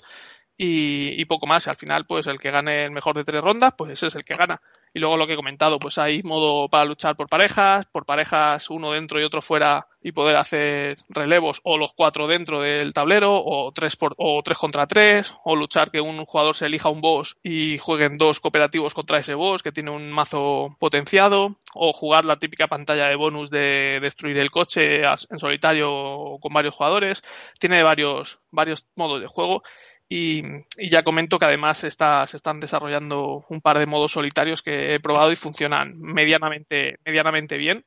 [0.57, 1.69] y, poco más.
[1.69, 4.25] Al final, pues el que gane el mejor de tres rondas, pues ese es el
[4.25, 4.61] que gana.
[4.93, 8.71] Y luego lo que he comentado, pues hay modo para luchar por parejas, por parejas
[8.71, 13.33] uno dentro y otro fuera y poder hacer relevos o los cuatro dentro del tablero
[13.35, 17.01] o tres por, o tres contra tres o luchar que un jugador se elija un
[17.01, 22.25] boss y jueguen dos cooperativos contra ese boss que tiene un mazo potenciado o jugar
[22.25, 27.23] la típica pantalla de bonus de destruir el coche en solitario con varios jugadores.
[27.59, 29.65] Tiene varios varios modos de juego
[30.09, 30.43] y,
[30.91, 35.01] ya comento que además está, se están desarrollando un par de modos solitarios que he
[35.01, 37.85] probado y funcionan medianamente, medianamente bien.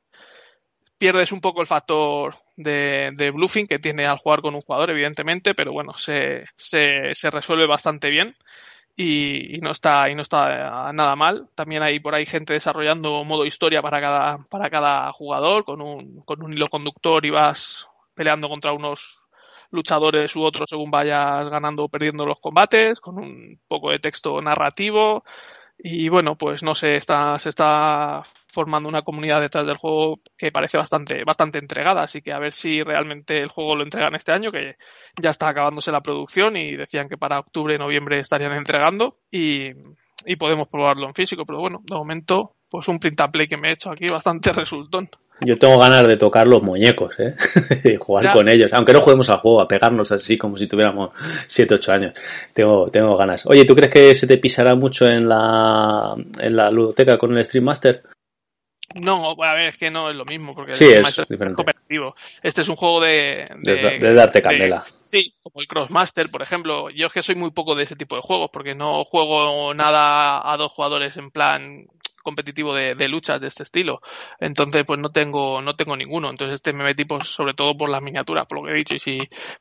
[0.98, 5.54] Pierdes un poco el factor de, bluffing que tiene al jugar con un jugador, evidentemente,
[5.54, 8.36] pero bueno, se, se, se resuelve bastante bien.
[8.96, 11.48] Y, no está y no está nada mal.
[11.54, 16.22] También hay por ahí gente desarrollando modo historia para cada para cada jugador con un
[16.22, 19.27] con un hilo conductor y vas peleando contra unos
[19.70, 24.40] luchadores u otros según vayas ganando o perdiendo los combates, con un poco de texto
[24.40, 25.24] narrativo.
[25.80, 30.50] Y bueno, pues no sé, está, se está formando una comunidad detrás del juego que
[30.50, 34.32] parece bastante, bastante entregada, así que a ver si realmente el juego lo entregan este
[34.32, 34.76] año, que
[35.20, 39.70] ya está acabándose la producción y decían que para octubre, noviembre estarían entregando y,
[40.24, 43.56] y podemos probarlo en físico, pero bueno, de momento, pues un print and play que
[43.56, 45.08] me he hecho aquí bastante resultón.
[45.40, 47.34] Yo tengo ganas de tocar los muñecos, ¿eh?
[47.84, 48.72] y jugar con ellos.
[48.72, 51.10] Aunque no juguemos al juego, a pegarnos así como si tuviéramos
[51.46, 52.14] 7, 8 años.
[52.52, 53.46] Tengo, tengo ganas.
[53.46, 57.44] Oye, ¿tú crees que se te pisará mucho en la, en la ludoteca con el
[57.44, 58.02] Stream Master?
[58.94, 61.56] No, a ver, es que no es lo mismo, porque sí, es, diferente.
[61.56, 62.16] cooperativo.
[62.42, 63.46] Este es un juego de...
[63.62, 64.82] De, darte candela.
[64.82, 66.88] sí, como el Crossmaster, por ejemplo.
[66.90, 70.40] Yo es que soy muy poco de ese tipo de juegos, porque no juego nada
[70.50, 71.86] a dos jugadores en plan
[72.22, 74.00] competitivo de, de, luchas de este estilo.
[74.40, 76.30] Entonces, pues no tengo, no tengo ninguno.
[76.30, 78.94] Entonces, este me metí pues, sobre todo por las miniaturas, por lo que he dicho.
[78.94, 79.18] Y si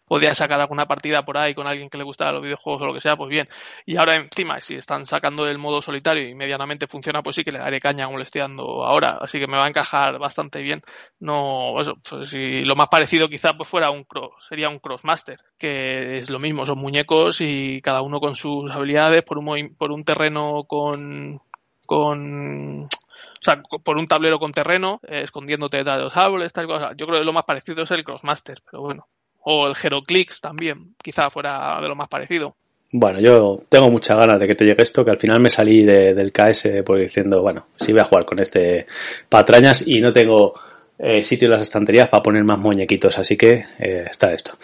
[0.07, 2.93] podía sacar alguna partida por ahí con alguien que le gustara los videojuegos o lo
[2.93, 3.47] que sea, pues bien.
[3.85, 7.51] Y ahora encima, si están sacando el modo solitario y medianamente funciona, pues sí que
[7.51, 9.17] le daré caña como le ahora.
[9.21, 10.83] Así que me va a encajar bastante bien.
[11.19, 15.39] No, eso, pues si lo más parecido quizá pues fuera un cross, sería un crossmaster,
[15.57, 19.91] que es lo mismo, son muñecos y cada uno con sus habilidades por un, por
[19.91, 21.41] un terreno con
[21.87, 26.67] con o sea, por un tablero con terreno, eh, escondiéndote detrás de los árboles, tal
[26.67, 26.91] cosa.
[26.95, 29.07] Yo creo que lo más parecido es el Crossmaster, pero bueno.
[29.41, 32.55] O el Heroclix también, quizá fuera de lo más parecido.
[32.91, 35.83] Bueno, yo tengo muchas ganas de que te llegue esto, que al final me salí
[35.83, 38.85] del KS por diciendo, bueno, sí voy a jugar con este
[39.27, 40.53] patrañas y no tengo
[40.99, 44.57] eh, sitio en las estanterías para poner más muñequitos, así que eh, está esto.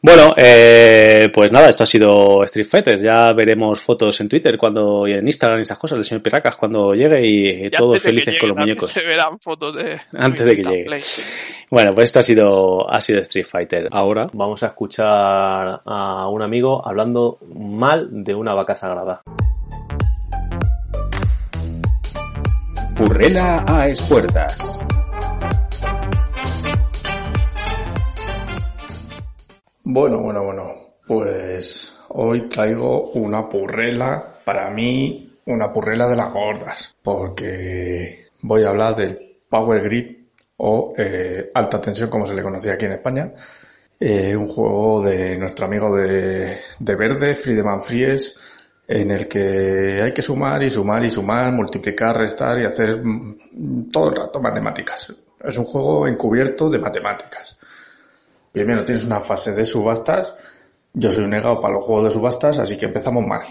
[0.00, 3.02] Bueno, eh, pues nada, esto ha sido Street Fighter.
[3.02, 6.56] Ya veremos fotos en Twitter cuando y en Instagram y esas cosas del señor Piracas
[6.56, 8.88] cuando llegue y, todos felices con los muñecos.
[8.90, 11.00] Se verán fotos de antes de que llegue.
[11.70, 13.88] Bueno, pues esto ha sido ha sido Street Fighter.
[13.90, 19.20] Ahora vamos a escuchar a un amigo hablando mal de una vaca sagrada.
[22.96, 24.85] Purrela a espuertas.
[29.88, 30.64] Bueno, bueno, bueno.
[31.06, 38.70] Pues hoy traigo una purrela, para mí, una purrela de las gordas, porque voy a
[38.70, 40.16] hablar del Power Grid
[40.56, 43.32] o eh, alta tensión como se le conocía aquí en España.
[44.00, 48.34] Eh, un juego de nuestro amigo de, de Verde, Friedemann Fries,
[48.88, 53.90] en el que hay que sumar y sumar y sumar, multiplicar, restar y hacer mm,
[53.92, 55.12] todo el rato matemáticas.
[55.44, 57.55] Es un juego encubierto de matemáticas.
[58.56, 60.34] Primero tienes una fase de subastas.
[60.94, 63.42] Yo soy un negado para los juegos de subastas, así que empezamos mal.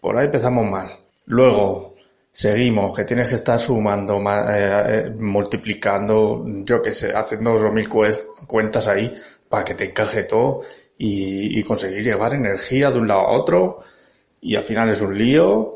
[0.00, 1.00] Por ahí empezamos mal.
[1.26, 1.96] Luego
[2.30, 7.88] seguimos, que tienes que estar sumando, eh, eh, multiplicando, yo qué sé, haciendo dos mil
[7.88, 9.10] cuentas ahí
[9.48, 10.60] para que te encaje todo
[10.96, 13.78] y, y conseguir llevar energía de un lado a otro.
[14.40, 15.72] Y al final es un lío.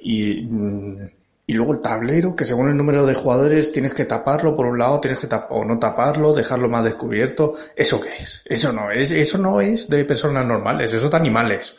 [0.00, 1.10] Y mm,
[1.48, 4.78] y luego el tablero, que según el número de jugadores tienes que taparlo por un
[4.78, 7.54] lado, tienes que o no taparlo, dejarlo más descubierto.
[7.76, 8.42] ¿Eso qué es?
[8.44, 11.76] Eso no es, eso no es de personas normales, eso es de animales.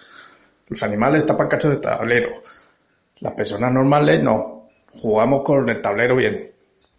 [0.70, 2.30] Los animales tapan cachos de tablero.
[3.20, 4.70] Las personas normales no.
[4.94, 6.50] Jugamos con el tablero bien.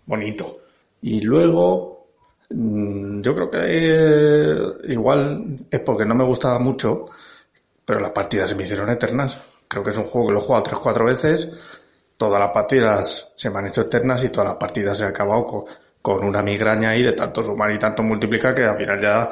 [0.05, 0.61] bonito.
[1.01, 2.07] Y luego,
[2.51, 4.57] mm, yo creo que eh,
[4.89, 7.07] igual es porque no me gustaba mucho,
[7.85, 9.41] pero las partidas se me hicieron eternas.
[9.69, 11.49] Creo que es un juego que lo he jugado tres, cuatro veces,
[12.19, 15.66] todas las partidas se me han hecho eternas y todas las partidas se han acabado
[16.03, 19.29] con, una migraña ahí de tanto sumar y tanto multiplicar que al final ya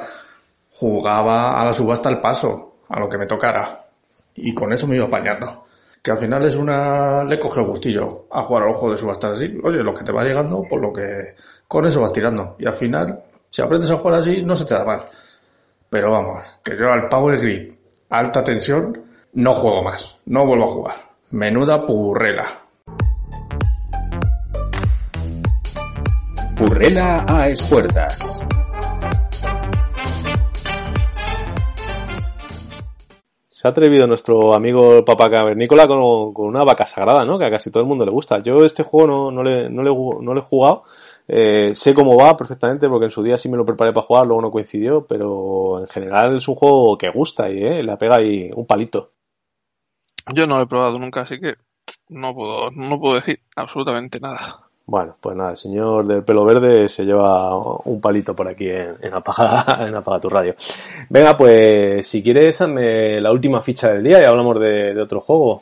[0.71, 3.85] jugaba a la subasta al paso, a lo que me tocara.
[4.35, 5.65] Y con eso me iba apañando.
[6.01, 7.23] Que al final es una...
[7.23, 9.57] le coge gustillo a jugar al ojo de subasta así.
[9.63, 11.35] Oye, lo que te va llegando, por lo que...
[11.67, 12.55] con eso vas tirando.
[12.59, 15.05] Y al final, si aprendes a jugar así, no se te da mal.
[15.89, 17.73] Pero vamos, que yo al Power Grid,
[18.09, 20.19] alta tensión, no juego más.
[20.27, 20.95] No vuelvo a jugar.
[21.31, 22.45] Menuda purrela.
[26.79, 28.39] A espuertas.
[33.49, 35.97] Se ha atrevido nuestro amigo Papa Cavernícola con,
[36.35, 37.39] una vaca sagrada, ¿no?
[37.39, 38.43] Que a casi todo el mundo le gusta.
[38.43, 40.83] Yo este juego no, no, le, no, le, no le he jugado.
[41.27, 44.27] Eh, sé cómo va perfectamente porque en su día sí me lo preparé para jugar,
[44.27, 48.17] luego no coincidió, pero en general es un juego que gusta y eh, le pega
[48.17, 49.13] ahí un palito.
[50.31, 51.55] Yo no lo he probado nunca, así que
[52.09, 54.66] no puedo, no puedo decir absolutamente nada.
[54.89, 58.95] Bueno, pues nada, el señor del pelo verde se lleva un palito por aquí en,
[59.01, 59.11] en,
[59.81, 60.55] en apaga tu radio.
[61.09, 65.61] Venga, pues si quieres, hazme la última ficha del día y hablamos de, otro juego.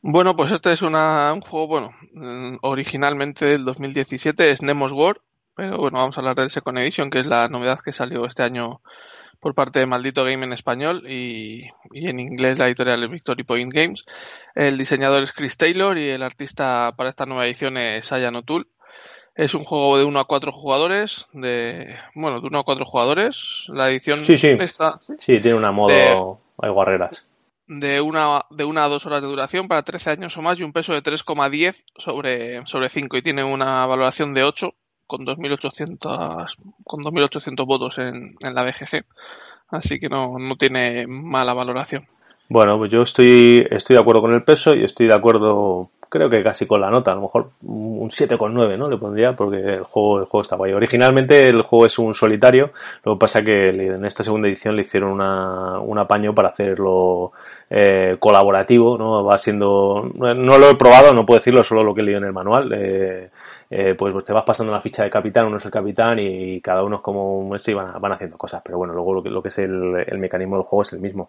[0.00, 5.20] Bueno, pues este es una, un juego, bueno, mm, originalmente del 2017 es Nemos World,
[5.56, 8.44] pero bueno, vamos a hablar del Second Edition, que es la novedad que salió este
[8.44, 8.80] año
[9.44, 13.70] por parte de Maldito Game en español y, en inglés la editorial es Victory Point
[13.70, 14.00] Games.
[14.54, 18.64] El diseñador es Chris Taylor y el artista para esta nueva edición es Ayan O'Toole.
[19.34, 23.66] Es un juego de 1 a 4 jugadores, de bueno, de 1 a 4 jugadores.
[23.68, 24.56] La edición sí, sí.
[25.18, 27.26] Sí, tiene una modo hay guarreras.
[27.66, 30.62] De una, de una a dos horas de duración para 13 años o más y
[30.62, 34.74] un peso de 3,10 sobre, sobre 5 y tiene una valoración de 8
[35.06, 39.04] con 2.800 con 2.800 votos en, en, la BGG,
[39.70, 42.06] así que no, no tiene mala valoración.
[42.48, 46.28] Bueno, pues yo estoy, estoy de acuerdo con el peso y estoy de acuerdo, creo
[46.28, 48.88] que casi con la nota, a lo mejor un 7,9, ¿no?
[48.88, 50.74] Le pondría porque el juego, el juego está guay.
[50.74, 52.70] Originalmente el juego es un solitario,
[53.02, 57.32] lo que pasa que en esta segunda edición le hicieron una, un apaño para hacerlo
[57.70, 59.24] eh, colaborativo, ¿no?
[59.24, 62.32] Va siendo, no lo he probado, no puedo decirlo, solo lo que leído en el
[62.34, 62.72] manual.
[62.74, 63.30] Eh,
[63.70, 66.60] eh, pues, pues, te vas pasando la ficha de capitán, uno es el capitán y,
[66.60, 68.62] cada uno es como un y van, van, haciendo cosas.
[68.64, 71.00] Pero bueno, luego lo que, lo que es el, el, mecanismo del juego es el
[71.00, 71.28] mismo.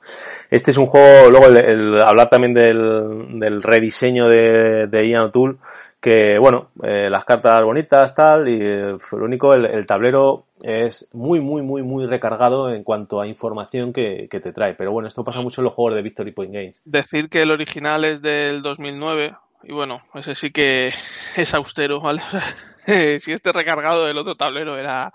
[0.50, 5.58] Este es un juego, luego el, hablar también del, del rediseño de, Ian O'Toole,
[6.02, 11.40] que bueno, eh, las cartas bonitas, tal, y lo único, el, el, tablero es muy,
[11.40, 14.76] muy, muy, muy recargado en cuanto a información que, que, te trae.
[14.76, 16.82] Pero bueno, esto pasa mucho en los juegos de Victory Point Games.
[16.86, 20.94] Decir que el original es del 2009, y bueno, ese sí que
[21.36, 22.22] es austero, ¿vale?
[23.20, 25.12] si este recargado del otro tablero era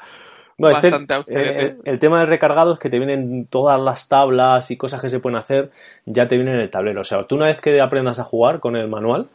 [0.58, 1.40] este, bastante austero.
[1.40, 5.08] Eh, el, tema del recargado es que te vienen todas las tablas y cosas que
[5.08, 5.70] se pueden hacer,
[6.04, 7.00] ya te vienen en el tablero.
[7.00, 9.28] O sea, tú una vez que aprendas a jugar con el manual,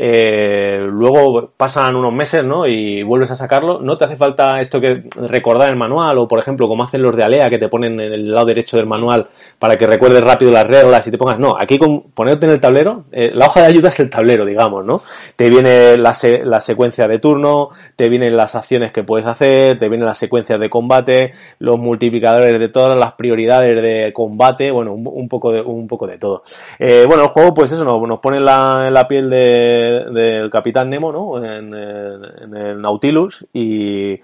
[0.00, 2.68] eh, luego pasan unos meses, ¿no?
[2.68, 3.80] Y vuelves a sacarlo.
[3.80, 7.16] No te hace falta esto que recordar el manual, o por ejemplo, como hacen los
[7.16, 9.26] de Alea, que te ponen en el lado derecho del manual
[9.58, 11.40] para que recuerdes rápido las reglas y te pongas.
[11.40, 11.80] No, aquí
[12.14, 15.02] ponerte en el tablero, eh, la hoja de ayuda es el tablero, digamos, ¿no?
[15.34, 19.88] Te viene la, la secuencia de turno, te vienen las acciones que puedes hacer, te
[19.88, 25.28] vienen las secuencias de combate, los multiplicadores de todas las prioridades de combate, bueno, un,
[25.28, 26.44] poco de un poco de todo.
[26.78, 30.90] Eh, bueno, el juego, pues eso, nos, nos pone en la piel de del Capitán
[30.90, 31.44] Nemo, ¿no?
[31.44, 34.20] En, el Nautilus y,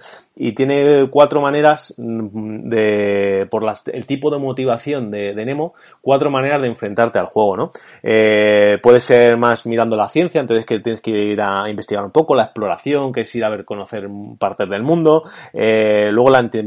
[0.55, 7.19] tiene cuatro maneras de, por el tipo de motivación de, Nemo, cuatro maneras de enfrentarte
[7.19, 7.71] al juego, ¿no?
[8.03, 12.11] Eh, puede ser más mirando la ciencia, entonces que tienes que ir a investigar un
[12.11, 14.09] poco, la exploración, que es ir a ver, conocer
[14.39, 15.23] partes del mundo,
[15.53, 16.61] eh, luego el anti,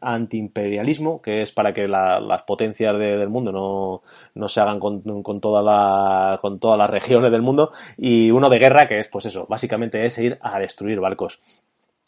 [0.00, 4.02] antiimperialismo, que es para que las potencias del mundo no,
[4.34, 8.48] no se hagan con, con, toda la, con todas las regiones del mundo, y uno
[8.48, 11.40] de guerra, que es, pues eso, básicamente es ir a destruir barcos.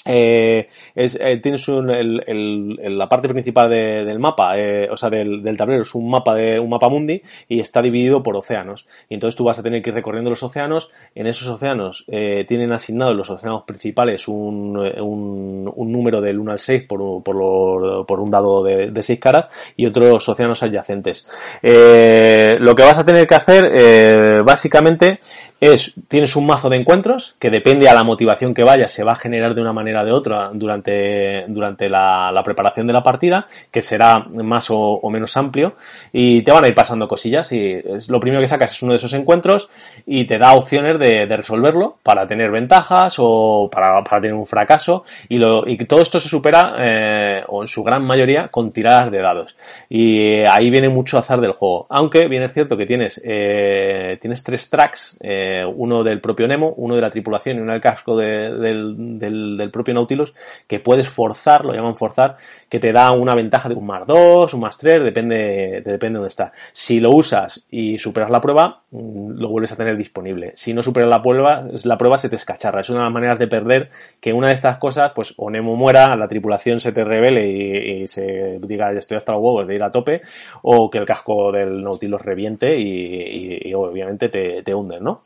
[0.06, 5.10] Eh, eh, tienes un, el, el, la parte principal de, del mapa, eh, o sea,
[5.10, 8.86] del, del, tablero, es un mapa de un mapa mundi y está dividido por océanos.
[9.08, 10.90] Y entonces tú vas a tener que ir recorriendo los océanos.
[11.14, 16.52] En esos océanos eh, tienen asignados los océanos principales un, un, un, número del 1
[16.52, 19.46] al 6 por, por, por un dado de, de 6 caras
[19.76, 21.26] y otros océanos adyacentes.
[21.62, 25.20] Eh, lo que vas a tener que hacer, eh, básicamente,
[25.60, 29.12] es, tienes un mazo de encuentros que depende a la motivación que vaya, se va
[29.12, 33.82] a generar de una manera de otra durante, durante la, preparación de la partida, que
[33.82, 35.74] será más o, menos amplio,
[36.12, 37.50] y te van a ir pasando cosillas.
[37.52, 39.70] Y lo primero que sacas es uno de esos encuentros
[40.06, 45.04] y te da opciones de, resolverlo para tener ventajas o para, tener un fracaso.
[45.28, 49.10] Y, lo, y todo esto se supera, eh, o en su gran mayoría, con tiradas
[49.10, 49.56] de dados.
[49.88, 51.86] Y ahí viene mucho azar del juego.
[51.90, 56.72] Aunque bien es cierto que tienes, eh, tienes tres tracks, eh, uno del propio Nemo,
[56.76, 60.34] uno de la tripulación y uno del casco del, del, propio Nautilus,
[60.66, 62.36] que puedes forzar, lo llaman forzar,
[62.68, 66.18] que te da una ventaja de un más 2, un más 3, depende, depende de
[66.18, 66.52] dónde está.
[66.72, 70.52] Si lo usas y superas la prueba, mm, lo vuelves a tener disponible.
[70.56, 72.80] Si no superas la prueba, la prueba se te escacharra.
[72.80, 75.76] Es una de las maneras de perder que una de estas cosas, pues o Nemo
[75.76, 79.82] muera, la tripulación se te revele y, se diga estoy hasta los huevos de ir
[79.82, 80.22] a tope,
[80.62, 85.20] o que el casco del Nautilus reviente y, obviamente te, te hunden, ¿no?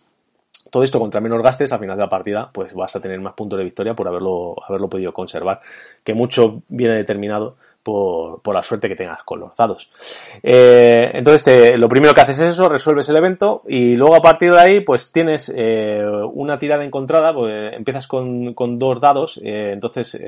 [0.71, 3.35] Todo esto contra menos gastes, al final de la partida, pues vas a tener más
[3.35, 5.61] puntos de victoria por haberlo, haberlo podido conservar.
[6.05, 9.91] Que mucho viene determinado por, la suerte que tengas con los dados.
[10.43, 14.53] Eh, entonces, lo primero que haces es eso, resuelves el evento y luego a partir
[14.53, 20.21] de ahí, pues tienes eh, una tirada encontrada, pues empiezas con, dos dados, eh, entonces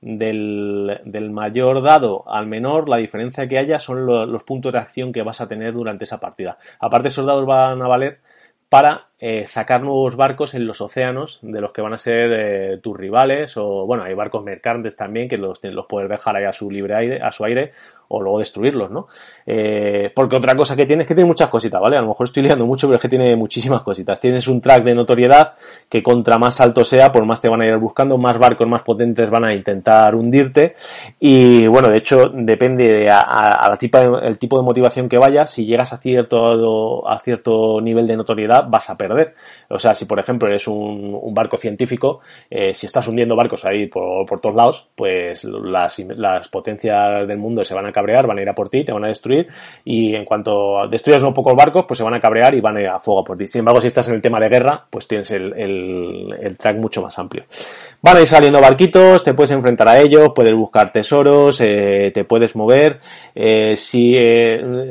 [0.00, 5.12] del, del, mayor dado al menor, la diferencia que haya son los puntos de acción
[5.12, 6.58] que vas a tener durante esa partida.
[6.78, 8.20] Aparte, esos dados van a valer
[8.68, 12.78] para eh, sacar nuevos barcos en los océanos de los que van a ser eh,
[12.82, 16.52] tus rivales o bueno hay barcos mercantes también que los, los puedes dejar ahí a
[16.52, 17.72] su libre aire a su aire
[18.08, 19.08] o luego destruirlos no
[19.46, 22.26] eh, porque otra cosa que tiene es que tiene muchas cositas vale a lo mejor
[22.26, 24.20] estoy liando mucho pero es que tiene muchísimas cositas.
[24.20, 25.54] Tienes un track de notoriedad
[25.88, 28.82] que contra más alto sea por más te van a ir buscando más barcos más
[28.82, 30.74] potentes van a intentar hundirte.
[31.18, 35.50] Y bueno de hecho depende de a, la tipo el tipo de motivación que vayas
[35.50, 39.34] si llegas a cierto a cierto nivel de notoriedad vas a perder perder.
[39.68, 43.86] O sea, si por ejemplo eres un, barco científico, eh, si estás hundiendo barcos ahí
[43.86, 48.38] por, por todos lados, pues las, las, potencias del mundo se van a cabrear, van
[48.38, 49.48] a ir a por ti, te van a destruir
[49.84, 52.80] y en cuanto destruyas unos pocos barcos, pues se van a cabrear y van a
[52.80, 53.48] ir a fuego por ti.
[53.48, 57.02] Sin embargo, si estás en el tema de guerra, pues tienes el, el, track mucho
[57.02, 57.44] más amplio.
[58.00, 62.24] Van a ir saliendo barquitos, te puedes enfrentar a ellos, puedes buscar tesoros, eh, te
[62.24, 63.00] puedes mover.
[63.34, 64.16] Eh, si,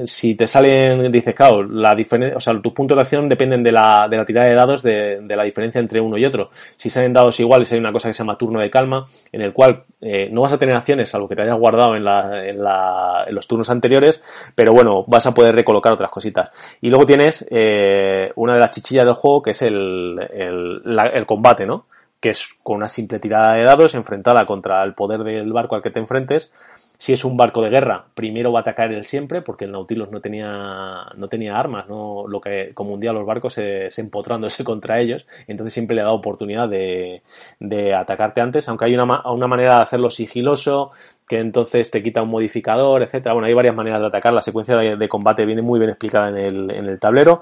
[0.06, 3.72] si te salen, dices, claro, la diferencia, o sea, tus puntos de acción dependen de
[3.72, 6.50] la de la tirada de dados de, la diferencia entre uno y otro.
[6.78, 9.54] Si salen dados iguales hay una cosa que se llama turno de calma, en el
[9.54, 12.64] cual eh, no vas a tener acciones salvo que te hayas guardado en, la, en,
[12.64, 14.22] la, en, los turnos anteriores,
[14.54, 16.52] pero bueno, vas a poder recolocar otras cositas.
[16.82, 21.26] Y luego tienes eh, una de las chichillas del juego que es el, el, el
[21.26, 21.86] combate, ¿no?
[22.20, 25.82] Que es con una simple tirada de dados enfrentada contra el poder del barco al
[25.82, 26.52] que te enfrentes
[26.98, 30.12] si es un barco de guerra, primero va a atacar él siempre, porque el Nautilus
[30.12, 34.02] no tenía, no tenía armas, no, lo que como un día los barcos se, se
[34.02, 37.24] empotrándose contra ellos, entonces siempre le da oportunidad de,
[37.60, 40.92] de atacarte antes, aunque hay una, una manera de hacerlo sigiloso,
[41.28, 43.34] que entonces te quita un modificador, etcétera.
[43.34, 44.32] Bueno, hay varias maneras de atacar.
[44.32, 47.42] La secuencia de, de, combate viene muy bien explicada en el, en el tablero.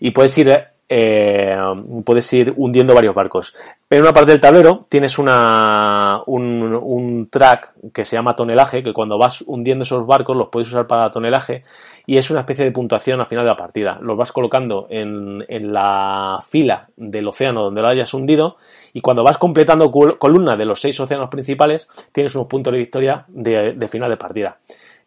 [0.00, 0.50] Y puedes ir
[0.94, 1.56] eh,
[2.04, 3.54] puedes ir hundiendo varios barcos.
[3.88, 8.92] En una parte del tablero tienes una, un, un, track que se llama tonelaje, que
[8.92, 11.64] cuando vas hundiendo esos barcos los puedes usar para tonelaje
[12.04, 13.98] y es una especie de puntuación al final de la partida.
[14.02, 18.56] Los vas colocando en, en la fila del océano donde lo hayas hundido
[18.92, 23.24] y cuando vas completando columna de los seis océanos principales tienes unos puntos de victoria
[23.28, 24.58] de, de final de partida.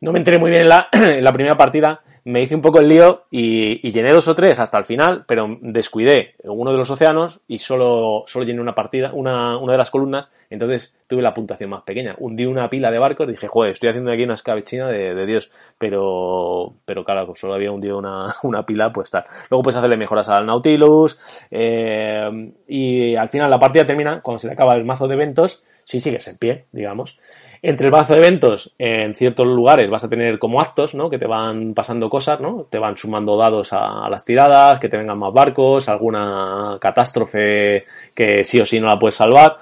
[0.01, 2.80] No me enteré muy bien en la, en la primera partida me hice un poco
[2.80, 6.89] el lío y, llené dos o tres hasta el final, pero descuidé uno de los
[6.89, 11.36] océanos y solo, solo llené una partida, una, una de las columnas, entonces tuve la
[11.36, 12.15] puntuación más pequeña.
[12.17, 15.26] Hundí una pila de barcos y dije, joder, estoy haciendo aquí una escabechina de, de
[15.28, 19.26] Dios, pero, pero claro, pues solo había hundido una, una pila, pues tal.
[19.51, 21.19] Luego puedes hacerle mejoras al Nautilus,
[21.51, 25.63] eh, y al final la partida termina cuando se le acaba el mazo de eventos,
[25.84, 27.19] si sigues en pie, digamos.
[27.68, 31.09] Entre el de eventos, en ciertos lugares vas a tener como actos, ¿no?
[31.09, 32.68] Que te van pasando cosas, ¿no?
[32.70, 38.43] Te van sumando dados a, las tiradas, que te vengan más barcos, alguna catástrofe que
[38.43, 39.57] sí o sí no la puedes salvar.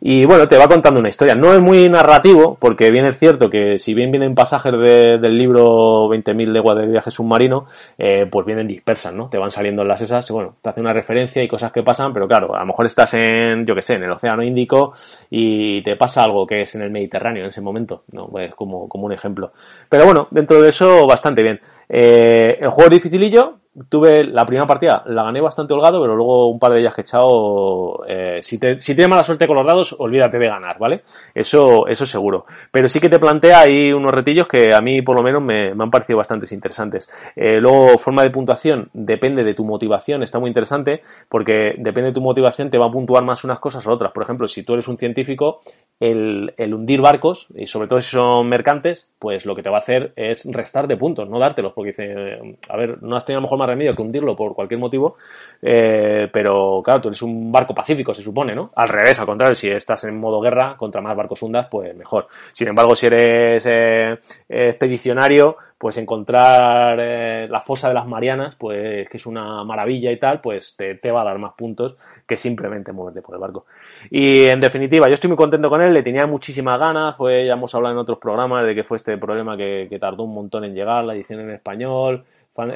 [0.00, 1.34] Y bueno, te va contando una historia.
[1.34, 6.08] No es muy narrativo, porque bien es cierto que si bien vienen pasajes del libro
[6.08, 7.66] 20.000 leguas de viaje submarino,
[7.96, 9.28] eh, pues vienen dispersas, ¿no?
[9.28, 12.12] Te van saliendo en las esas, bueno, te hace una referencia y cosas que pasan,
[12.12, 14.92] pero claro, a lo mejor estás en, yo que sé, en el Océano Índico
[15.30, 18.28] y te pasa algo que es en el Mediterráneo en ese momento, ¿no?
[18.28, 19.52] Pues como, como un ejemplo.
[19.88, 21.60] Pero bueno, dentro de eso, bastante bien.
[21.88, 23.58] Eh, el juego es dificilillo,
[23.88, 27.02] tuve la primera partida, la gané bastante holgado, pero luego un par de ellas que
[27.02, 30.78] he echado, eh, si, te, si tienes mala suerte con los dados, olvídate de ganar,
[30.78, 31.02] ¿vale?
[31.34, 32.46] Eso, eso seguro.
[32.70, 35.70] Pero sí que te plantea ahí unos retillos que a mí por lo menos me,
[35.70, 37.08] han parecido bastante interesantes.
[37.36, 42.14] Eh, luego, forma de puntuación, depende de tu motivación, está muy interesante, porque depende de
[42.14, 44.12] tu motivación te va a puntuar más unas cosas o otras.
[44.12, 45.60] Por ejemplo, si tú eres un científico,
[46.00, 49.76] el, el hundir barcos, y sobre todo si son mercantes, pues lo que te va
[49.76, 53.38] a hacer es restar de puntos, no dártelos, porque dice, a ver, no has tenido
[53.38, 55.16] a lo mejor más remedio que hundirlo por cualquier motivo,
[55.62, 58.70] eh, pero claro, tú eres un barco pacífico, se supone, ¿no?
[58.74, 62.28] Al revés, al contrario, si estás en modo guerra, contra más barcos hundas, pues mejor.
[62.52, 69.08] Sin embargo, si eres eh, expedicionario, pues encontrar eh, la fosa de las Marianas, pues
[69.08, 71.96] que es una maravilla y tal, pues te, va a dar más puntos
[72.26, 73.66] que simplemente moverte por el barco.
[74.10, 77.52] Y en definitiva, yo estoy muy contento con él, le tenía muchísimas ganas, fue, ya
[77.52, 80.74] hemos hablado en otros programas de que fue este problema que tardó un montón en
[80.74, 82.24] llegar, la edición en español,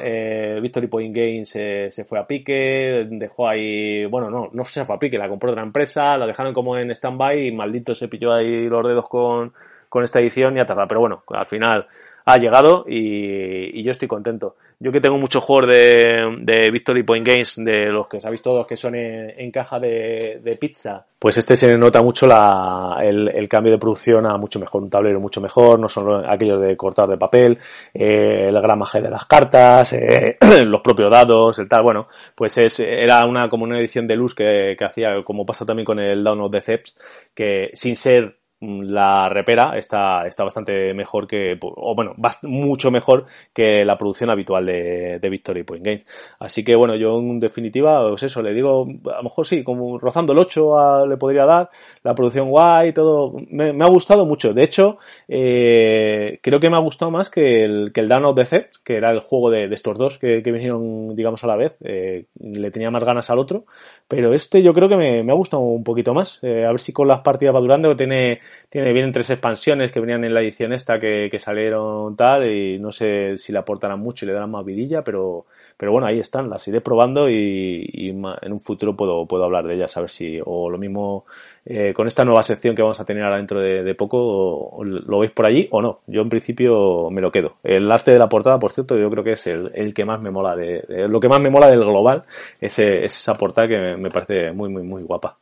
[0.01, 4.95] eh, Victory Point Games se fue a pique, dejó ahí, bueno, no, no se fue
[4.95, 8.33] a pique, la compró otra empresa, la dejaron como en stand-by y maldito se pilló
[8.33, 9.53] ahí los dedos con,
[9.89, 10.87] con esta edición y a tardar.
[10.87, 11.87] Pero bueno, al final
[12.25, 14.55] ha llegado y, y, yo estoy contento.
[14.79, 18.67] Yo que tengo muchos juegos de, de Victory Point Games, de los que sabéis todos
[18.67, 23.47] que son en, caja de, de, pizza, pues este se nota mucho la, el, el,
[23.47, 27.07] cambio de producción a mucho mejor, un tablero mucho mejor, no son aquellos de cortar
[27.07, 27.57] de papel,
[27.93, 32.79] eh, el gramaje de las cartas, eh, los propios dados, el tal, bueno, pues es,
[32.79, 36.23] era una como una edición de luz que, que hacía, como pasa también con el
[36.23, 36.95] Down of the Ceps,
[37.33, 43.85] que sin ser la repera está, está bastante mejor que, o bueno, mucho mejor que
[43.85, 46.03] la producción habitual de, de Victory Point Game.
[46.39, 49.97] Así que bueno, yo en definitiva, pues eso, le digo, a lo mejor sí, como
[49.99, 51.69] rozando el 8 le podría dar,
[52.03, 54.53] la producción guay, todo, me, ha gustado mucho.
[54.53, 54.97] De hecho,
[55.27, 58.39] eh, creo que me ha gustado más que el, que el Down of
[58.83, 61.73] que era el juego de, estos dos que, vinieron, digamos, a la vez.
[61.83, 63.65] Eh, le tenía más ganas al otro,
[64.07, 66.39] pero este yo creo que me, ha gustado un poquito más.
[66.41, 68.39] Eh, a ver si con las partidas va durando, tiene
[68.69, 72.79] tiene, vienen tres expansiones que venían en la edición esta que, que salieron tal y
[72.79, 75.45] no sé si le aportarán mucho y le darán más vidilla, pero,
[75.77, 79.75] pero bueno, ahí están, las iré probando y, en un futuro puedo, puedo hablar de
[79.75, 81.25] ellas, a ver si, o lo mismo
[81.65, 85.31] eh, con esta nueva sección que vamos a tener ahora dentro de, poco, lo veis
[85.31, 86.01] por allí o no.
[86.07, 87.57] Yo en principio me lo quedo.
[87.63, 90.21] El arte de la portada, por cierto, yo creo que es el, el que más
[90.21, 92.23] me mola de, lo que más me mola del global,
[92.59, 95.37] es esa portada que me parece muy, muy, muy guapa.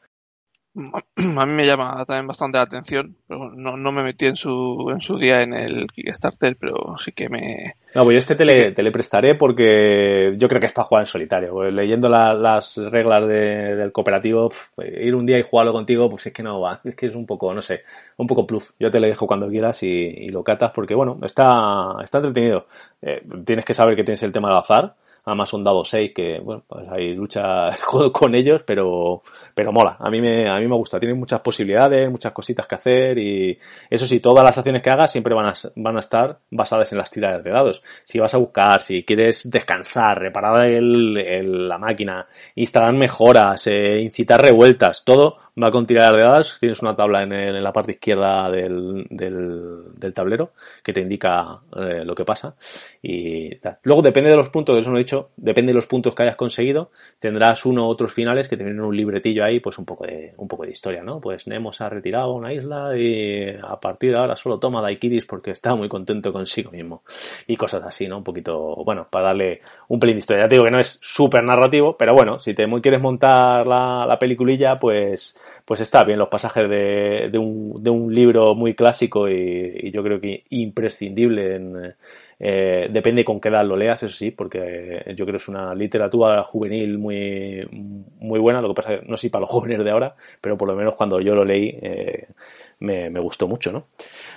[1.38, 3.16] a mí me llama también bastante la atención.
[3.28, 7.12] Pero no, no me metí en su, en su día en el Kickstarter, pero sí
[7.12, 7.76] que me.
[7.94, 8.46] No, pues yo este te
[8.84, 11.54] le, prestaré porque yo creo que es para jugar en solitario.
[11.54, 16.34] Pues leyendo las reglas de, del cooperativo, ir un día y jugarlo contigo, pues es
[16.34, 16.80] que no va.
[16.84, 17.82] Es que es un poco, no sé,
[18.18, 18.74] un poco plus.
[18.80, 22.68] Yo te le dejo cuando quieras y, y lo catas porque, bueno, está, está entretenido.
[23.02, 26.40] Eh, tienes que saber que tienes el tema del azar Además son dados 6 que,
[26.40, 27.70] bueno, pues hay lucha
[28.12, 29.22] con ellos, pero,
[29.54, 29.98] pero mola.
[30.00, 31.00] A mí me, a mí me gusta.
[31.00, 33.58] Tienen muchas posibilidades, muchas cositas que hacer y
[33.90, 36.98] eso sí, todas las acciones que hagas siempre van a, van a estar basadas en
[36.98, 37.84] las tiradas de dados.
[38.04, 44.42] Si vas a buscar, si quieres descansar, reparar el, la máquina, instalar mejoras, eh, incitar
[44.42, 46.58] revueltas, todo va con tirar de dados.
[46.60, 50.54] Tienes una tabla en, en la parte izquierda del, del, del tablero
[50.84, 52.56] que te indica eh, lo que pasa.
[53.02, 53.78] Y tal.
[53.84, 56.24] Luego depende de los puntos, que eso lo he dicho, depende de los puntos que
[56.24, 59.86] hayas conseguido, tendrás uno u otros finales que te vienen un libretillo ahí, pues un
[59.86, 61.20] poco de, un poco de historia, ¿no?
[61.20, 65.52] Pues Nemo ha retirado una isla y a partir de ahora solo toma Daikiris porque
[65.52, 67.04] está muy contento consigo mismo.
[67.48, 68.18] Y cosas así, ¿no?
[68.18, 70.44] Un poquito, bueno, para darle un pelín de historia.
[70.46, 74.06] Ya te digo que no es súper narrativo, pero bueno, si te quieres montar la,
[74.08, 75.36] la peliculilla, pues
[75.66, 80.04] pues está bien los pasajes de, de, un, de un libro muy clásico y, yo
[80.04, 81.96] creo que imprescindible en,
[82.44, 85.76] eh, depende con qué edad lo leas, eso sí, porque yo creo que es una
[85.76, 87.64] literatura juvenil muy,
[88.20, 90.58] muy buena, lo que pasa es que no sé para los jóvenes de ahora, pero
[90.58, 92.30] por lo menos cuando yo lo leí eh,
[92.80, 93.90] me, me, gustó mucho, ¿no?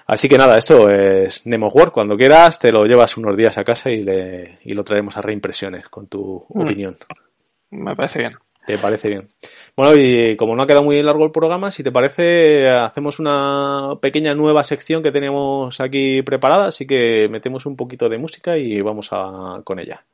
[0.07, 3.65] Así que nada, esto es Nemo World, cuando quieras te lo llevas unos días a
[3.65, 6.61] casa y, le, y lo traemos a reimpresiones con tu mm.
[6.61, 6.97] opinión.
[7.71, 8.35] Me parece bien.
[8.67, 9.29] ¿Te parece bien?
[9.77, 13.99] Bueno, y como no ha quedado muy largo el programa, si te parece, hacemos una
[14.01, 18.81] pequeña nueva sección que tenemos aquí preparada, así que metemos un poquito de música y
[18.81, 20.05] vamos a, con ella.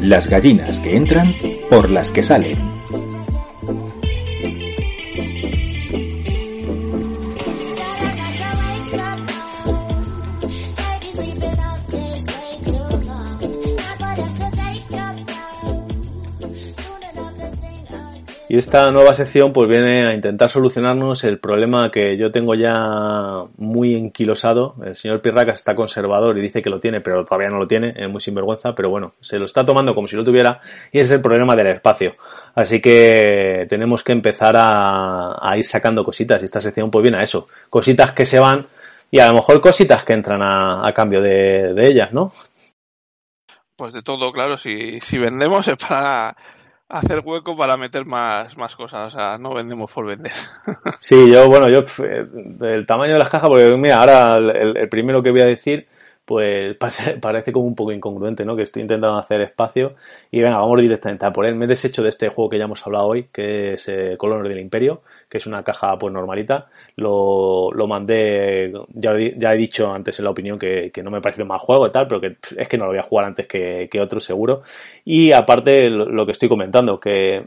[0.00, 1.34] Las gallinas que entran
[1.70, 2.75] por las que salen.
[18.56, 23.44] Y esta nueva sección pues viene a intentar solucionarnos el problema que yo tengo ya
[23.58, 24.76] muy enquilosado.
[24.82, 27.92] El señor Pirracas está conservador y dice que lo tiene, pero todavía no lo tiene,
[27.94, 30.58] es muy sinvergüenza, pero bueno, se lo está tomando como si lo tuviera
[30.90, 32.14] y ese es el problema del espacio.
[32.54, 37.24] Así que tenemos que empezar a, ir sacando cositas y esta sección pues viene a
[37.24, 37.48] eso.
[37.68, 38.64] Cositas que se van
[39.10, 42.32] y a lo mejor cositas que entran a, cambio de, de ellas, ¿no?
[43.76, 46.34] Pues de todo, claro, si, si vendemos es para
[46.88, 50.32] hacer hueco para meter más, más cosas, o sea, no vendemos por vender.
[50.98, 51.84] Sí, yo, bueno, yo,
[52.66, 55.86] el tamaño de las cajas, porque mira, ahora el, primero que voy a decir,
[56.24, 56.76] pues
[57.20, 58.56] parece como un poco incongruente, ¿no?
[58.56, 59.94] Que estoy intentando hacer espacio
[60.30, 61.54] y venga, vamos directamente a por él.
[61.54, 64.48] Me he deshecho de este juego que ya hemos hablado hoy, que es eh, Colonel
[64.48, 66.68] del Imperio, que es una caja pues normalita.
[66.96, 71.20] Lo, lo mandé, ya, ya he dicho antes en la opinión que, que no me
[71.20, 73.46] pareció mal juego y tal, pero que es que no lo voy a jugar antes
[73.46, 74.62] que, que otro seguro.
[75.04, 77.44] Y aparte lo, que estoy comentando, que,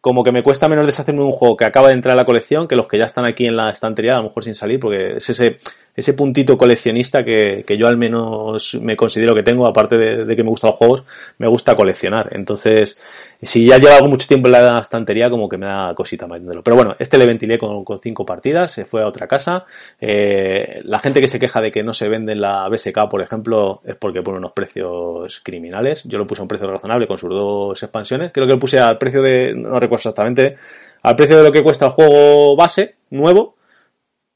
[0.00, 2.68] como que me cuesta menos deshacerme un juego que acaba de entrar a la colección
[2.68, 5.16] que los que ya están aquí en la estantería, a lo mejor sin salir, porque
[5.16, 5.56] es ese,
[5.94, 10.42] ese puntito coleccionista que, que yo al menos me considero que tengo, aparte de, que
[10.42, 11.04] me gustan los juegos,
[11.38, 12.30] me gusta coleccionar.
[12.32, 12.98] Entonces,
[13.42, 16.76] si ya lleva mucho tiempo en la estantería, como que me da cosita más Pero
[16.76, 19.66] bueno, este le ventilé con, cinco partidas, se fue a otra casa.
[20.00, 23.20] Eh, la gente que se queja de que no se vende en la BSK, por
[23.20, 26.04] ejemplo, es porque pone unos precios criminales.
[26.04, 28.32] Yo lo puse a un precio razonable con sus dos expansiones.
[28.32, 30.54] Creo que lo puse al precio de, no recuerdo exactamente,
[31.02, 33.56] al precio de lo que cuesta el juego base, nuevo,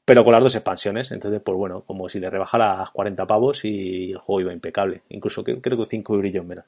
[0.07, 1.11] pero con las dos expansiones.
[1.11, 5.01] Entonces, pues bueno, como si le rebajara a 40 pavos y el juego iba impecable.
[5.09, 6.63] Incluso creo que 5 brillos menos.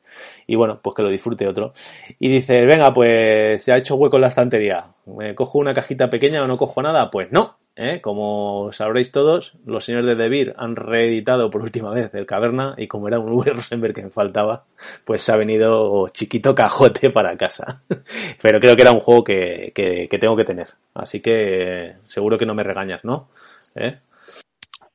[0.46, 1.72] Y bueno, pues que lo disfrute otro.
[2.20, 4.88] Y dice, venga, pues se ha hecho hueco en la estantería.
[5.06, 7.10] ¿Me cojo una cajita pequeña o no cojo nada?
[7.10, 7.59] Pues no.
[7.76, 8.02] ¿Eh?
[8.02, 12.88] Como sabréis todos, los señores de Devir han reeditado por última vez el Caverna y
[12.88, 14.66] como era un V Rosenberg que me faltaba,
[15.06, 17.82] pues se ha venido chiquito cajote para casa.
[18.42, 20.70] Pero creo que era un juego que, que, tengo que tener.
[20.94, 23.30] Así que seguro que no me regañas, ¿no?
[23.76, 23.98] ¿Eh?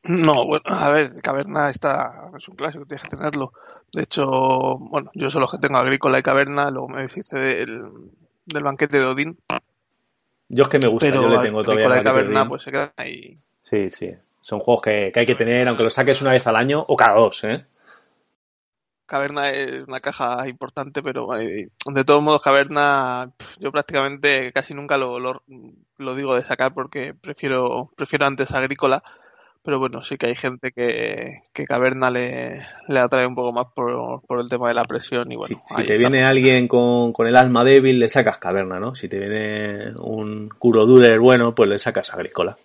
[0.04, 3.54] No, bueno, a ver, Caverna está, es un clásico, tienes que tenerlo.
[3.90, 7.84] De hecho, bueno, yo solo tengo Agrícola y Caverna, luego me dice del,
[8.44, 9.38] del banquete de Odín,
[10.54, 13.36] yo es que me gusta, yo le tengo todavía la caverna, pues se quedan ahí.
[13.62, 14.14] Sí, sí.
[14.40, 17.18] Son juegos que, hay que tener, aunque los saques una vez al año o cada
[17.18, 17.64] dos, ¿eh?
[19.04, 24.96] Caverna es una caja importante, pero eh, de todos modos, Caverna, yo prácticamente casi nunca
[24.96, 25.42] lo, lo,
[25.98, 29.02] lo, digo de sacar porque prefiero, prefiero antes Agrícola
[29.64, 33.68] pero bueno, sí que hay gente que, que Caverna le, le atrae un poco más
[33.74, 35.62] por, por el tema de la presión y bueno.
[35.64, 38.94] si te viene alguien con, con, el alma débil, le sacas Caverna, ¿no?
[38.94, 42.58] Si te viene un Kuro Durer bueno, pues le sacas Agrícola.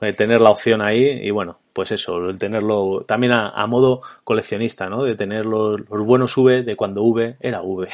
[0.00, 4.88] De tener la opción ahí y bueno, pues eso, el tenerlo también a, modo coleccionista,
[4.88, 5.02] ¿no?
[5.02, 7.88] De tener los, buenos V de cuando V era V.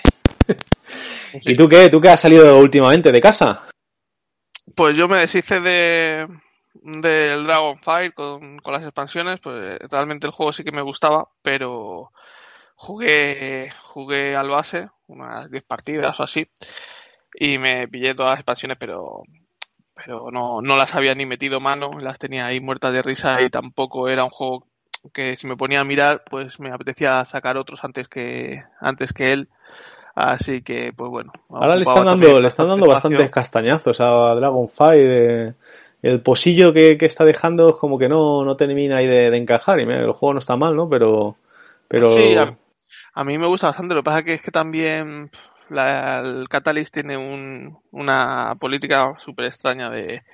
[1.41, 1.89] ¿Y tú qué?
[1.89, 3.65] ¿Tú qué has salido últimamente de casa?
[4.75, 6.27] Pues yo me deshice de,
[6.75, 12.11] del Dragonfire con, con las expansiones, pues realmente el juego sí que me gustaba, pero
[12.75, 16.49] jugué, jugué al base, unas 10 partidas o así,
[17.35, 19.23] y me pillé todas las expansiones, pero
[19.95, 23.49] pero no, no las había ni metido mano, las tenía ahí muertas de risa y
[23.49, 24.67] tampoco era un juego
[25.13, 29.33] que si me ponía a mirar, pues me apetecía sacar otros antes que, antes que
[29.33, 29.49] él.
[30.15, 31.33] Así que, pues bueno.
[31.51, 35.55] Ahora le están dando, le están dando bastantes castañazos a Dragonfire
[36.05, 39.81] el posillo que, está dejando es como que no, no termina ahí de, encajar.
[39.81, 40.87] Y el juego no está mal, ¿no?
[40.87, 41.37] Pero.
[41.89, 42.11] pero...
[42.11, 42.37] Sí,
[43.15, 43.95] a, mí me gusta bastante.
[43.95, 45.31] Lo que pasa es que también
[45.71, 50.25] el Catalyst tiene un, una política súper extraña de,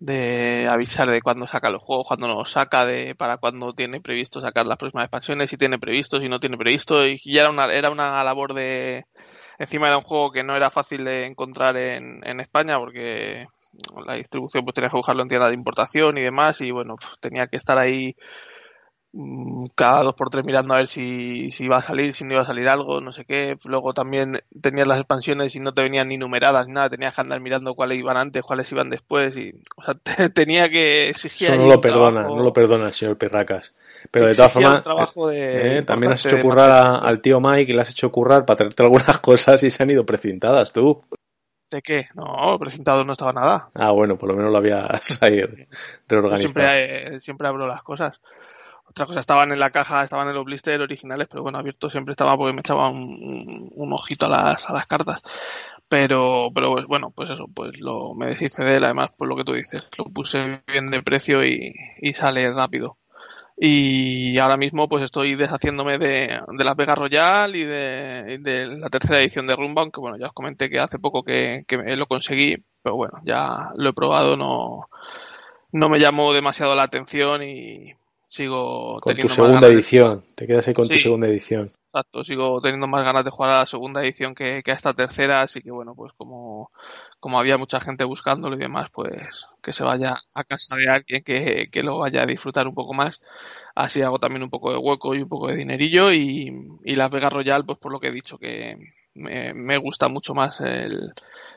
[0.00, 4.00] de avisar de cuándo saca los juegos, cuándo no los saca, de para cuándo tiene
[4.00, 7.06] previsto sacar las próximas expansiones, si tiene previsto, si no tiene previsto.
[7.06, 9.06] Y ya era una, era una labor de.
[9.60, 13.46] Encima era un juego que no era fácil de encontrar en, en España porque
[14.06, 17.46] la distribución pues tenía que buscarlo en tienda de importación y demás y bueno, tenía
[17.46, 18.16] que estar ahí
[19.12, 22.34] mm, cada dos por tres mirando a ver si, si iba a salir, si no
[22.34, 23.56] iba a salir algo, no sé qué.
[23.64, 27.20] Luego también tenías las expansiones y no te venían ni numeradas ni nada, tenías que
[27.20, 29.94] andar mirando cuáles iban antes, cuáles iban después y o sea,
[30.34, 31.48] tenía que exigir.
[31.50, 33.74] Eso no lo perdona, no lo perdona el señor Perracas.
[34.10, 34.82] Pero de todas formas,
[35.32, 38.56] eh, eh, también has hecho currar al tío Mike y le has hecho currar para
[38.58, 41.02] traerte algunas cosas y se han ido precintadas tú.
[41.74, 42.06] ¿De qué?
[42.14, 43.68] No, presentado no estaba nada.
[43.74, 45.42] Ah, bueno, por lo menos lo habías ahí
[46.06, 46.38] reorganizado.
[46.38, 48.20] Siempre, siempre abro las cosas.
[48.84, 52.12] Otras cosas estaban en la caja, estaban en los blister originales, pero bueno, abierto siempre
[52.12, 55.24] estaba porque me echaba un, ojito a las, a las cartas.
[55.88, 59.34] Pero, pero pues, bueno, pues eso, pues lo me deshice de él, además, por lo
[59.34, 62.98] que tú dices, lo puse bien de precio y, y sale rápido.
[63.56, 69.20] Y ahora mismo pues estoy deshaciéndome de, de Las Vegas Royal y de, la tercera
[69.20, 71.64] edición de Rumba, aunque bueno, ya os comenté que hace poco que,
[71.96, 74.88] lo conseguí, pero bueno, ya lo he probado, no,
[75.70, 77.94] no me llamó demasiado la atención y
[78.26, 81.70] sigo con tu segunda edición, te quedas ahí con tu segunda edición.
[81.94, 85.42] Exacto, sigo teniendo más ganas de jugar a la segunda edición que, a esta tercera,
[85.42, 86.72] así que bueno, pues como,
[87.24, 91.22] como había mucha gente buscándolo y demás, pues que se vaya a casa de alguien
[91.24, 93.22] que, que lo vaya a disfrutar un poco más.
[93.74, 96.52] Así hago también un poco de hueco y un poco de dinerillo y,
[96.84, 98.76] y Las Vegas Royal, pues por lo que he dicho, que
[99.14, 101.14] me, me gusta mucho más el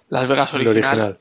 [0.07, 1.19] Las Vegas original,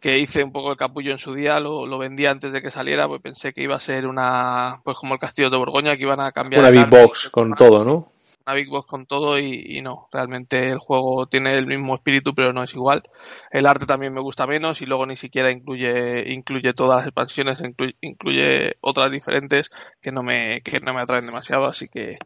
[0.00, 2.70] que hice un poco el capullo en su día, lo, lo vendí antes de que
[2.70, 6.02] saliera, pues pensé que iba a ser una, pues como el Castillo de Borgoña, que
[6.02, 6.60] iban a cambiar.
[6.60, 8.12] Una big box con todo, ¿no?
[8.48, 12.52] Una Big Box con todo y, no, realmente el juego tiene el mismo espíritu pero
[12.52, 13.02] no es igual.
[13.50, 17.62] El arte también me gusta menos y luego ni siquiera incluye incluye todas las expansiones,
[18.00, 19.70] incluye, otras diferentes
[20.00, 22.16] que no me que no me atraen demasiado, así que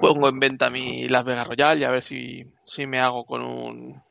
[0.00, 3.42] pongo en venta mi Las Vegas Royal y a ver si, si me hago con
[3.42, 4.02] un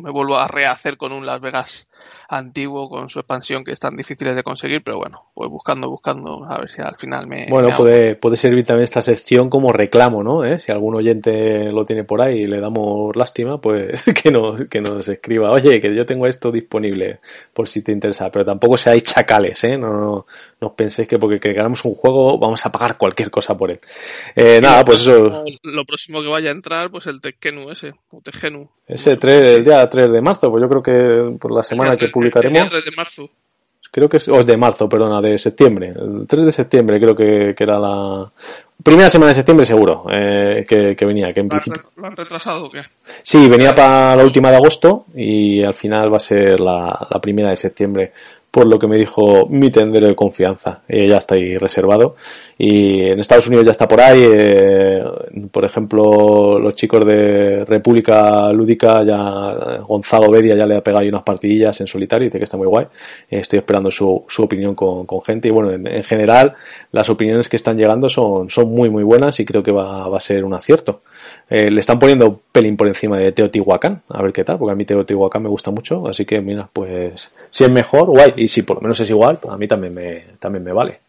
[0.00, 1.86] me vuelvo a rehacer con un Las Vegas
[2.28, 6.44] antiguo con su expansión que es tan difíciles de conseguir, pero bueno, pues buscando, buscando,
[6.44, 7.46] a ver si al final me...
[7.48, 10.44] Bueno, puede, puede servir también esta sección como reclamo, ¿no?
[10.44, 10.58] ¿Eh?
[10.60, 14.80] Si algún oyente lo tiene por ahí y le damos lástima, pues que nos, que
[14.80, 17.18] nos escriba, oye, que yo tengo esto disponible
[17.52, 19.76] por si te interesa, pero tampoco seáis chacales, ¿eh?
[19.76, 20.26] No, no,
[20.60, 23.80] no penséis que porque queramos un juego vamos a pagar cualquier cosa por él.
[24.36, 25.42] Eh, nada, pues eso...
[25.62, 28.68] Lo próximo que vaya a entrar, pues el Tekkenu ese, o Tekkenu.
[28.86, 32.72] Ese 3, ya 3 de marzo, pues yo creo que por la semana que publicaremos.
[32.72, 33.28] El de marzo.
[33.92, 35.88] Creo que es, o de marzo, perdona, de septiembre.
[35.88, 38.32] El 3 de septiembre creo que, que era la
[38.82, 41.32] primera semana de septiembre seguro eh, que, que, venía.
[41.32, 41.82] Que en principio...
[41.96, 42.82] ¿Lo han retrasado o qué?
[43.22, 47.20] Sí, venía para la última de agosto y al final va a ser la, la
[47.20, 48.12] primera de septiembre
[48.50, 50.82] por lo que me dijo mi tendero de confianza.
[50.88, 52.16] Eh, ya está ahí reservado.
[52.58, 54.22] Y en Estados Unidos ya está por ahí.
[54.22, 55.02] Eh,
[55.50, 61.08] por ejemplo, los chicos de República Lúdica, ya Gonzalo Bedia ya le ha pegado ahí
[61.08, 62.86] unas partidillas en solitario y dice que está muy guay.
[63.30, 65.48] Eh, estoy esperando su, su opinión con, con, gente.
[65.48, 66.54] Y bueno, en, general,
[66.90, 70.16] las opiniones que están llegando son, son muy, muy buenas y creo que va, va
[70.16, 71.02] a ser un acierto.
[71.48, 74.76] Eh, le están poniendo pelín por encima de Teotihuacán, a ver qué tal, porque a
[74.76, 78.62] mí Teotihuacán me gusta mucho, así que mira, pues si es mejor, guay, y si
[78.62, 81.00] por lo menos es igual, pues a mí también me, también me vale.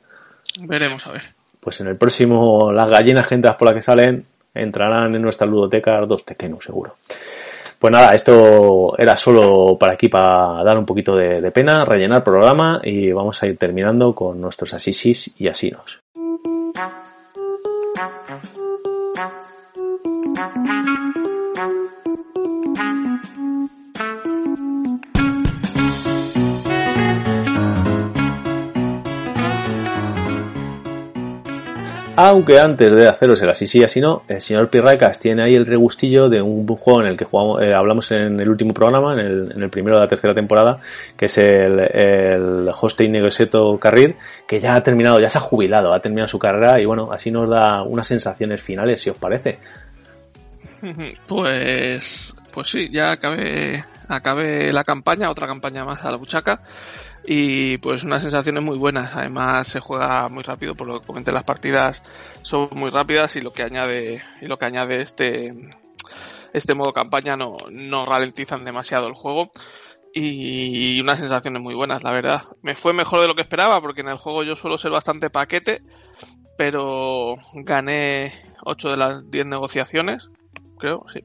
[0.63, 1.23] Veremos, a ver.
[1.61, 6.01] Pues en el próximo, las gallinas gentas por las que salen entrarán en nuestra ludoteca
[6.01, 6.97] dos tequenos, seguro.
[7.79, 12.21] Pues nada, esto era solo para aquí, para dar un poquito de, de pena, rellenar
[12.21, 16.00] programa y vamos a ir terminando con nuestros asisis y asinos.
[32.17, 35.65] Aunque antes de haceros el así sí, así no, el señor Pirracas tiene ahí el
[35.65, 39.19] regustillo de un juego en el que jugamos, eh, hablamos en el último programa, en
[39.61, 40.79] el, primero de la tercera temporada,
[41.15, 44.15] que es el, el Hosting Negoseto Carril,
[44.45, 47.31] que ya ha terminado, ya se ha jubilado, ha terminado su carrera y bueno, así
[47.31, 49.59] nos da unas sensaciones finales, si os parece.
[51.27, 56.61] Pues, pues sí, ya acabé, acabé la campaña, otra campaña más a la buchaca
[57.25, 59.15] y pues unas sensaciones muy buenas.
[59.15, 62.03] Además se juega muy rápido, por lo que comenté las partidas
[62.41, 65.53] son muy rápidas y lo que añade y lo que añade este
[66.53, 69.51] este modo campaña no, no ralentizan demasiado el juego
[70.13, 72.41] y unas sensaciones muy buenas, la verdad.
[72.61, 75.29] Me fue mejor de lo que esperaba porque en el juego yo suelo ser bastante
[75.29, 75.81] paquete,
[76.57, 78.33] pero gané
[78.65, 80.29] 8 de las 10 negociaciones,
[80.77, 81.21] creo, sí.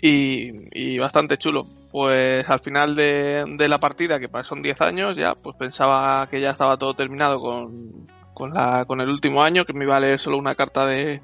[0.00, 5.54] Y bastante chulo pues al final de, la partida, que son 10 años ya, pues
[5.56, 9.84] pensaba que ya estaba todo terminado con, con, la, con el último año, que me
[9.84, 11.20] iba a leer solo una carta de,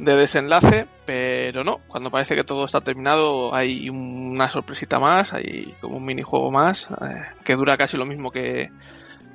[0.00, 5.72] de desenlace, pero no, cuando parece que todo está terminado hay una sorpresita más, hay
[5.80, 8.70] como un minijuego más, eh, que dura casi lo mismo que,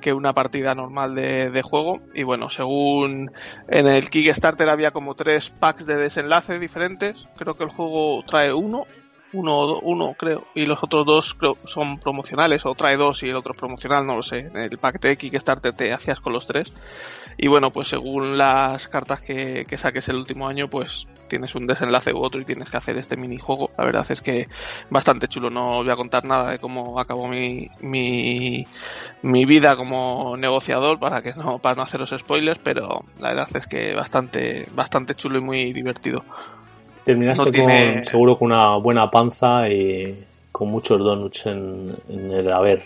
[0.02, 2.02] que una partida normal de, de, juego.
[2.14, 3.32] Y bueno, según
[3.68, 8.52] en el Kickstarter había como tres packs de desenlace diferentes, creo que el juego trae
[8.52, 8.84] uno
[9.32, 13.36] uno, uno creo, y los otros dos creo son promocionales, o trae dos y el
[13.36, 14.50] otro es promocional, no lo sé.
[14.54, 16.72] El paquete de Kickstarter te hacías con los tres.
[17.38, 21.66] Y bueno, pues según las cartas que, que saques el último año, pues tienes un
[21.66, 23.70] desenlace u otro y tienes que hacer este minijuego.
[23.78, 24.48] La verdad es que
[24.90, 25.48] bastante chulo.
[25.48, 28.66] No voy a contar nada de cómo acabó mi, mi,
[29.22, 33.66] mi vida como negociador para que no, para no haceros spoilers, pero la verdad es
[33.66, 36.22] que bastante, bastante chulo y muy divertido.
[37.04, 42.84] Terminaste con, seguro con una buena panza y con muchos donuts en, el haber.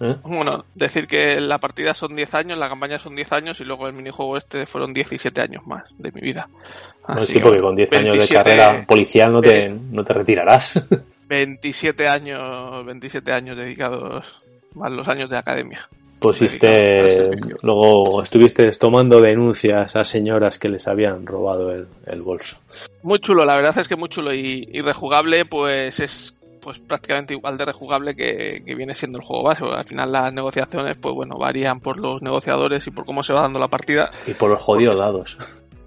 [0.00, 0.14] ¿Eh?
[0.22, 3.88] Bueno, decir que la partida son 10 años, la campaña son 10 años y luego
[3.88, 6.48] el minijuego este fueron 17 años más de mi vida.
[7.26, 10.80] sí, porque con 10 años de carrera policial no te, no te retirarás.
[11.28, 14.40] 27 años, 27 años dedicados
[14.74, 15.88] más los años de academia.
[16.20, 17.30] Pusiste,
[17.62, 22.56] luego estuviste tomando denuncias a señoras que les habían robado el, bolso.
[23.02, 26.34] Muy chulo, la verdad es que muy chulo y, y rejugable, pues es
[26.68, 29.64] pues prácticamente igual de rejugable que, viene siendo el juego base.
[29.64, 33.42] Al final las negociaciones, pues bueno, varían por los negociadores y por cómo se va
[33.42, 34.10] dando la partida.
[34.26, 35.38] Y por los jodidos dados.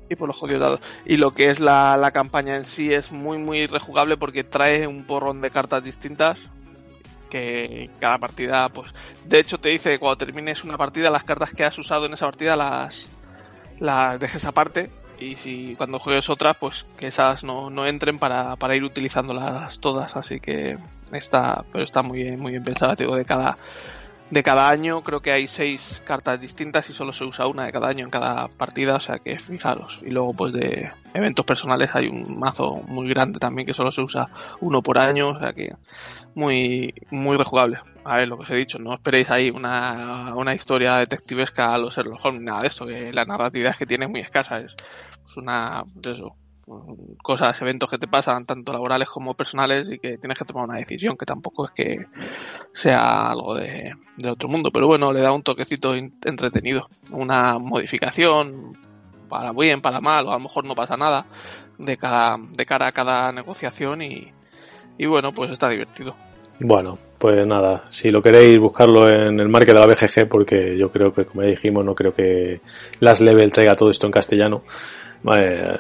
[0.10, 0.80] Y por los jodidos dados.
[1.06, 4.88] Y lo que es la, la campaña en sí es muy, muy rejugable porque trae
[4.88, 6.40] un porrón de cartas distintas
[7.32, 8.94] que cada partida, pues,
[9.26, 12.14] de hecho te dice que cuando termines una partida, las cartas que has usado en
[12.14, 13.08] esa partida las,
[13.80, 18.56] las dejes aparte y si cuando juegues otras, pues que esas no, no entren para,
[18.58, 20.78] para, ir utilizándolas todas, así que
[21.14, 23.58] está, pero está muy bien, muy bien pensada, digo, de cada
[24.32, 27.74] de cada año creo que hay seis cartas distintas y solo se usa una de
[27.74, 30.00] cada año en cada partida, o sea que fijaros.
[30.04, 34.02] Y luego pues de eventos personales hay un mazo muy grande también que solo se
[34.02, 34.30] usa
[34.62, 35.76] uno por año, o sea que
[36.36, 37.80] muy, muy rejugable.
[38.04, 41.78] A ver, lo que os he dicho, no esperéis ahí una, una historia detectivesca a
[41.78, 44.76] los Sherlock Holmes, nada de esto, que la narrativa que tiene muy escasa, es
[45.24, 46.36] pues, una, eso,
[47.22, 50.80] cosas, eventos que te pasan, tanto laborales como personales, y que tienes que tomar una
[50.80, 52.06] decisión, que tampoco es que
[52.74, 58.78] sea algo de, de otro mundo, pero bueno, le da un toquecito entretenido, una modificación
[59.30, 61.26] para bien, para mal, o a lo mejor no pasa nada
[61.78, 64.34] de, cada, de cara a cada negociación y,
[65.02, 66.16] y bueno, pues está divertido.
[66.60, 70.92] Bueno, pues nada, si lo queréis buscarlo en el market de la BGG, porque yo
[70.92, 72.62] creo que, como ya dijimos, no creo que
[73.00, 74.62] Las Level traiga todo esto en castellano.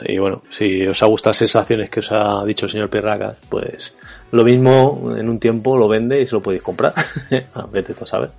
[0.07, 3.35] y bueno, si os ha gustado las sensaciones que os ha dicho el señor Pirraca,
[3.47, 3.95] pues
[4.31, 6.95] lo mismo en un tiempo lo vende y se lo podéis comprar.
[7.53, 8.31] a vete tú sabes.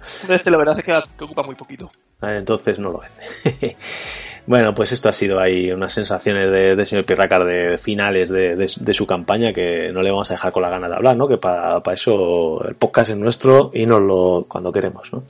[0.45, 1.93] La verdad es que ocupa muy poquito.
[2.21, 3.77] Entonces no lo vende.
[4.47, 8.57] Bueno, pues esto ha sido ahí unas sensaciones de, de señor Pirracar de finales de,
[8.57, 11.29] de, su campaña que no le vamos a dejar con la gana de hablar, ¿no?
[11.29, 15.23] Que para, para eso el podcast es nuestro y nos lo cuando queremos, ¿no?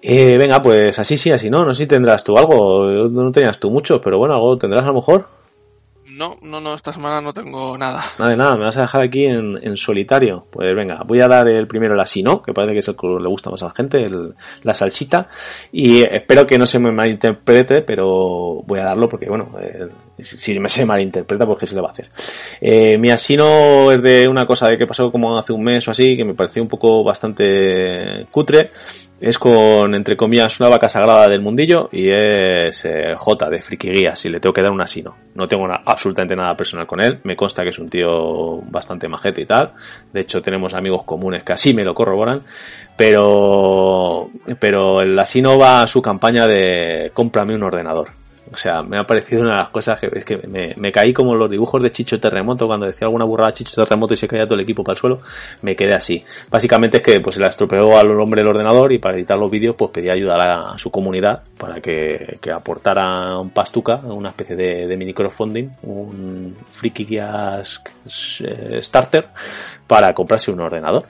[0.00, 1.64] Eh, venga, pues así sí, así no.
[1.64, 3.08] No sé si tendrás tú algo.
[3.08, 5.26] No tenías tú mucho, pero bueno, algo tendrás a lo mejor.
[6.16, 8.02] No, no, no, esta semana no tengo nada.
[8.18, 10.46] Nada nada, me vas a dejar aquí en, solitario.
[10.50, 13.06] Pues venga, voy a dar el primero el asino, que parece que es el que
[13.06, 14.08] le gusta más a la gente,
[14.62, 15.28] la salsita.
[15.72, 19.88] Y espero que no se me malinterprete, pero voy a darlo porque, bueno, eh,
[20.22, 22.08] si me se malinterpreta, pues qué se le va a hacer.
[22.60, 25.90] Eh, mi asino es de una cosa de que pasó como hace un mes o
[25.90, 28.70] así, que me pareció un poco bastante cutre
[29.20, 33.90] es con, entre comillas, una vaca sagrada del mundillo y es eh, J de Friki
[33.90, 35.14] Guía, si le tengo que dar un asino.
[35.34, 39.42] No tengo absolutamente nada personal con él, me consta que es un tío bastante majete
[39.42, 39.72] y tal.
[40.12, 42.42] De hecho, tenemos amigos comunes que así me lo corroboran.
[42.96, 48.08] Pero, pero el asino va a su campaña de cómprame un ordenador.
[48.52, 51.34] O sea, me ha parecido una de las cosas que es que me, caí como
[51.34, 54.54] los dibujos de Chicho Terremoto cuando decía alguna burrada Chicho Terremoto y se caía todo
[54.54, 55.20] el equipo para el suelo,
[55.62, 56.24] me quedé así.
[56.48, 59.50] Básicamente es que pues se la estropeó al hombre el ordenador y para editar los
[59.50, 64.54] vídeos pues pedía ayuda a, su comunidad para que, que, aportara un pastuca, una especie
[64.54, 67.82] de, de mini crowdfunding, un friki guías
[68.40, 69.28] eh, starter
[69.86, 71.04] para comprarse un ordenador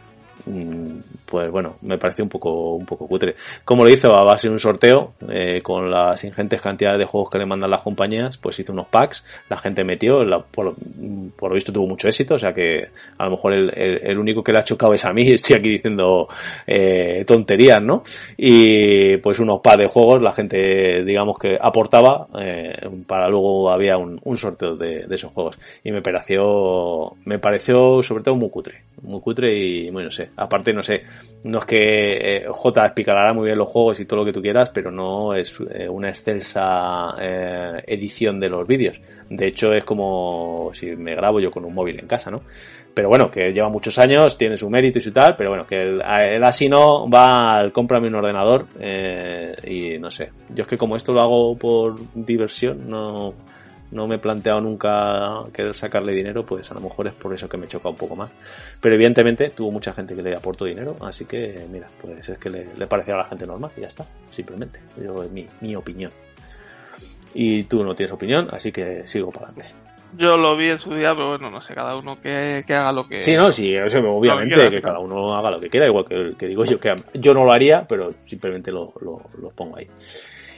[0.46, 0.98] mm,
[1.36, 3.34] pues bueno, me pareció un poco, un poco cutre.
[3.62, 7.28] Como lo hizo a base de un sorteo, eh, con las ingentes cantidades de juegos
[7.28, 11.74] que le mandan las compañías, pues hizo unos packs, la gente metió, por, lo visto
[11.74, 12.88] tuvo mucho éxito, o sea que
[13.18, 16.26] a lo mejor el, único que le ha chocado es a mí, estoy aquí diciendo
[16.66, 18.02] eh, tonterías, ¿no?
[18.38, 23.98] Y pues unos packs de juegos, la gente, digamos que aportaba, eh, para luego había
[23.98, 25.58] un, un sorteo de, de, esos juegos.
[25.84, 30.30] Y me pareció, me pareció sobre todo muy cutre, muy cutre y, bueno, no sé,
[30.34, 31.02] aparte no sé,
[31.44, 34.42] no es que eh, J explicará muy bien los juegos y todo lo que tú
[34.42, 39.00] quieras, pero no es eh, una excelsa eh, edición de los vídeos.
[39.30, 42.42] De hecho, es como si me grabo yo con un móvil en casa, ¿no?
[42.94, 45.82] Pero bueno, que lleva muchos años, tiene su mérito y su tal, pero bueno, que
[45.82, 46.02] él,
[46.42, 48.66] así no va al cómprame un ordenador
[49.64, 50.30] y no sé.
[50.54, 53.34] Yo es que como esto lo hago por diversión, no
[53.90, 57.48] no me he planteado nunca querer sacarle dinero, pues a lo mejor es por eso
[57.48, 58.30] que me choca un poco más.
[58.80, 62.50] Pero evidentemente tuvo mucha gente que le aportó dinero, así que mira, pues es que
[62.50, 64.80] le, le parecía a la gente normal y ya está, simplemente.
[65.02, 66.10] Yo, es mi, mi opinión.
[67.34, 69.74] Y tú no tienes opinión, así que sigo para adelante.
[70.16, 73.06] Yo lo vi en su día, pero bueno, no sé, cada uno que, haga lo
[73.06, 73.20] que...
[73.20, 76.46] Sí, no, sí, eso obviamente, que, cada uno haga lo que quiera, igual que, que
[76.46, 79.88] digo yo, que yo no lo haría, pero simplemente lo, lo, lo pongo ahí.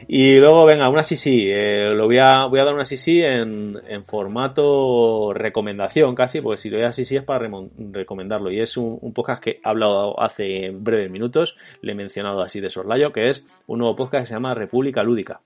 [0.06, 1.16] Y luego, venga, una sí
[1.48, 6.60] eh, lo voy a, voy a dar una sí en, en formato recomendación casi, porque
[6.60, 8.50] si lo voy a sí es para recomendarlo.
[8.50, 12.70] Y es un, podcast que he hablado hace breves minutos, le he mencionado así de
[12.70, 15.40] soslayo, que es un nuevo podcast que se llama República Lúdica.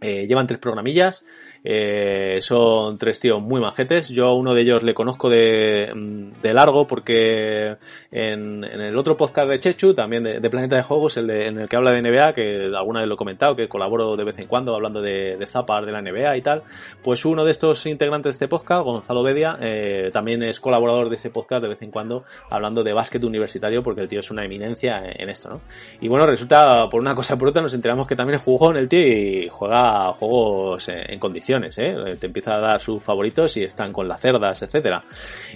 [0.00, 1.24] Eh, llevan tres programillas,
[1.64, 4.08] eh, son tres tíos muy majetes.
[4.08, 7.76] Yo a uno de ellos le conozco de, de largo porque
[8.10, 11.58] en, en, el otro podcast de Chechu, también de, Planeta de Juegos, el de, en
[11.60, 14.38] el que habla de NBA, que alguna vez lo he comentado, que colaboro de vez
[14.38, 16.62] en cuando hablando de, de Zapar de la NBA y tal,
[17.02, 21.16] pues uno de estos integrantes de este podcast, Gonzalo Bedia, eh, también es colaborador de
[21.16, 24.44] ese podcast de vez en cuando hablando de básquet universitario porque el tío es una
[24.44, 25.60] eminencia en, esto, ¿no?
[26.00, 28.88] Y bueno, resulta, por una cosa por otra, nos enteramos que también jugó en el
[28.88, 32.16] tío y juega juegos en condiciones, ¿eh?
[32.18, 35.02] Te empieza a dar sus favoritos y están con las cerdas, etcétera.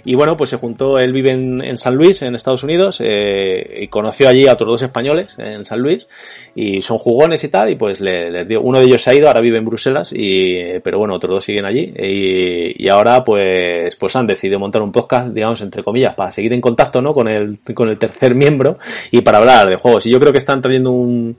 [0.05, 3.87] Y bueno, pues se juntó, él vive en, San Luis, en Estados Unidos, eh, y
[3.87, 6.07] conoció allí a otros dos españoles en San Luis,
[6.55, 9.27] y son jugones y tal, y pues les dio, uno de ellos se ha ido,
[9.27, 14.15] ahora vive en Bruselas, y, pero bueno, otros dos siguen allí, y, ahora pues, pues
[14.15, 17.13] han decidido montar un podcast, digamos, entre comillas, para seguir en contacto, ¿no?
[17.13, 18.77] Con el, con el tercer miembro,
[19.11, 20.05] y para hablar de juegos.
[20.05, 21.35] Y yo creo que están trayendo un,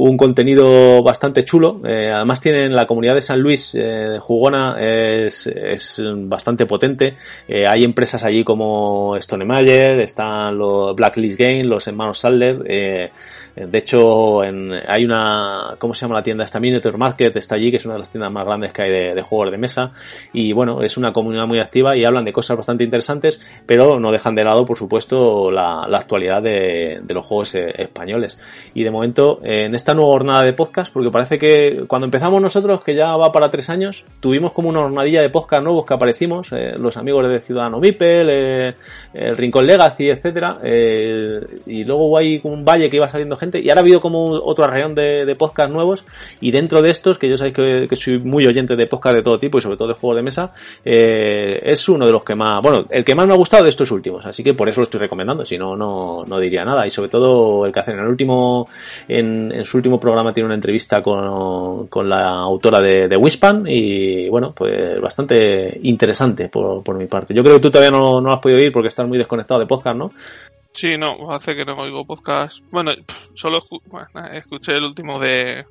[0.00, 1.80] un contenido bastante chulo.
[1.84, 7.16] Eh, además tienen la comunidad de San Luis eh, de Jugona es, es bastante potente.
[7.48, 13.10] Eh, hay empresas allí como Stone Mayer, están los Blacklist Games, los hermanos Sadler.
[13.56, 16.44] Eh, de hecho, en, hay una, ¿cómo se llama la tienda?
[16.44, 18.90] Esta Miniature Market está allí, que es una de las tiendas más grandes que hay
[19.14, 19.92] de, juegos de mesa.
[20.32, 24.12] Y bueno, es una comunidad muy activa y hablan de cosas bastante interesantes, pero no
[24.12, 28.38] dejan de lado, por supuesto, la, actualidad de, los juegos eh, españoles.
[28.74, 32.82] Y de momento, en esta nueva jornada de podcast, porque parece que cuando empezamos nosotros,
[32.84, 36.48] que ya va para tres años, tuvimos como una jornadilla de podcast nuevos que aparecimos,
[36.52, 42.88] eh, los amigos de Ciudadano Mipel, el Rincón Legacy, etcétera, y luego hay un valle
[42.90, 46.04] que iba saliendo gente y ahora ha habido como otro arreón de, de podcast nuevos
[46.40, 49.38] y dentro de estos, que yo sabéis que, soy muy oyente de podcast de todo
[49.38, 50.52] tipo y sobre todo de juegos de mesa,
[50.84, 53.70] eh, es uno de los que más, bueno, el que más me ha gustado de
[53.70, 56.86] estos últimos, así que por eso lo estoy recomendando, si no, no, no diría nada
[56.86, 58.68] y sobre todo el que hacen en el último,
[59.08, 64.28] en, su último programa tiene una entrevista con, con la autora de, de Wispan y
[64.28, 67.34] bueno, pues bastante interesante por, por mi parte.
[67.34, 69.66] Yo creo que tú todavía no, no has podido ir porque estás muy desconectado de
[69.66, 70.10] podcast, ¿no?
[70.78, 72.60] Sí, no, hace que no oigo podcast.
[72.70, 72.92] Bueno,
[73.34, 73.64] solo
[74.32, 75.66] escuché el último de,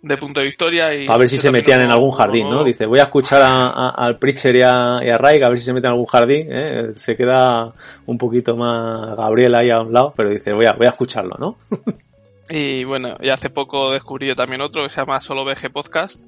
[0.00, 1.08] de Punto de Victoria y...
[1.08, 2.62] A ver si se metían en algún jardín, ¿no?
[2.62, 5.72] Dice, voy a escuchar al Pritcher y a, y a Raik a ver si se
[5.72, 6.92] meten en algún jardín, ¿eh?
[6.94, 7.72] Se queda
[8.06, 11.34] un poquito más Gabriel ahí a un lado, pero dice, voy a, voy a escucharlo,
[11.40, 11.56] ¿no?
[12.48, 16.20] y bueno, y hace poco descubrí yo también otro que se llama Solo VG Podcast,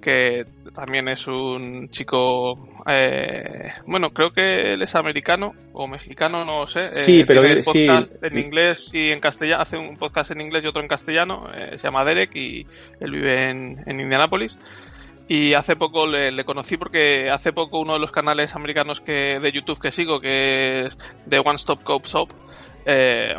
[0.00, 6.66] que también es un chico, eh, bueno, creo que él es americano o mexicano, no
[6.66, 6.92] sé.
[6.92, 7.88] Sí, eh, pero sí.
[8.22, 11.78] En inglés y en castellano, hace un podcast en inglés y otro en castellano, eh,
[11.78, 12.66] se llama Derek y
[13.00, 14.56] él vive en, en Indianápolis.
[15.28, 19.52] Y hace poco le, conocí porque hace poco uno de los canales americanos que de
[19.52, 20.98] YouTube que sigo, que es
[21.28, 22.28] The One Stop Cop Shop,
[22.86, 23.34] eh,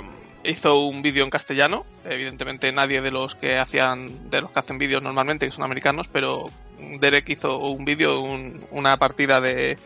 [0.49, 1.85] hizo un vídeo en castellano.
[2.05, 6.07] Evidentemente nadie de los que hacían, de los que hacen vídeos normalmente, que son americanos,
[6.07, 6.49] pero
[6.99, 8.21] Derek hizo un vídeo,
[8.71, 9.77] una partida de,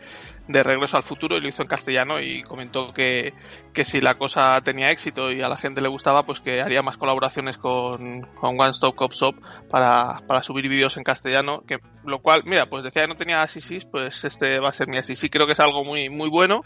[0.48, 3.32] de Regreso al Futuro y lo hizo en castellano y comentó que,
[3.72, 6.82] que, si la cosa tenía éxito y a la gente le gustaba, pues que haría
[6.82, 9.34] más colaboraciones con, con One Stop Cop Shop
[9.70, 13.42] para, para subir vídeos en castellano, que lo cual, mira, pues decía que no tenía
[13.42, 15.30] Asisis, pues este va a ser mi Asisis.
[15.30, 16.62] Creo que es algo muy, muy bueno,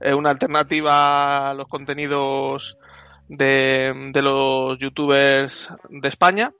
[0.00, 2.76] eh, una alternativa a los contenidos
[3.28, 6.52] de, los youtubers de España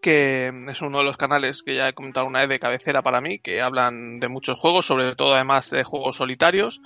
[0.00, 3.20] que es uno de los canales que ya he comentado una vez de cabecera para
[3.20, 6.80] mí, que hablan de muchos juegos, sobre todo además de juegos solitarios,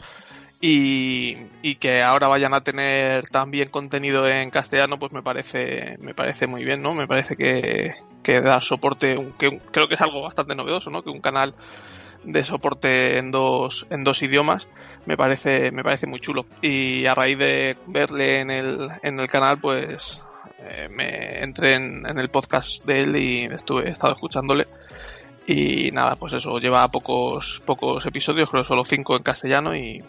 [0.61, 6.15] y, y, que ahora vayan a tener también contenido en castellano, pues me parece, me
[6.15, 6.93] parece muy bien, ¿no?
[6.93, 11.03] Me parece que, que dar soporte, que creo que es algo bastante novedoso, ¿no?
[11.03, 11.55] Que un canal
[12.25, 14.69] de soporte en dos, en dos idiomas
[15.07, 16.47] me parece, me parece muy chulo.
[16.63, 20.23] Y a raíz de verle en el, en el canal, pues
[20.59, 24.67] eh, me entré en, en, el podcast de él y estuve, he estado escuchándole.
[25.47, 30.03] Y nada, pues eso, lleva pocos, pocos episodios, creo solo cinco en castellano y,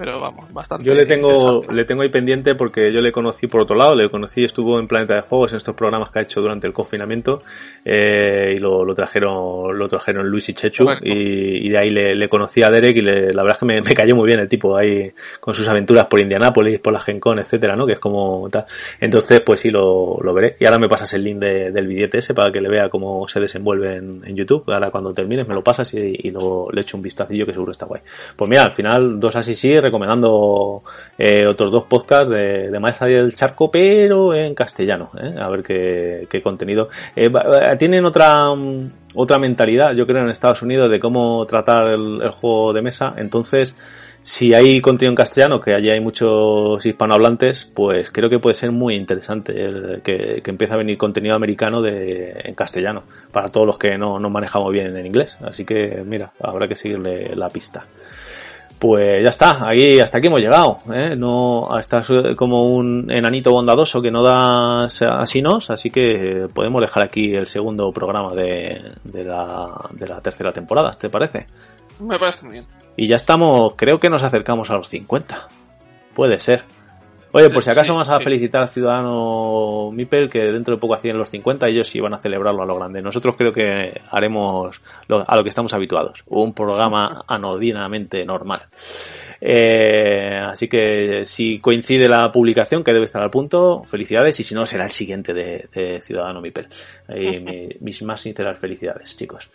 [0.00, 0.82] pero vamos, bastante.
[0.82, 4.08] Yo le tengo, le tengo ahí pendiente porque yo le conocí por otro lado, le
[4.08, 7.42] conocí, estuvo en Planeta de Juegos en estos programas que ha hecho durante el confinamiento
[7.84, 12.14] eh, y lo, lo, trajeron lo trajeron Luis y Chechu y, y, de ahí le,
[12.14, 14.40] le, conocí a Derek y le, la verdad es que me, me, cayó muy bien
[14.40, 17.86] el tipo ahí con sus aventuras por Indianápolis, por la Gen Con, etcétera, ¿no?
[17.86, 18.64] Que es como tal.
[19.00, 20.56] Entonces, pues sí, lo, lo veré.
[20.58, 23.28] Y ahora me pasas el link de, del billete ese para que le vea cómo
[23.28, 24.64] se desenvuelve en, en YouTube.
[24.68, 27.72] Ahora cuando termines me lo pasas y, y luego le echo un vistacillo que seguro
[27.72, 28.00] está guay.
[28.34, 30.82] Pues mira, al final dos así sí recomendando
[31.18, 35.34] eh, otros dos podcasts de, de del Charco, pero en castellano, ¿eh?
[35.38, 36.88] a ver qué, qué contenido.
[37.14, 37.30] Eh,
[37.78, 42.72] tienen otra, mm, otra mentalidad, yo creo, en Estados Unidos de cómo tratar el, juego
[42.72, 43.76] de mesa, entonces
[44.22, 48.70] si hay contenido en castellano, que allí hay muchos hispanohablantes, pues creo que puede ser
[48.70, 53.66] muy interesante el, que, que empiece a venir contenido americano de, en castellano, para todos
[53.66, 55.38] los que no, no manejamos bien en inglés.
[55.40, 57.86] Así que, mira, habrá que seguirle la pista.
[58.80, 61.14] Pues ya está, ahí hasta aquí hemos llegado, ¿eh?
[61.14, 67.34] No estás como un enanito bondadoso que no da asinos, así que podemos dejar aquí
[67.34, 71.46] el segundo programa de, de, la, de la tercera temporada, ¿te parece?
[71.98, 72.66] Me parece muy bien.
[72.96, 75.48] Y ya estamos, creo que nos acercamos a los 50.
[76.14, 76.64] Puede ser.
[77.32, 81.16] Oye, por si acaso vamos a felicitar al ciudadano Mipel que dentro de poco hacían
[81.16, 83.02] los 50, ellos sí van a celebrarlo a lo grande.
[83.02, 88.62] Nosotros creo que haremos a lo que estamos habituados, un programa anodinamente normal.
[89.40, 94.54] Eh, así que si coincide la publicación, que debe estar al punto, felicidades, y si
[94.54, 96.68] no, será el siguiente de, Ciudadano Mipel.
[97.80, 99.50] mis más sinceras felicidades, chicos.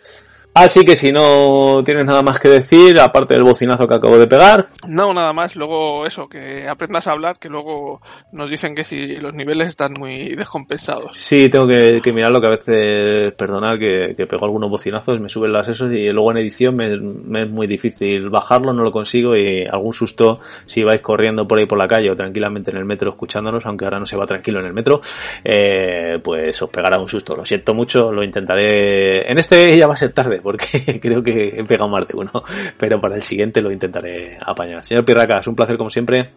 [0.56, 4.26] Así que si no tienes nada más que decir, aparte del bocinazo que acabo de
[4.26, 4.68] pegar.
[4.88, 5.54] No, nada más.
[5.54, 8.00] Luego eso, que aprendas a hablar, que luego
[8.32, 11.12] nos dicen que si los niveles están muy descompensados.
[11.18, 15.28] Sí, tengo que, que mirarlo, que a veces, perdonad que, que pego algunos bocinazos, me
[15.28, 16.94] suben las esos y luego en edición me,
[17.42, 21.66] es muy difícil bajarlo, no lo consigo y algún susto si vais corriendo por ahí
[21.66, 24.60] por la calle o tranquilamente en el metro escuchándonos, aunque ahora no se va tranquilo
[24.60, 25.02] en el metro,
[25.44, 27.36] eh, pues os pegará un susto.
[27.36, 29.30] Lo siento mucho, lo intentaré.
[29.30, 32.30] En este ya va a ser tarde porque creo que he pegado más de uno,
[32.78, 34.84] pero para el siguiente lo intentaré apañar.
[34.84, 36.30] Señor Pirraca, es un placer como siempre.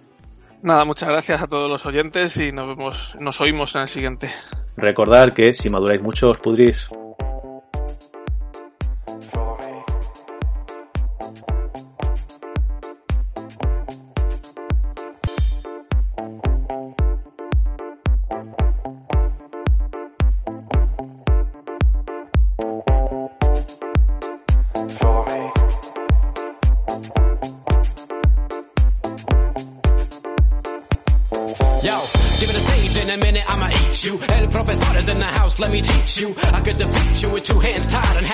[0.64, 4.32] Nada, muchas gracias a todos los oyentes y nos vemos, nos oímos en el siguiente.
[4.76, 6.90] Recordad que si maduráis mucho os pudrís.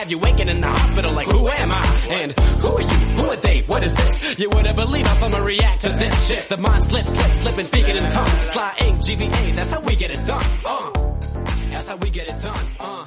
[0.06, 1.82] Have you waking in the hospital like, who am I?
[2.12, 2.88] And who are you?
[2.88, 3.62] Who are they?
[3.62, 4.38] What is this?
[4.38, 6.44] You wouldn't believe how someone react to this shit.
[6.48, 8.44] The mind slips, slips, slipping, speaking in tongues.
[8.52, 10.46] Fly A, GVA, that's how we get it done.
[10.64, 10.92] Uh,
[11.72, 12.66] that's how we get it done.
[12.80, 13.06] Uh,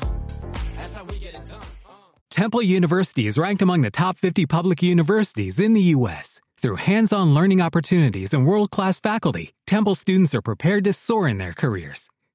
[0.74, 1.60] that's how we get it done.
[1.86, 1.92] Uh.
[2.30, 6.40] Temple University is ranked among the top 50 public universities in the U.S.
[6.56, 11.52] Through hands-on learning opportunities and world-class faculty, Temple students are prepared to soar in their
[11.52, 12.10] careers.